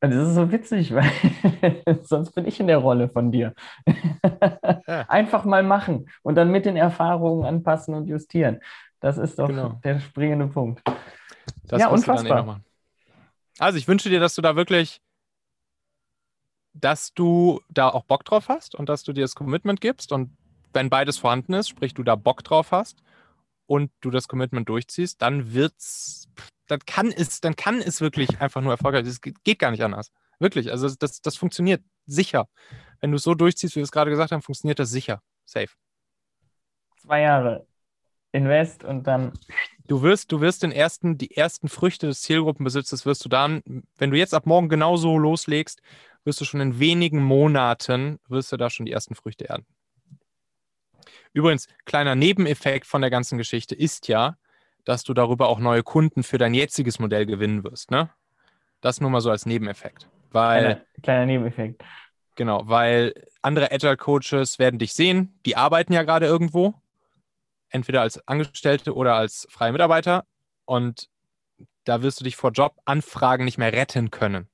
Und 0.00 0.10
das 0.10 0.28
ist 0.28 0.34
so 0.34 0.52
witzig, 0.52 0.94
weil 0.94 1.10
sonst 2.02 2.32
bin 2.32 2.46
ich 2.46 2.60
in 2.60 2.68
der 2.68 2.78
Rolle 2.78 3.08
von 3.08 3.32
dir. 3.32 3.54
Einfach 5.08 5.44
mal 5.44 5.62
machen 5.62 6.08
und 6.22 6.36
dann 6.36 6.50
mit 6.50 6.66
den 6.66 6.76
Erfahrungen 6.76 7.44
anpassen 7.44 7.94
und 7.94 8.06
justieren. 8.06 8.60
Das 9.00 9.18
ist 9.18 9.38
doch 9.38 9.48
genau. 9.48 9.80
der 9.82 9.98
springende 10.00 10.46
Punkt. 10.48 10.82
Das 11.64 11.80
ja, 11.80 11.88
unfassbar. 11.88 12.60
Also 13.58 13.78
ich 13.78 13.88
wünsche 13.88 14.08
dir, 14.08 14.20
dass 14.20 14.34
du 14.34 14.42
da 14.42 14.54
wirklich, 14.54 15.00
dass 16.80 17.12
du 17.14 17.60
da 17.68 17.88
auch 17.88 18.04
Bock 18.04 18.24
drauf 18.24 18.48
hast 18.48 18.74
und 18.74 18.88
dass 18.88 19.02
du 19.02 19.12
dir 19.12 19.22
das 19.22 19.34
Commitment 19.34 19.80
gibst 19.80 20.12
und 20.12 20.36
wenn 20.72 20.90
beides 20.90 21.18
vorhanden 21.18 21.54
ist, 21.54 21.68
sprich 21.68 21.94
du 21.94 22.02
da 22.02 22.14
Bock 22.14 22.44
drauf 22.44 22.72
hast 22.72 23.02
und 23.66 23.90
du 24.00 24.10
das 24.10 24.28
Commitment 24.28 24.68
durchziehst, 24.68 25.20
dann 25.22 25.52
wird's, 25.52 26.28
dann 26.66 26.80
kann 26.80 27.12
es, 27.12 27.40
dann 27.40 27.56
kann 27.56 27.78
es 27.78 28.00
wirklich 28.00 28.40
einfach 28.40 28.60
nur 28.60 28.72
erfolgreich. 28.72 29.06
Es 29.06 29.20
geht 29.20 29.58
gar 29.58 29.70
nicht 29.70 29.82
anders. 29.82 30.12
Wirklich. 30.38 30.70
Also 30.70 30.88
das, 30.98 31.20
das 31.20 31.36
funktioniert 31.36 31.82
sicher. 32.06 32.48
Wenn 33.00 33.10
du 33.10 33.16
es 33.16 33.22
so 33.22 33.34
durchziehst, 33.34 33.74
wie 33.74 33.80
wir 33.80 33.84
es 33.84 33.92
gerade 33.92 34.10
gesagt 34.10 34.32
haben, 34.32 34.42
funktioniert 34.42 34.78
das 34.78 34.90
sicher. 34.90 35.22
Safe. 35.44 35.68
Zwei 37.00 37.22
Jahre 37.22 37.66
Invest 38.32 38.84
und 38.84 39.06
dann. 39.06 39.32
Du 39.86 40.02
wirst, 40.02 40.30
du 40.32 40.40
wirst 40.40 40.62
den 40.62 40.72
ersten, 40.72 41.16
die 41.16 41.34
ersten 41.34 41.68
Früchte 41.68 42.06
des 42.06 42.20
Zielgruppenbesitzes 42.22 43.06
wirst 43.06 43.24
du 43.24 43.30
dann, 43.30 43.62
wenn 43.96 44.10
du 44.10 44.18
jetzt 44.18 44.34
ab 44.34 44.44
morgen 44.44 44.68
genauso 44.68 45.16
loslegst, 45.16 45.80
wirst 46.28 46.42
du 46.42 46.44
schon 46.44 46.60
in 46.60 46.78
wenigen 46.78 47.22
Monaten, 47.22 48.20
wirst 48.28 48.52
du 48.52 48.58
da 48.58 48.68
schon 48.68 48.84
die 48.84 48.92
ersten 48.92 49.14
Früchte 49.14 49.48
ernten. 49.48 49.74
Übrigens, 51.32 51.68
kleiner 51.86 52.14
Nebeneffekt 52.14 52.86
von 52.86 53.00
der 53.00 53.10
ganzen 53.10 53.38
Geschichte 53.38 53.74
ist 53.74 54.08
ja, 54.08 54.36
dass 54.84 55.04
du 55.04 55.14
darüber 55.14 55.48
auch 55.48 55.58
neue 55.58 55.82
Kunden 55.82 56.22
für 56.22 56.36
dein 56.36 56.52
jetziges 56.52 56.98
Modell 56.98 57.24
gewinnen 57.24 57.64
wirst. 57.64 57.90
Ne? 57.90 58.10
Das 58.82 59.00
nur 59.00 59.08
mal 59.08 59.22
so 59.22 59.30
als 59.30 59.46
Nebeneffekt. 59.46 60.06
Weil, 60.30 60.60
kleiner, 60.60 60.84
kleiner 61.02 61.26
Nebeneffekt. 61.26 61.82
Genau, 62.34 62.68
weil 62.68 63.14
andere 63.40 63.72
Agile 63.72 63.96
Coaches 63.96 64.58
werden 64.58 64.78
dich 64.78 64.92
sehen, 64.92 65.40
die 65.46 65.56
arbeiten 65.56 65.94
ja 65.94 66.02
gerade 66.02 66.26
irgendwo, 66.26 66.74
entweder 67.70 68.02
als 68.02 68.26
Angestellte 68.28 68.94
oder 68.94 69.14
als 69.14 69.48
freie 69.50 69.72
Mitarbeiter. 69.72 70.26
Und 70.66 71.08
da 71.84 72.02
wirst 72.02 72.20
du 72.20 72.24
dich 72.24 72.36
vor 72.36 72.52
Jobanfragen 72.52 73.46
nicht 73.46 73.56
mehr 73.56 73.72
retten 73.72 74.10
können. 74.10 74.48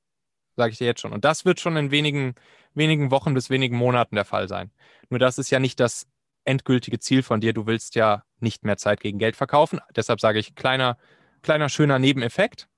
Sage 0.57 0.72
ich 0.72 0.78
dir 0.78 0.86
jetzt 0.86 1.00
schon. 1.00 1.12
Und 1.12 1.24
das 1.24 1.44
wird 1.44 1.61
schon 1.61 1.76
in 1.76 1.90
wenigen, 1.90 2.34
wenigen 2.74 3.11
Wochen 3.11 3.34
bis 3.34 3.50
wenigen 3.50 3.76
Monaten 3.76 4.14
der 4.14 4.24
Fall 4.24 4.48
sein. 4.48 4.70
Nur 5.11 5.18
das 5.18 5.38
ist 5.38 5.50
ja 5.50 5.59
nicht 5.59 5.80
das 5.80 6.07
endgültige 6.44 6.98
Ziel 6.98 7.22
von 7.22 7.40
dir. 7.40 7.52
Du 7.52 7.66
willst 7.66 7.94
ja 7.94 8.22
nicht 8.38 8.64
mehr 8.64 8.76
Zeit 8.76 9.00
gegen 9.00 9.18
Geld 9.18 9.36
verkaufen. 9.36 9.80
Deshalb 9.96 10.20
sage 10.20 10.38
ich 10.38 10.55
kleiner, 10.55 10.96
kleiner 11.42 11.68
schöner 11.68 11.98
Nebeneffekt. 11.98 12.68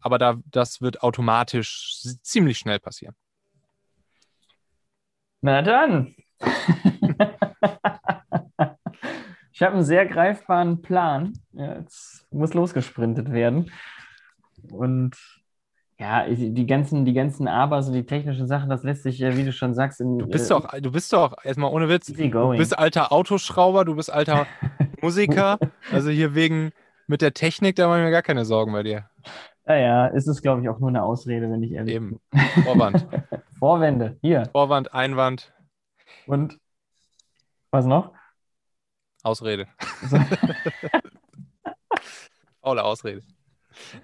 Aber 0.00 0.18
da, 0.18 0.38
das 0.46 0.80
wird 0.80 1.02
automatisch 1.02 2.02
ziemlich 2.22 2.58
schnell 2.58 2.80
passieren. 2.80 3.14
Na 5.40 5.62
dann. 5.62 6.14
ich 9.52 9.62
habe 9.62 9.74
einen 9.74 9.84
sehr 9.84 10.06
greifbaren 10.06 10.82
Plan. 10.82 11.34
Jetzt 11.52 12.26
muss 12.32 12.54
losgesprintet 12.54 13.30
werden. 13.32 13.70
Und 14.70 15.16
ja, 16.02 16.26
die 16.28 16.66
ganzen, 16.66 17.04
die 17.04 17.12
ganzen 17.12 17.46
Abers 17.46 17.86
und 17.86 17.92
die 17.92 18.04
technischen 18.04 18.48
Sachen, 18.48 18.68
das 18.68 18.82
lässt 18.82 19.04
sich, 19.04 19.20
wie 19.20 19.44
du 19.44 19.52
schon 19.52 19.72
sagst, 19.72 20.00
in, 20.00 20.18
Du 20.18 20.26
bist 20.26 20.50
äh, 20.50 20.54
doch, 20.54 20.68
du 20.68 20.90
bist 20.90 21.12
doch, 21.12 21.36
erstmal 21.44 21.70
ohne 21.70 21.88
Witz, 21.88 22.06
du 22.06 22.56
bist 22.56 22.76
alter 22.76 23.12
Autoschrauber, 23.12 23.84
du 23.84 23.94
bist 23.94 24.12
alter 24.12 24.48
Musiker. 25.00 25.60
Also 25.92 26.10
hier 26.10 26.34
wegen 26.34 26.72
mit 27.06 27.22
der 27.22 27.34
Technik, 27.34 27.76
da 27.76 27.86
mache 27.86 28.00
ich 28.00 28.04
mir 28.04 28.10
gar 28.10 28.22
keine 28.22 28.44
Sorgen 28.44 28.72
bei 28.72 28.82
dir. 28.82 29.08
Naja, 29.64 30.08
ist 30.08 30.26
es, 30.26 30.42
glaube 30.42 30.60
ich, 30.60 30.68
auch 30.68 30.80
nur 30.80 30.88
eine 30.88 31.04
Ausrede, 31.04 31.48
wenn 31.48 31.62
ich 31.62 31.70
ehrlich 31.70 31.94
Eben. 31.94 32.18
bin. 32.32 32.64
Vorwand. 32.64 33.06
Vorwände, 33.60 34.18
hier. 34.22 34.48
Vorwand, 34.50 34.92
Einwand. 34.92 35.54
Und 36.26 36.58
was 37.70 37.86
noch? 37.86 38.12
Ausrede. 39.22 39.68
Faule 42.60 42.82
Ausrede. 42.82 43.22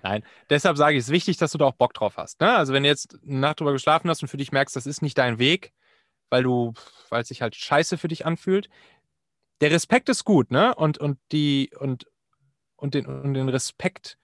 Nein, 0.03 0.23
deshalb 0.51 0.77
sage 0.77 0.97
ich, 0.97 1.01
es 1.01 1.07
ist 1.07 1.13
wichtig, 1.13 1.37
dass 1.37 1.53
du 1.53 1.59
da 1.59 1.67
auch 1.67 1.75
Bock 1.75 1.95
drauf 1.95 2.17
hast. 2.17 2.41
Ne? 2.41 2.55
Also 2.55 2.73
wenn 2.73 2.83
du 2.83 2.89
jetzt 2.89 3.19
eine 3.27 3.39
Nacht 3.39 3.61
drüber 3.61 3.73
geschlafen 3.73 4.09
hast 4.09 4.23
und 4.23 4.29
für 4.29 4.37
dich 4.37 4.53
merkst, 4.53 4.75
das 4.75 4.87
ist 4.87 5.03
nicht 5.03 5.19
dein 5.19 5.39
Weg, 5.39 5.73
weil 6.31 6.43
du, 6.43 6.75
weil 7.11 7.23
es 7.23 7.29
sich 7.29 7.43
halt 7.43 7.57
scheiße 7.57 7.99
für 7.99 8.09
dich 8.09 8.27
anfühlt. 8.27 8.69
Der 9.61 9.71
Respekt 9.71 10.09
ist 10.09 10.25
gut, 10.25 10.51
ne? 10.51 10.75
Und, 10.75 10.99
und 10.99 11.19
die, 11.33 11.71
und, 11.79 12.07
und 12.77 12.95
den, 12.95 13.07
und 13.07 13.35
den 13.35 13.49
Respekt 13.49 14.19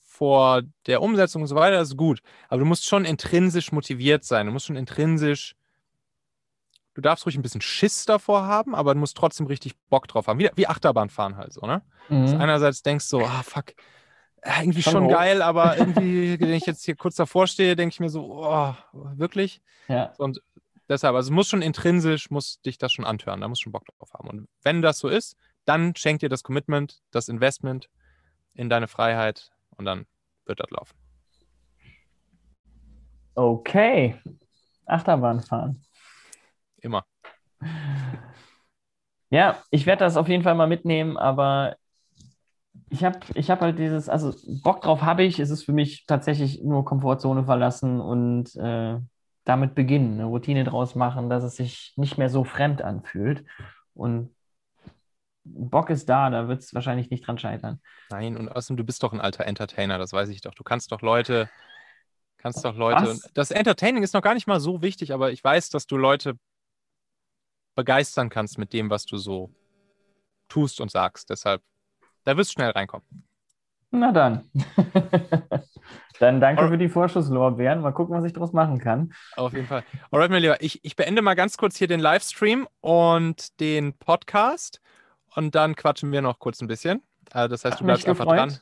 vor 0.00 0.62
der 0.86 1.02
Umsetzung 1.02 1.42
und 1.42 1.48
so 1.48 1.54
weiter 1.54 1.80
ist 1.80 1.96
gut. 1.96 2.20
Aber 2.48 2.60
du 2.60 2.64
musst 2.64 2.86
schon 2.86 3.04
intrinsisch 3.04 3.70
motiviert 3.72 4.24
sein. 4.24 4.46
Du 4.46 4.52
musst 4.52 4.66
schon 4.66 4.76
intrinsisch 4.76 5.54
du 6.98 7.02
darfst 7.02 7.24
ruhig 7.26 7.36
ein 7.36 7.42
bisschen 7.42 7.60
Schiss 7.60 8.06
davor 8.06 8.46
haben, 8.46 8.74
aber 8.74 8.92
du 8.92 8.98
musst 8.98 9.16
trotzdem 9.16 9.46
richtig 9.46 9.76
Bock 9.88 10.08
drauf 10.08 10.26
haben. 10.26 10.40
Wie, 10.40 10.50
wie 10.56 10.66
Achterbahnfahren 10.66 11.36
halt 11.36 11.52
so, 11.52 11.60
ne? 11.64 11.82
Mhm. 12.08 12.40
einerseits 12.40 12.82
denkst 12.82 13.08
du, 13.10 13.20
ah, 13.20 13.42
fuck, 13.44 13.66
irgendwie 14.44 14.82
schon, 14.82 14.92
schon 14.92 15.08
geil, 15.08 15.42
aber 15.42 15.76
irgendwie, 15.78 16.38
wenn 16.40 16.52
ich 16.52 16.66
jetzt 16.66 16.84
hier 16.84 16.96
kurz 16.96 17.16
davor 17.16 17.46
stehe, 17.46 17.76
denke 17.76 17.92
ich 17.92 18.00
mir 18.00 18.08
so, 18.08 18.44
oh, 18.44 18.74
wirklich? 18.92 19.60
Ja. 19.88 20.12
Und 20.18 20.42
deshalb, 20.88 21.14
also 21.14 21.28
es 21.28 21.34
muss 21.34 21.48
schon 21.48 21.62
intrinsisch, 21.62 22.30
muss 22.30 22.60
dich 22.62 22.78
das 22.78 22.92
schon 22.92 23.04
anhören, 23.04 23.40
da 23.40 23.48
musst 23.48 23.62
du 23.62 23.64
schon 23.64 23.72
Bock 23.72 23.84
drauf 23.86 24.12
haben. 24.14 24.28
Und 24.28 24.48
wenn 24.62 24.82
das 24.82 24.98
so 24.98 25.08
ist, 25.08 25.36
dann 25.64 25.94
schenkt 25.96 26.22
dir 26.22 26.28
das 26.28 26.42
Commitment, 26.42 27.00
das 27.10 27.28
Investment 27.28 27.88
in 28.54 28.68
deine 28.68 28.88
Freiheit 28.88 29.50
und 29.76 29.84
dann 29.84 30.06
wird 30.46 30.60
das 30.60 30.70
laufen. 30.70 30.96
Okay. 33.34 34.20
Achterbahn 34.86 35.40
fahren. 35.40 35.84
Immer. 36.78 37.04
Ja, 39.30 39.62
ich 39.70 39.84
werde 39.86 40.04
das 40.04 40.16
auf 40.16 40.28
jeden 40.28 40.42
Fall 40.42 40.54
mal 40.54 40.66
mitnehmen, 40.66 41.16
aber 41.16 41.76
ich 42.90 43.04
habe 43.04 43.18
ich 43.34 43.50
hab 43.50 43.60
halt 43.60 43.78
dieses, 43.78 44.08
also 44.08 44.34
Bock 44.62 44.82
drauf 44.82 45.02
habe 45.02 45.22
ich, 45.22 45.38
es 45.38 45.50
ist 45.50 45.64
für 45.64 45.72
mich 45.72 46.06
tatsächlich 46.06 46.62
nur 46.62 46.84
Komfortzone 46.84 47.44
verlassen 47.44 48.00
und 48.00 48.54
äh, 48.56 48.98
damit 49.44 49.74
beginnen, 49.74 50.14
eine 50.14 50.24
Routine 50.24 50.64
draus 50.64 50.94
machen, 50.94 51.30
dass 51.30 51.42
es 51.42 51.56
sich 51.56 51.92
nicht 51.96 52.18
mehr 52.18 52.28
so 52.28 52.44
fremd 52.44 52.82
anfühlt. 52.82 53.44
Und 53.94 54.34
Bock 55.44 55.90
ist 55.90 56.08
da, 56.08 56.28
da 56.30 56.48
wird 56.48 56.62
es 56.62 56.74
wahrscheinlich 56.74 57.10
nicht 57.10 57.26
dran 57.26 57.38
scheitern. 57.38 57.80
Nein, 58.10 58.36
und 58.36 58.48
außerdem, 58.48 58.76
du 58.76 58.84
bist 58.84 59.02
doch 59.02 59.12
ein 59.12 59.20
alter 59.20 59.46
Entertainer, 59.46 59.98
das 59.98 60.12
weiß 60.12 60.28
ich 60.28 60.42
doch. 60.42 60.54
Du 60.54 60.64
kannst 60.64 60.92
doch 60.92 61.00
Leute, 61.00 61.48
kannst 62.36 62.64
doch 62.64 62.76
Leute. 62.76 63.18
Das 63.34 63.50
Entertaining 63.50 64.02
ist 64.02 64.14
noch 64.14 64.22
gar 64.22 64.34
nicht 64.34 64.46
mal 64.46 64.60
so 64.60 64.82
wichtig, 64.82 65.12
aber 65.12 65.32
ich 65.32 65.42
weiß, 65.42 65.70
dass 65.70 65.86
du 65.86 65.96
Leute 65.96 66.34
begeistern 67.74 68.28
kannst 68.28 68.58
mit 68.58 68.72
dem, 68.72 68.90
was 68.90 69.06
du 69.06 69.16
so 69.16 69.50
tust 70.48 70.80
und 70.80 70.90
sagst. 70.90 71.30
Deshalb, 71.30 71.62
da 72.28 72.36
wirst 72.36 72.50
du 72.50 72.52
schnell 72.52 72.70
reinkommen. 72.70 73.06
Na 73.90 74.12
dann. 74.12 74.50
dann 76.20 76.40
danke 76.40 76.60
Alright. 76.60 76.74
für 76.74 76.76
die 76.76 76.90
Vorschusslorbeeren. 76.90 77.80
Mal 77.80 77.92
gucken, 77.92 78.14
was 78.14 78.24
ich 78.24 78.34
daraus 78.34 78.52
machen 78.52 78.78
kann. 78.78 79.14
Auf 79.36 79.54
jeden 79.54 79.66
Fall. 79.66 79.82
Alright, 80.10 80.30
mein 80.30 80.42
Lieber, 80.42 80.60
ich, 80.62 80.84
ich 80.84 80.94
beende 80.94 81.22
mal 81.22 81.32
ganz 81.32 81.56
kurz 81.56 81.78
hier 81.78 81.88
den 81.88 82.00
Livestream 82.00 82.68
und 82.80 83.58
den 83.60 83.94
Podcast 83.94 84.82
und 85.34 85.54
dann 85.54 85.74
quatschen 85.74 86.12
wir 86.12 86.20
noch 86.20 86.38
kurz 86.38 86.60
ein 86.60 86.68
bisschen. 86.68 87.02
Also 87.30 87.48
das 87.48 87.64
heißt, 87.64 87.80
du 87.80 87.84
bleibst 87.84 88.06
einfach 88.06 88.26
dran. 88.26 88.58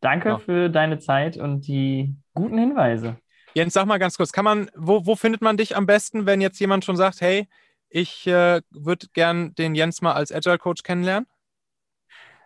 Danke 0.00 0.30
ja. 0.30 0.38
für 0.38 0.70
deine 0.70 0.98
Zeit 0.98 1.36
und 1.36 1.66
die 1.66 2.16
guten 2.32 2.56
Hinweise. 2.56 3.18
Jens, 3.52 3.74
sag 3.74 3.84
mal 3.84 3.98
ganz 3.98 4.16
kurz, 4.16 4.32
kann 4.32 4.46
man, 4.46 4.70
wo, 4.74 5.04
wo 5.04 5.16
findet 5.16 5.42
man 5.42 5.58
dich 5.58 5.76
am 5.76 5.84
besten, 5.84 6.24
wenn 6.24 6.40
jetzt 6.40 6.58
jemand 6.60 6.86
schon 6.86 6.96
sagt, 6.96 7.20
hey, 7.20 7.46
ich 7.90 8.26
äh, 8.26 8.62
würde 8.70 9.08
gern 9.12 9.54
den 9.56 9.74
Jens 9.74 10.00
mal 10.00 10.14
als 10.14 10.32
Agile 10.32 10.56
Coach 10.56 10.82
kennenlernen. 10.82 11.26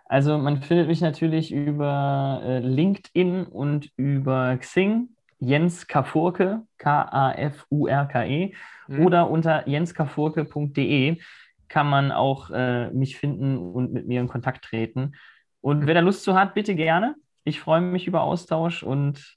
Also 0.04 0.38
man 0.38 0.62
findet 0.62 0.88
mich 0.88 1.00
natürlich 1.00 1.52
über 1.52 2.42
äh, 2.44 2.58
LinkedIn 2.58 3.44
und 3.44 3.90
über 3.96 4.56
Xing. 4.58 5.08
Jens 5.40 5.86
Kafurke, 5.86 6.62
K-A-F-U-R-K-E, 6.78 8.54
mhm. 8.88 9.06
oder 9.06 9.30
unter 9.30 9.68
jenskafurke.de 9.68 11.20
kann 11.68 11.88
man 11.88 12.12
auch 12.12 12.50
äh, 12.50 12.90
mich 12.90 13.16
finden 13.16 13.58
und 13.58 13.92
mit 13.92 14.06
mir 14.06 14.20
in 14.20 14.28
Kontakt 14.28 14.64
treten. 14.64 15.16
Und 15.60 15.80
mhm. 15.80 15.86
wer 15.86 15.94
da 15.94 16.00
Lust 16.00 16.22
zu 16.22 16.34
hat, 16.34 16.54
bitte 16.54 16.74
gerne. 16.74 17.16
Ich 17.44 17.60
freue 17.60 17.80
mich 17.80 18.06
über 18.06 18.22
Austausch 18.22 18.82
und 18.82 19.36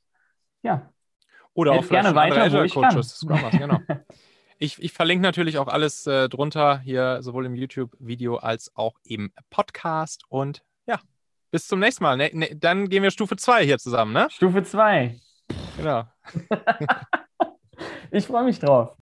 ja. 0.61 0.89
Oder 1.53 1.73
auch 1.73 1.87
gerne 1.89 2.13
weiter, 2.13 2.51
wo 2.51 2.61
ich 2.61 2.73
kann. 2.73 3.49
genau. 3.51 3.79
Ich, 4.59 4.81
ich 4.81 4.91
verlinke 4.91 5.21
natürlich 5.21 5.59
auch 5.59 5.67
alles 5.67 6.07
äh, 6.07 6.29
drunter, 6.29 6.79
hier 6.79 7.21
sowohl 7.21 7.45
im 7.45 7.53
YouTube-Video 7.53 8.37
als 8.37 8.75
auch 8.75 8.95
im 9.03 9.31
Podcast. 9.51 10.23
Und 10.29 10.63
ja, 10.87 10.99
bis 11.51 11.67
zum 11.67 11.79
nächsten 11.79 12.03
Mal. 12.03 12.17
Ne, 12.17 12.31
ne, 12.33 12.55
dann 12.55 12.89
gehen 12.89 13.03
wir 13.03 13.11
Stufe 13.11 13.35
2 13.35 13.63
hier 13.65 13.77
zusammen, 13.77 14.13
ne? 14.13 14.27
Stufe 14.31 14.63
2. 14.63 15.15
Genau. 15.77 16.05
ich 18.11 18.25
freue 18.25 18.45
mich 18.45 18.57
drauf. 18.59 18.97